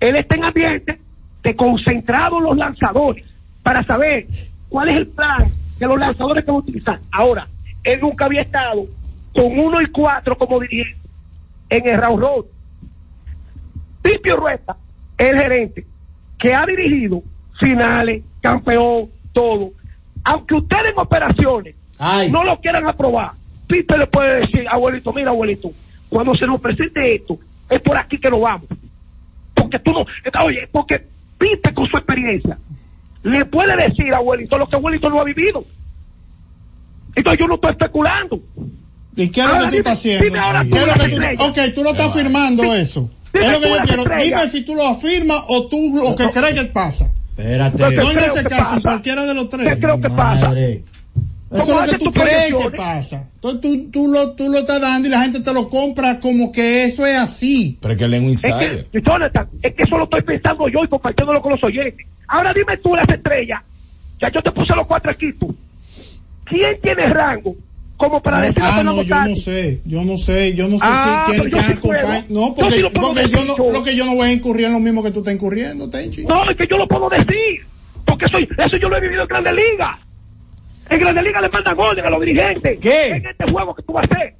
[0.00, 0.98] Él está en ambiente
[1.42, 3.24] de concentrados los lanzadores
[3.62, 4.26] para saber
[4.68, 5.46] cuál es el plan
[5.78, 7.00] de los lanzadores que va a utilizar.
[7.10, 7.48] Ahora,
[7.84, 8.84] él nunca había estado
[9.34, 11.01] con uno y cuatro como dirigente
[11.72, 12.44] en el Raw Road.
[14.02, 14.76] Pipio Rueta,
[15.16, 15.86] el gerente,
[16.38, 17.22] que ha dirigido
[17.58, 19.70] finales, campeón, todo.
[20.24, 21.74] Aunque ustedes en operaciones
[22.30, 23.30] no lo quieran aprobar,
[23.66, 25.70] Pipe le puede decir, abuelito, mira abuelito,
[26.10, 27.38] cuando se nos presente esto,
[27.70, 28.68] es por aquí que lo vamos.
[29.54, 30.04] Porque tú no,
[30.44, 31.06] oye, porque
[31.38, 32.58] Pipe con su experiencia
[33.22, 35.64] le puede decir, abuelito, lo que abuelito no ha vivido.
[37.14, 38.40] Entonces yo no estoy especulando.
[39.16, 40.38] ¿Y qué es lo que tú estás haciendo?
[41.44, 43.10] ok, tú lo estás afirmando eso.
[43.32, 44.04] es lo que yo quiero.
[44.22, 47.10] Dime si tú lo afirmas o tú lo que crees que pasa.
[47.30, 47.78] Espérate.
[47.78, 49.74] No ¿Qué en ese caso, cualquiera de los tres.
[49.74, 50.52] ¿Qué creo que pasa?
[50.58, 53.28] Eso ¿Cómo es lo que tú crees que pasa.
[53.34, 56.50] Entonces tú, tú, lo, tú lo estás dando y la gente te lo compra como
[56.50, 57.78] que eso es así.
[57.82, 58.86] Pero es que él es un Es insider.
[58.86, 62.06] que, Jonathan, es que eso lo estoy pensando yo y compartiéndolo con los oyentes.
[62.26, 63.60] Ahora dime tú las estrellas.
[64.18, 65.54] Ya yo te puse los cuatro equipos.
[66.46, 67.54] ¿Quién tiene rango
[68.02, 70.84] como para decir a ah, no, yo no sé, yo no sé, yo no sé
[70.84, 71.98] Ah, quién, pero yo quién sí puedo.
[71.98, 72.24] acompaña.
[72.28, 73.70] No, Yo porque, sí lo porque yo decir no, yo.
[73.70, 76.24] lo que yo no voy a incurrir en lo mismo que tú estás incurriendo, Tenchi.
[76.24, 77.60] No, es que yo lo puedo decir.
[78.04, 80.00] Porque soy, eso yo lo he vivido en Grandes Ligas.
[80.90, 82.78] En Grandes Ligas le mandan orden a los dirigentes.
[82.80, 83.06] ¿Qué?
[83.10, 84.34] En este juego que tú vas a hacer.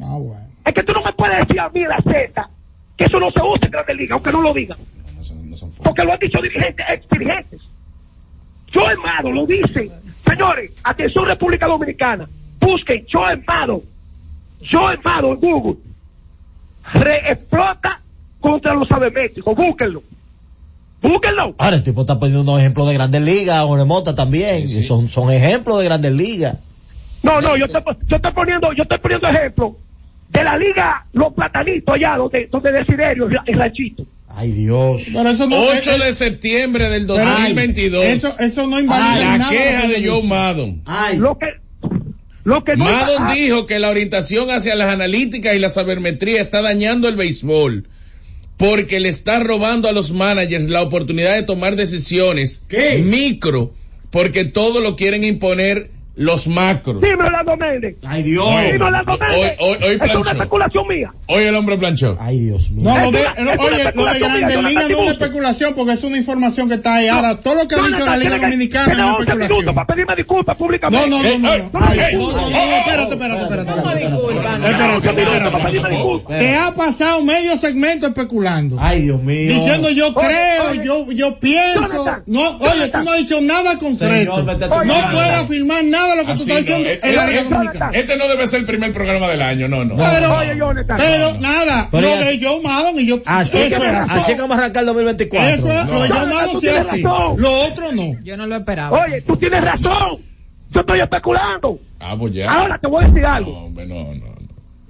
[0.00, 0.46] Ah, bueno.
[0.66, 2.50] Es que tú no me puedes decir a mí la Z
[2.98, 4.78] que eso no se usa en Grandes Ligas, aunque no lo digan.
[5.16, 5.84] No son, no son fuertes.
[5.84, 7.60] Porque lo han dicho dirigentes, ex dirigentes.
[8.74, 9.90] Joe Mado lo dice.
[10.28, 12.28] Señores, atención República Dominicana.
[12.62, 13.82] Busquen Joe Mado.
[14.70, 15.76] Joe Mado en Google.
[16.94, 18.00] Reexplota
[18.40, 19.54] contra los sabermétricos.
[19.56, 20.02] Búsquenlo.
[21.02, 21.54] Búsquenlo.
[21.58, 24.68] Ahora el tipo está poniendo unos ejemplos de grandes ligas, Oremota también.
[24.68, 24.80] Sí, sí.
[24.80, 26.58] y Son, son ejemplos de grandes ligas.
[27.24, 29.76] No, no, yo estoy, yo estoy poniendo, yo estoy poniendo ejemplo
[30.28, 34.06] de la liga Los Platanitos allá donde, donde Desiderio y el ranchito.
[34.34, 35.08] Ay Dios.
[35.12, 38.04] Pero eso no 8 de septiembre del 2022.
[38.04, 40.28] Eso, eso no invalida la nada queja de yo Joe.
[40.28, 40.82] Maddon.
[40.86, 41.18] Ay.
[41.18, 41.46] Lo que,
[42.44, 46.42] lo que no Maddon ah, dijo que la orientación hacia las analíticas y la sabermetría
[46.42, 47.88] está dañando el béisbol
[48.56, 52.98] porque le está robando a los managers la oportunidad de tomar decisiones ¿Qué?
[52.98, 53.74] micro
[54.10, 57.00] porque todo lo quieren imponer los macros.
[57.00, 57.96] Dime Orlando Méndez.
[58.04, 58.46] Ay Dios.
[58.48, 59.56] Dime Orlando Méndez.
[59.60, 60.30] hoy- hoy es una planchó.
[60.32, 61.14] especulación mía.
[61.26, 62.16] Hoy el hombre planchó.
[62.20, 62.82] Ay Dios mío.
[62.84, 65.92] No, lo de, una oye, lo de especulación, Grandes Ligas no es una especulación porque
[65.92, 67.08] es una información que está ahí.
[67.08, 69.74] Ahora, todo lo que ha dicho la Liga Dominicana es una 11 minutos especulación.
[69.74, 71.08] para pedirme disculpas No, públicamente.
[71.08, 71.28] no, no, no.
[71.32, 71.52] Eh, no.
[71.54, 71.62] eh,
[72.12, 73.70] eh, no, no, no, eh, espérate, espérate, espérate.
[73.70, 73.76] No.
[73.76, 75.88] Espérate, Once minutos espérate, espérate.
[75.94, 76.38] disculpas.
[76.38, 78.76] Te ha pasado medio segmento especulando.
[78.78, 79.54] Ay Dios mío.
[79.54, 82.04] Diciendo yo creo, yo, yo pienso.
[82.26, 84.42] No, oye, tú no has dicho nada concreto.
[84.42, 87.44] No puedes afirmar nada de lo que tú estás no, diciendo en la Liga eh,
[87.44, 87.90] Dominicana.
[87.94, 89.96] Este no debe ser el primer programa del año, no, no.
[89.96, 90.96] Pero, Oye, Jonathan.
[90.96, 93.22] pero nada, Pero lo ya- de Joe Maddon y yo.
[93.24, 94.10] Así que, es así.
[94.18, 95.48] así que vamos a arrancar el 2024.
[95.54, 96.14] Eso es, lo de No.
[96.14, 97.02] Joe Maddon Tú sí así.
[97.02, 98.22] Lo otro no.
[98.22, 99.02] Yo no lo esperaba.
[99.04, 100.18] Oye, tú tienes razón.
[100.70, 101.78] Yo estoy especulando.
[102.00, 102.50] Ah, pues ya.
[102.50, 103.58] Ahora te voy a decir No, algo.
[103.64, 104.32] hombre, no, no, no.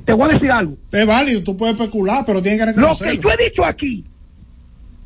[0.05, 0.77] Te voy a decir algo.
[0.93, 3.21] Es válido, tú puedes especular, pero tienes que Lo que reconocerlo.
[3.23, 4.05] yo he dicho aquí,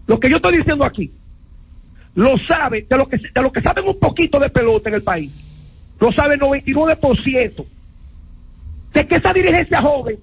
[0.07, 1.11] lo que yo estoy diciendo aquí,
[2.15, 5.03] lo sabe, de lo que, de lo que saben un poquito de pelota en el
[5.03, 5.31] país,
[6.01, 7.65] lo sabe el 99%
[8.95, 10.19] de que esa dirigencia joven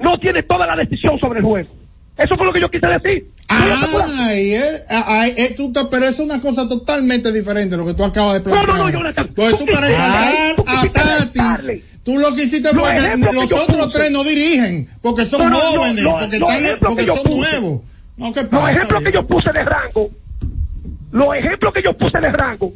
[0.00, 1.68] no tiene toda la decisión sobre el juego.
[2.16, 3.26] Eso fue lo que yo quise decir.
[3.48, 8.04] Ay, eh, ay, eh, tú pero es una cosa totalmente diferente de lo que tú
[8.04, 8.68] acabas de No, plantear.
[8.78, 9.28] no, no, Jonathan.
[9.34, 9.88] Pues tú Tú para
[10.56, 15.24] tú a Tatis, tú lo que hiciste fue que los otros tres no dirigen, porque
[15.24, 17.36] son No, no, no, jóvenes, no, porque, están, porque son puse.
[17.60, 17.80] nuevos.
[18.16, 20.10] No, ¿qué Los ejemplos que yo puse de rango,
[21.12, 22.72] los ejemplos que yo puse de rango,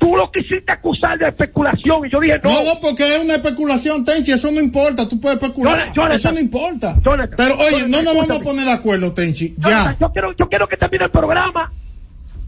[0.00, 2.50] tú lo quisiste acusar de especulación y yo dije no.
[2.50, 6.16] No, no, porque es una especulación, Tenchi, eso no importa, tú puedes especular, Jonathan, Jonathan.
[6.16, 6.96] eso no importa.
[7.04, 9.94] Jonathan, Pero oye, no nos vamos a poner de acuerdo, Tenchi, ya.
[10.00, 11.70] yo quiero, yo quiero que termine el programa.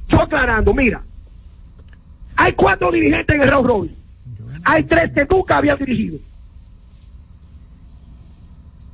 [0.09, 1.03] Yo aclarando, mira,
[2.37, 3.97] hay cuatro dirigentes en el round robin.
[4.65, 6.19] Hay tres que nunca habían dirigido.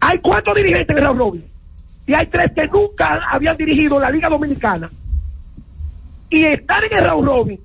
[0.01, 1.45] Hay cuatro dirigentes en el round robin.
[2.07, 4.91] Y hay tres que nunca habían dirigido la Liga Dominicana.
[6.31, 7.61] Y estar en el round robin.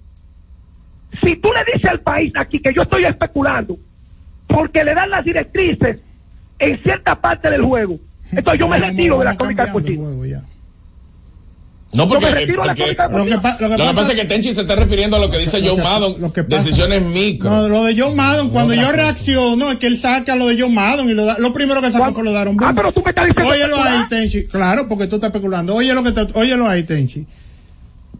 [1.21, 3.77] Si tú le dices al país aquí que yo estoy especulando,
[4.47, 5.97] porque le dan las directrices
[6.59, 7.99] en cierta parte del juego,
[8.31, 10.03] entonces yo me retiro de la vamos cómica cambiando el cochina.
[10.07, 10.43] juego ya.
[11.95, 14.51] No, porque, porque- crónica Lo que, pa- lo que lo que pasa es que Tenchi
[14.55, 17.51] se está refiriendo a lo que dice Lo que- Maddon, lo que pasa- decisiones micro.
[17.51, 20.73] No, lo de John Maddon, cuando yo reacciono, es que él saca lo de John
[20.73, 22.75] Maddon y lo, da- lo primero que sacó fue lo de Aaron Ah, Boone.
[22.75, 24.47] pero tú me estás diciendo Óyelo ahí, Tenchi.
[24.47, 25.75] Claro, porque tú estás especulando.
[25.75, 27.27] Óyelo, que te- óyelo ahí, Tenchi.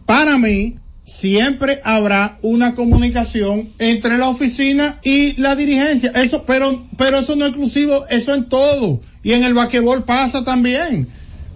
[0.06, 6.10] Para mí, siempre habrá una comunicación entre la oficina y la dirigencia.
[6.14, 9.00] Eso, pero, pero eso no es exclusivo, eso en todo.
[9.22, 11.06] Y en el basquetbol pasa también.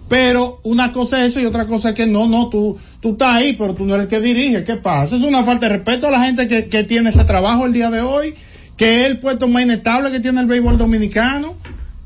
[0.07, 3.35] Pero una cosa es eso y otra cosa es que no, no, tú, tú estás
[3.35, 4.63] ahí, pero tú no eres el que dirige.
[4.63, 5.15] ¿Qué pasa?
[5.15, 7.91] Es una falta de respeto a la gente que, que tiene ese trabajo el día
[7.91, 8.33] de hoy,
[8.75, 11.53] que es el puesto más inestable que tiene el béisbol dominicano.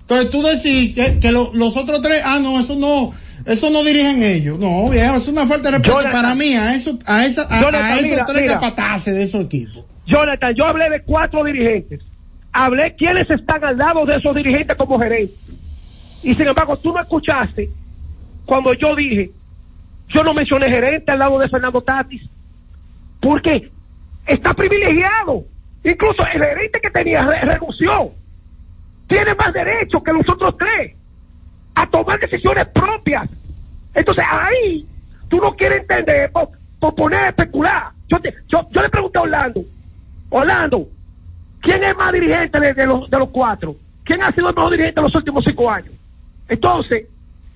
[0.02, 3.11] Entonces tú decís que, que lo- los otros tres, ah, no, eso no,
[3.45, 4.57] eso no dirigen ellos.
[4.60, 6.22] No, viejo, es una falta de respeto Jonathan.
[6.22, 8.53] para mí a, eso, a, esa, a, Jonathan, a esos mira, tres mira.
[8.60, 9.85] capataces de esos equipos.
[10.05, 12.01] Jonathan, yo hablé de cuatro dirigentes.
[12.51, 15.38] Hablé quiénes están al lado de esos dirigentes como gerentes.
[16.23, 17.69] Y sin embargo, tú no escuchaste
[18.45, 19.31] cuando yo dije,
[20.10, 22.22] yo no mencioné gerente al lado de Fernando Tatis.
[23.22, 23.72] Porque
[24.27, 25.45] está privilegiado.
[25.84, 28.11] Incluso el gerente que tenía re- renunció.
[29.07, 30.95] Tiene más derecho que los otros tres
[31.75, 33.29] a tomar decisiones propias.
[33.93, 34.87] Entonces ahí
[35.27, 37.91] tú no quieres entender, po- por poner a especular.
[38.07, 39.63] Yo, te- yo, yo le pregunté a Orlando,
[40.29, 40.87] Orlando,
[41.61, 43.75] ¿quién es más dirigente de, los, de los cuatro?
[44.03, 45.93] ¿Quién ha sido el mejor dirigente de los últimos cinco años?
[46.47, 47.07] Entonces,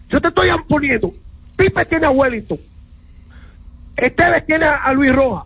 [0.10, 1.12] yo te estoy poniendo,
[1.58, 2.58] Pipe tiene a Wellington,
[3.98, 5.46] Esteves tiene a, a Luis Rojas,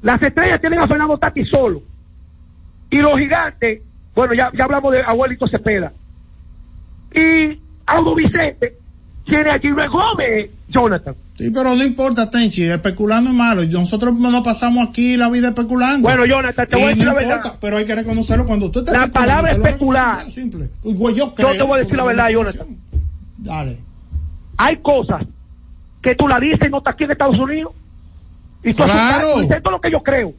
[0.00, 1.82] las estrellas tienen a Fernando Tati solo,
[2.90, 3.82] y los gigantes,
[4.14, 5.92] bueno, ya, ya hablamos de Abuelito Cepeda,
[7.14, 8.76] y Audo Vicente
[9.26, 11.14] tiene a Gilbert Gómez, Jonathan.
[11.36, 13.62] Sí, pero no importa, Tenchi, especulando es malo.
[13.64, 16.06] Nosotros no pasamos aquí la vida especulando.
[16.08, 17.58] Bueno, Jonathan, te voy a Y decir no la importa, verdad.
[17.60, 20.30] Pero hay que reconocerlo cuando tú estás La palabra especular.
[20.30, 20.68] Simple.
[20.84, 22.28] Uy, yo, Yo creo te voy a decir la verdad.
[22.30, 22.66] Jonathan.
[23.38, 23.78] Dale.
[24.56, 25.22] Hay cosas
[26.02, 27.72] que tú la dices y no estás aquí en Estados Unidos.
[28.62, 29.36] Y tú Claro.
[29.36, 30.28] aceptas- tú lo que yo creo.
[30.30, 30.36] Yo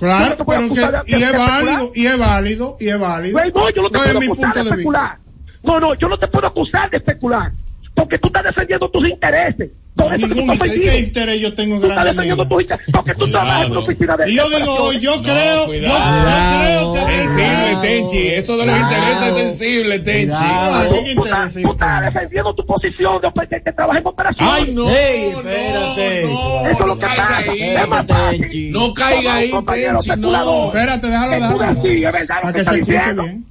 [0.00, 2.98] Claro, no pero que, acusar de- y de es válido, y es válido, y es
[2.98, 3.38] válido.
[3.38, 5.18] No, yo no te es puedo mi acusar punto de de especular.
[5.64, 7.50] No, no, yo no te puedo acusar de especular.
[7.94, 9.70] Porque tú estás defendiendo tus intereses.
[9.94, 11.06] Por No, eso que tú ningún estás interés, ofendido.
[11.06, 12.86] interés yo tengo en Tú estás defendiendo tus intereses.
[12.92, 16.94] Porque tú trabajas en una oficina de Y yo digo, yo creo, yo, cuidado.
[16.96, 18.28] yo creo que Sensible, Tenchi.
[18.28, 18.92] Eso de los Cuidado.
[18.96, 20.34] intereses es sensible, Tenchi.
[20.36, 24.54] Ah, ¿qué Tú estás, interés, tú estás defendiendo tu posición de, de trabajar en operaciones.
[24.54, 24.90] Ay, no.
[24.90, 26.22] Ey, no, espérate.
[26.24, 27.36] no, Eso es no lo que caiga pasa.
[27.38, 27.60] ahí.
[27.62, 28.40] Es más fácil.
[28.40, 28.70] Tenchi.
[28.70, 30.66] No caiga ahí, Tenchi, no.
[30.66, 31.82] Espérate, déjalo, Que déjalo.
[31.82, 33.46] decís, es verdad Para que que se escuche bien.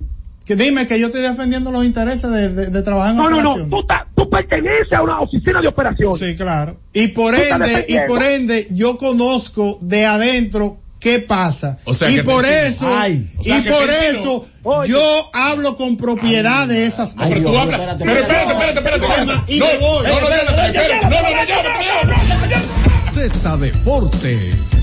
[0.45, 3.41] Que dime que yo estoy defendiendo los intereses de, de, de trabajar en No, no,
[3.41, 3.67] no.
[3.69, 6.19] Tú, estás- tú perteneces a una oficina de operaciones.
[6.19, 6.77] Sí, claro.
[6.93, 11.77] Y por ende, y por ende, yo conozco de adentro qué pasa.
[11.85, 13.29] O sea y que por eso, Ay.
[13.37, 14.89] O sea y que por eso, Oye.
[14.89, 17.79] yo hablo con propiedad de esas No, Ay, pero tú hablas.
[17.79, 18.79] espérate, Pero espérate, espérate.
[18.79, 19.21] espérate, espérate.
[19.23, 19.53] espérate.
[19.53, 20.03] Y No, no, no.
[20.03, 23.11] No, no, no, no, no, no, no.
[23.11, 24.82] Z Deportes.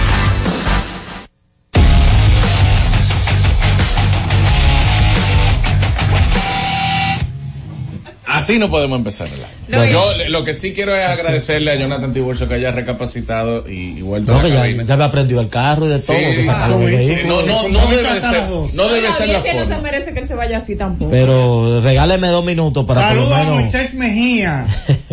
[8.41, 9.83] Así no podemos empezar el año.
[9.83, 12.71] No, y- Yo le- lo que sí quiero es agradecerle a Jonathan Tiburcio que haya
[12.71, 16.15] recapacitado y, y vuelto No, a la ya, me aprendió el carro y de todo,
[16.15, 17.23] Sí, que.
[17.27, 18.43] No, no, no debe ser,
[18.73, 21.11] no debe la ser la audiencia no se merece que él se vaya así tampoco.
[21.11, 23.43] Pero regáleme dos minutos para Saludos a.
[23.43, 24.65] Moisés Mejía,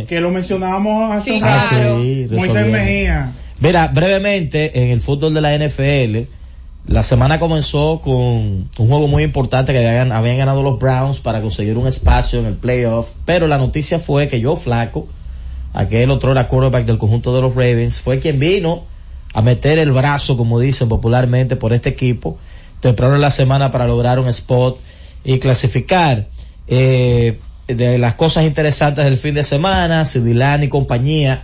[0.08, 1.66] que lo mencionábamos hace Sí, un rato.
[1.70, 2.02] claro.
[2.02, 2.66] Sí, Moisés.
[2.66, 3.32] Mejía.
[3.60, 6.28] Mira, brevemente, en el fútbol de la NFL,
[6.88, 11.42] la semana comenzó con un juego muy importante que habían, habían, ganado los Browns para
[11.42, 15.06] conseguir un espacio en el playoff, pero la noticia fue que Joe Flaco,
[15.74, 18.84] aquel otro era quarterback del conjunto de los Ravens, fue quien vino
[19.34, 22.38] a meter el brazo, como dicen popularmente, por este equipo
[22.80, 24.80] temprano en la semana para lograr un spot
[25.24, 26.26] y clasificar.
[26.68, 31.42] Eh, de las cosas interesantes del fin de semana, Sidilan y compañía,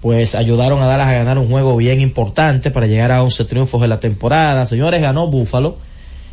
[0.00, 3.82] pues ayudaron a Dallas a ganar un juego bien importante para llegar a 11 triunfos
[3.82, 4.64] en la temporada.
[4.66, 5.76] Señores, ganó Buffalo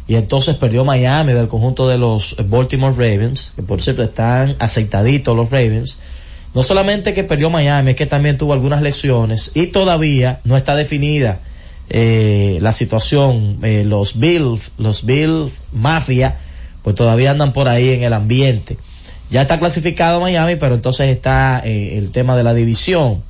[0.07, 5.35] y entonces perdió Miami del conjunto de los Baltimore Ravens, que por cierto están aceitaditos
[5.35, 5.99] los Ravens.
[6.53, 10.75] No solamente que perdió Miami, es que también tuvo algunas lesiones y todavía no está
[10.75, 11.41] definida
[11.89, 13.59] eh, la situación.
[13.63, 16.37] Eh, los Bills, los Bills Mafia,
[16.83, 18.77] pues todavía andan por ahí en el ambiente.
[19.29, 23.21] Ya está clasificado Miami, pero entonces está eh, el tema de la división.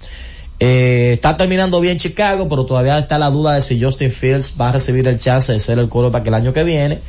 [0.60, 4.69] Eh, está terminando bien Chicago, pero todavía está la duda de si Justin Fields va
[4.69, 6.99] a recibir el chance de ser el que el año que viene,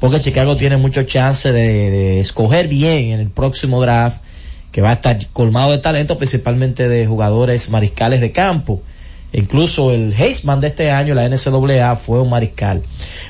[0.00, 4.22] porque Chicago tiene mucho chance de, de, escoger bien en el próximo draft,
[4.72, 8.82] que va a estar colmado de talento, principalmente de jugadores mariscales de campo.
[9.32, 12.82] Incluso el Heisman de este año, la NCAA, fue un mariscal.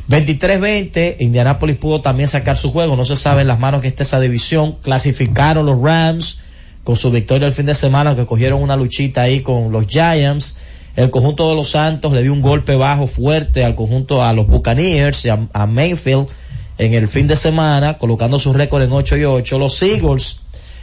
[0.09, 4.03] 23-20, Indianapolis pudo también sacar su juego, no se sabe en las manos que está
[4.03, 4.77] esa división.
[4.83, 6.39] Clasificaron los Rams
[6.85, 10.57] con su victoria el fin de semana, que cogieron una luchita ahí con los Giants.
[10.97, 14.47] El conjunto de los Santos le dio un golpe bajo fuerte al conjunto, a los
[14.47, 16.29] Buccaneers, a, a Mayfield
[16.79, 19.59] en el fin de semana, colocando su récord en 8 y 8.
[19.59, 20.41] Los Eagles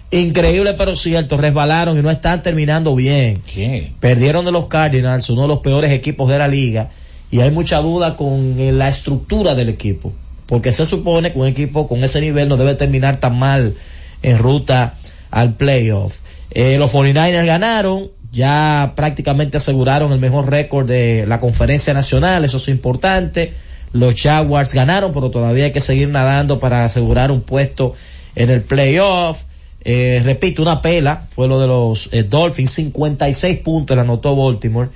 [0.10, 3.36] Increíble pero cierto, resbalaron y no están terminando bien.
[3.36, 3.92] ¿Qué?
[4.00, 6.92] Perdieron de los Cardinals, uno de los peores equipos de la liga,
[7.30, 10.14] y hay mucha duda con la estructura del equipo,
[10.46, 13.76] porque se supone que un equipo con ese nivel no debe terminar tan mal
[14.24, 14.96] en ruta
[15.30, 16.20] al playoff.
[16.52, 22.58] Eh, los 49ers ganaron, ya prácticamente aseguraron el mejor récord de la conferencia nacional, eso
[22.58, 23.54] es importante.
[23.92, 27.96] Los Jaguars ganaron, pero todavía hay que seguir nadando para asegurar un puesto
[28.36, 29.44] en el playoff.
[29.90, 34.90] Eh, repito, una pela fue lo de los eh, Dolphins, 56 puntos le anotó Baltimore.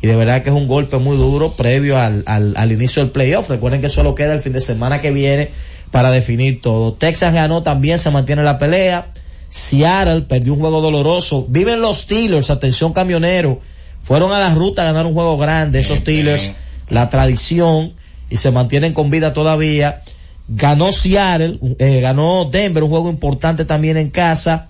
[0.00, 3.10] Y de verdad que es un golpe muy duro previo al, al, al inicio del
[3.10, 3.50] playoff.
[3.50, 5.50] Recuerden que solo queda el fin de semana que viene
[5.90, 6.94] para definir todo.
[6.94, 9.08] Texas ganó también, se mantiene la pelea.
[9.50, 11.44] Seattle perdió un juego doloroso.
[11.46, 13.60] Viven los Steelers, atención camionero.
[14.02, 15.80] Fueron a la ruta a ganar un juego grande.
[15.80, 16.52] Esos Steelers,
[16.88, 17.92] la tradición,
[18.30, 20.00] y se mantienen con vida todavía.
[20.48, 24.68] Ganó Seattle, eh, ganó Denver, un juego importante también en casa.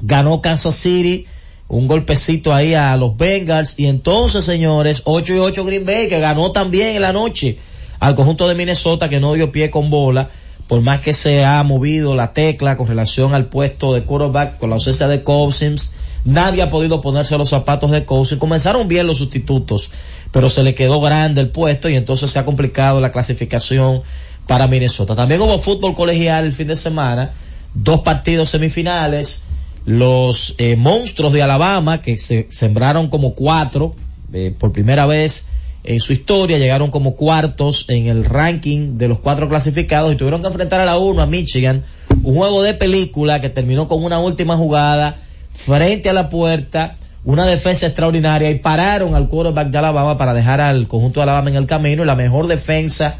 [0.00, 1.26] Ganó Kansas City,
[1.68, 3.74] un golpecito ahí a los Bengals.
[3.78, 7.58] Y entonces, señores, 8 y 8 Green Bay, que ganó también en la noche
[8.00, 10.30] al conjunto de Minnesota, que no dio pie con bola.
[10.66, 14.70] Por más que se ha movido la tecla con relación al puesto de quarterback, con
[14.70, 15.92] la ausencia de Cousins,
[16.24, 18.40] nadie ha podido ponerse los zapatos de Cousins.
[18.40, 19.92] Comenzaron bien los sustitutos,
[20.32, 24.02] pero se le quedó grande el puesto y entonces se ha complicado la clasificación
[24.46, 25.14] para Minnesota.
[25.14, 27.32] También hubo fútbol colegial el fin de semana,
[27.74, 29.42] dos partidos semifinales,
[29.84, 33.94] los eh, monstruos de Alabama que se sembraron como cuatro
[34.32, 35.46] eh, por primera vez
[35.84, 40.40] en su historia, llegaron como cuartos en el ranking de los cuatro clasificados y tuvieron
[40.40, 41.84] que enfrentar a la 1 a Michigan,
[42.24, 45.18] un juego de película que terminó con una última jugada
[45.52, 50.60] frente a la puerta, una defensa extraordinaria y pararon al quarterback de Alabama para dejar
[50.60, 53.18] al conjunto de Alabama en el camino y la mejor defensa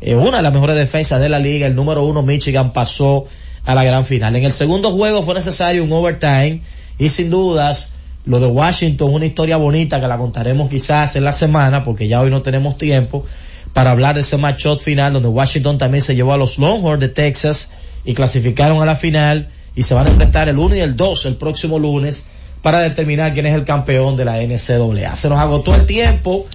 [0.00, 3.26] eh, una de las mejores defensas de la liga, el número uno Michigan pasó
[3.64, 4.34] a la gran final.
[4.36, 6.62] En el segundo juego fue necesario un overtime
[6.98, 7.94] y sin dudas
[8.24, 12.20] lo de Washington, una historia bonita que la contaremos quizás en la semana porque ya
[12.20, 13.24] hoy no tenemos tiempo
[13.72, 17.08] para hablar de ese matchup final donde Washington también se llevó a los Longhorns de
[17.08, 17.70] Texas
[18.04, 21.26] y clasificaron a la final y se van a enfrentar el 1 y el 2
[21.26, 22.26] el próximo lunes
[22.62, 25.16] para determinar quién es el campeón de la NCAA.
[25.16, 26.46] Se nos agotó el tiempo.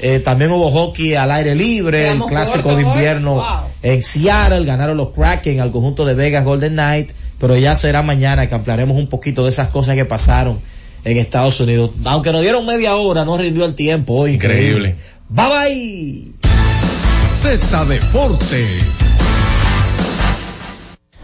[0.00, 3.42] Eh, también hubo hockey al aire libre, el clásico de invierno
[3.82, 4.64] en Seattle.
[4.64, 7.12] Ganaron los Kraken al conjunto de Vegas Golden Knight.
[7.38, 10.60] Pero ya será mañana que ampliaremos un poquito de esas cosas que pasaron
[11.04, 11.90] en Estados Unidos.
[12.04, 14.14] Aunque nos dieron media hora, no rindió el tiempo.
[14.14, 14.96] Hoy, increíble.
[15.28, 16.32] Bye bye.
[17.30, 19.11] Z Deportes.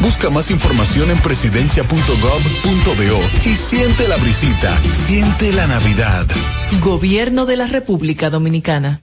[0.00, 6.26] Busca más información en presidencia.gov.do y siente la brisita, siente la Navidad.
[6.80, 9.02] Gobierno de la República Dominicana.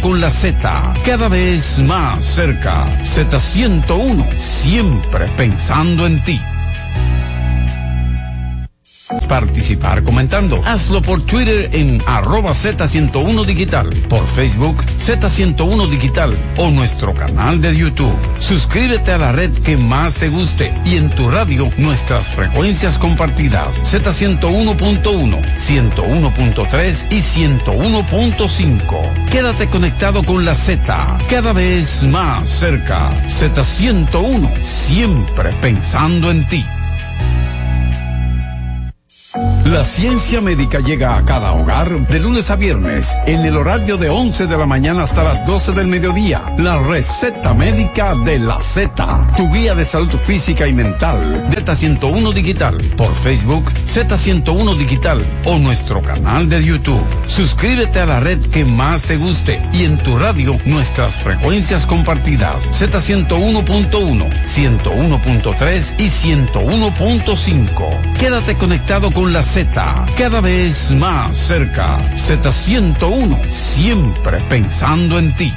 [0.01, 2.85] con la Z, cada vez más cerca.
[3.03, 6.41] Z101, siempre pensando en ti.
[9.27, 10.61] Participar comentando.
[10.65, 17.75] Hazlo por Twitter en arroba Z101 Digital, por Facebook Z101 Digital o nuestro canal de
[17.75, 18.15] YouTube.
[18.39, 23.93] Suscríbete a la red que más te guste y en tu radio nuestras frecuencias compartidas
[23.93, 29.25] Z101.1, 101.3 y 101.5.
[29.31, 33.09] Quédate conectado con la Z, cada vez más cerca.
[33.27, 36.65] Z101, siempre pensando en ti.
[39.33, 44.09] La ciencia médica llega a cada hogar de lunes a viernes en el horario de
[44.09, 46.41] 11 de la mañana hasta las 12 del mediodía.
[46.57, 51.47] La receta médica de la Z, tu guía de salud física y mental.
[51.49, 57.05] Z101 Digital por Facebook, Z101 Digital o nuestro canal de YouTube.
[57.27, 62.81] Suscríbete a la red que más te guste y en tu radio nuestras frecuencias compartidas.
[62.81, 68.13] Z101.1, 101.3 y 101.5.
[68.19, 71.97] Quédate conectado con la Z, cada vez más cerca.
[72.15, 75.53] Z101, siempre pensando en ti.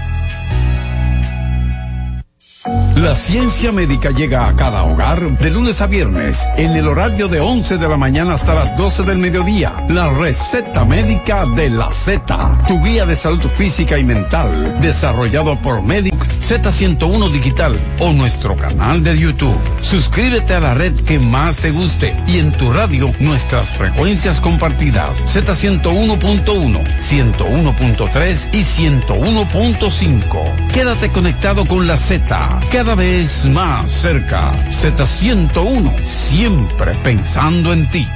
[2.96, 7.40] La ciencia médica llega a cada hogar de lunes a viernes en el horario de
[7.40, 9.84] 11 de la mañana hasta las 12 del mediodía.
[9.88, 15.82] La receta médica de la Z, tu guía de salud física y mental, desarrollado por
[15.82, 19.58] Medic Z101 Digital o nuestro canal de YouTube.
[19.80, 25.18] Suscríbete a la red que más te guste y en tu radio nuestras frecuencias compartidas
[25.34, 30.68] Z101.1, 101.3 y 101.5.
[30.68, 34.52] Quédate conectado con la Z cada vez más cerca.
[34.68, 38.06] Z101, siempre pensando en ti.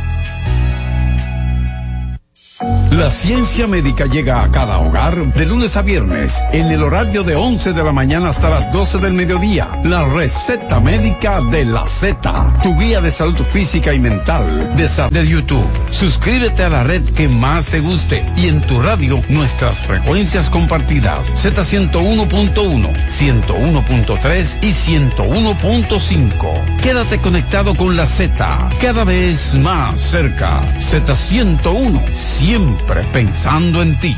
[2.61, 7.37] La ciencia médica llega a cada hogar de lunes a viernes en el horario de
[7.37, 9.69] 11 de la mañana hasta las 12 del mediodía.
[9.85, 15.71] La receta médica de la Z, tu guía de salud física y mental, de YouTube.
[15.91, 21.29] Suscríbete a la red que más te guste y en tu radio nuestras frecuencias compartidas
[21.45, 26.77] Z101.1, 101.3 y 101.5.
[26.79, 30.61] Quédate conectado con la Z, cada vez más cerca.
[30.79, 32.03] Z101,
[32.49, 34.17] siempre pensando en ti.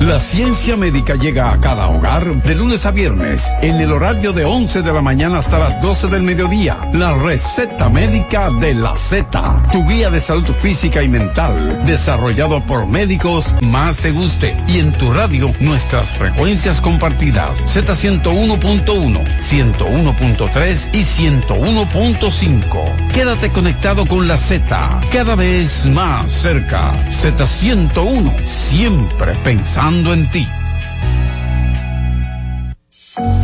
[0.00, 4.44] La ciencia médica llega a cada hogar de lunes a viernes en el horario de
[4.44, 6.76] 11 de la mañana hasta las 12 del mediodía.
[6.92, 12.86] La receta médica de la Z, tu guía de salud física y mental, desarrollado por
[12.86, 23.08] médicos más te guste y en tu radio nuestras frecuencias compartidas Z101.1, 101.3 y 101.5.
[23.14, 26.92] Quédate conectado con la Z, cada vez más cerca.
[27.10, 30.44] Z101, siempre pensando en ti.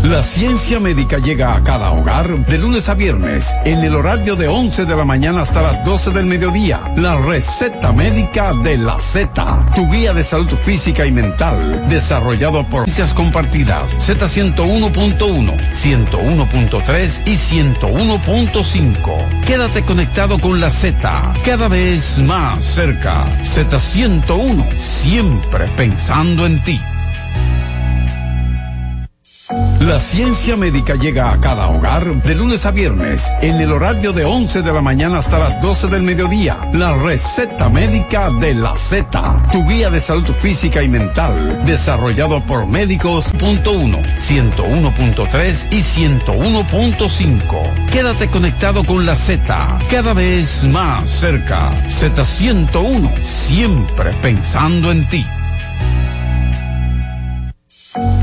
[0.03, 4.49] La ciencia médica llega a cada hogar de lunes a viernes en el horario de
[4.49, 6.81] 11 de la mañana hasta las 12 del mediodía.
[6.97, 12.85] La receta médica de la Z, tu guía de salud física y mental, desarrollado por
[12.85, 19.41] ciencias compartidas Z101.1, 101.3 y 101.5.
[19.43, 23.27] Quédate conectado con la Z, cada vez más cerca.
[23.43, 26.81] Z101, siempre pensando en ti.
[29.81, 34.27] La ciencia médica llega a cada hogar de lunes a viernes en el horario de
[34.27, 36.69] 11 de la mañana hasta las 12 del mediodía.
[36.75, 42.67] La receta médica de la Z, tu guía de salud física y mental, desarrollado por
[42.67, 47.87] médicos.1, 101.3 y 101.5.
[47.87, 51.71] Quédate conectado con la Z, cada vez más cerca.
[51.89, 55.25] Z101, siempre pensando en ti.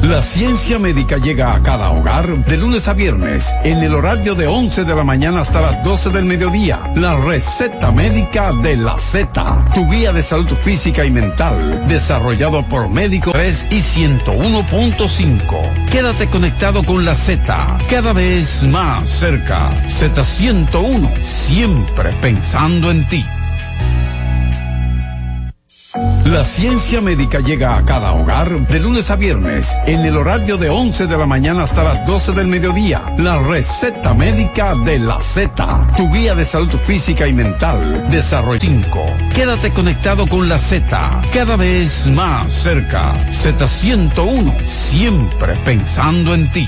[0.01, 4.45] La ciencia médica llega a cada hogar de lunes a viernes en el horario de
[4.45, 6.91] 11 de la mañana hasta las 12 del mediodía.
[6.95, 12.89] La receta médica de la Z, tu guía de salud física y mental, desarrollado por
[12.89, 15.85] Médico 3 y 101.5.
[15.85, 19.71] Quédate conectado con la Z, cada vez más cerca.
[19.87, 23.25] Z101, siempre pensando en ti.
[26.25, 30.71] La ciencia médica llega a cada hogar de lunes a viernes en el horario de
[30.71, 33.13] 11 de la mañana hasta las 12 del mediodía.
[33.19, 38.09] La receta médica de la Z, tu guía de salud física y mental.
[38.09, 39.05] Desarrollo 5.
[39.35, 43.13] Quédate conectado con la Z, cada vez más cerca.
[43.29, 46.67] Z101, siempre pensando en ti.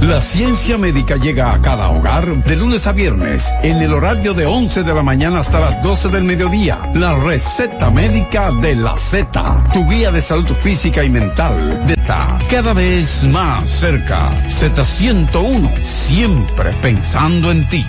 [0.00, 4.46] La ciencia médica llega a cada hogar de lunes a viernes en el horario de
[4.46, 6.78] 11 de la mañana hasta las 12 del mediodía.
[6.94, 11.84] La receta médica de la Z, tu guía de salud física y mental.
[11.86, 14.30] De ta, cada vez más cerca.
[14.46, 17.84] Z101, siempre pensando en ti.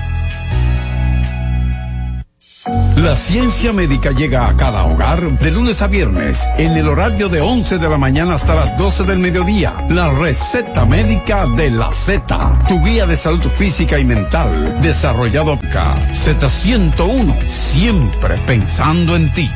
[2.96, 7.42] La ciencia médica llega a cada hogar de lunes a viernes en el horario de
[7.42, 9.74] 11 de la mañana hasta las 12 del mediodía.
[9.90, 15.70] La receta médica de la Z, tu guía de salud física y mental, desarrollado por
[15.70, 19.50] Z101, siempre pensando en ti.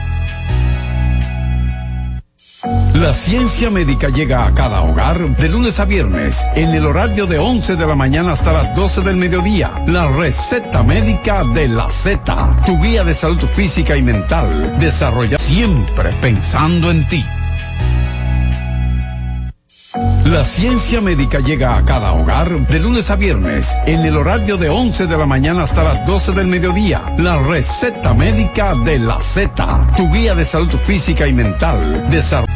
[2.93, 7.37] La ciencia médica llega a cada hogar de lunes a viernes en el horario de
[7.37, 9.83] 11 de la mañana hasta las 12 del mediodía.
[9.85, 16.11] La receta médica de la Z, tu guía de salud física y mental, desarrollado siempre
[16.21, 17.25] pensando en ti.
[20.23, 24.69] La ciencia médica llega a cada hogar de lunes a viernes en el horario de
[24.69, 27.13] 11 de la mañana hasta las 12 del mediodía.
[27.17, 32.52] La receta médica de la Z, tu guía de salud física y mental, desarrollado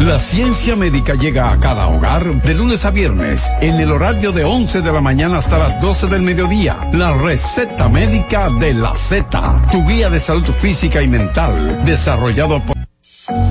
[0.00, 4.44] la ciencia médica llega a cada hogar de lunes a viernes en el horario de
[4.44, 6.88] 11 de la mañana hasta las 12 del mediodía.
[6.92, 12.79] La receta médica de la Z, tu guía de salud física y mental, desarrollado por...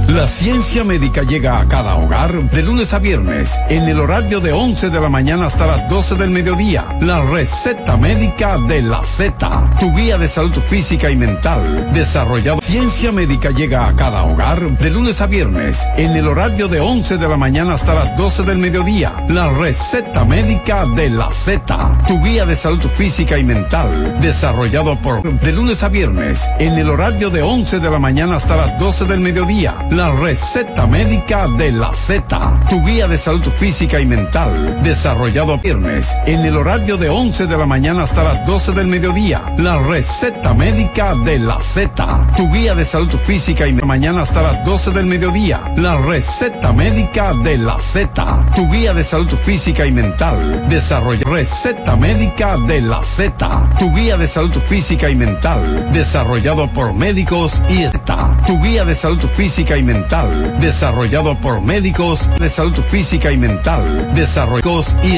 [0.07, 4.51] La ciencia médica llega a cada hogar de lunes a viernes en el horario de
[4.51, 6.97] 11 de la mañana hasta las 12 del mediodía.
[6.99, 12.59] La receta médica de la Z, tu guía de salud física y mental, desarrollado.
[12.59, 17.17] Ciencia médica llega a cada hogar de lunes a viernes en el horario de 11
[17.17, 19.13] de la mañana hasta las 12 del mediodía.
[19.29, 25.21] La receta médica de la Z, tu guía de salud física y mental, desarrollado por
[25.39, 29.05] de lunes a viernes en el horario de 11 de la mañana hasta las 12
[29.05, 29.68] del mediodía.
[29.91, 36.15] La receta médica de la Z, tu guía de salud física y mental, desarrollado viernes
[36.25, 39.41] en el horario de 11 de la mañana hasta las 12 del mediodía.
[39.57, 41.93] La receta médica de la Z,
[42.37, 45.61] tu guía de salud física y mañana hasta las 12 del mediodía.
[45.75, 51.33] La receta médica de la Z, tu guía de salud física y mental, desarrollado.
[51.33, 57.61] Receta médica de la Z, tu guía de salud física y mental, desarrollado por médicos
[57.69, 63.29] y Z, tu guía de salud física y mental, desarrollado por médicos de salud física
[63.29, 65.17] y mental, desarrollados y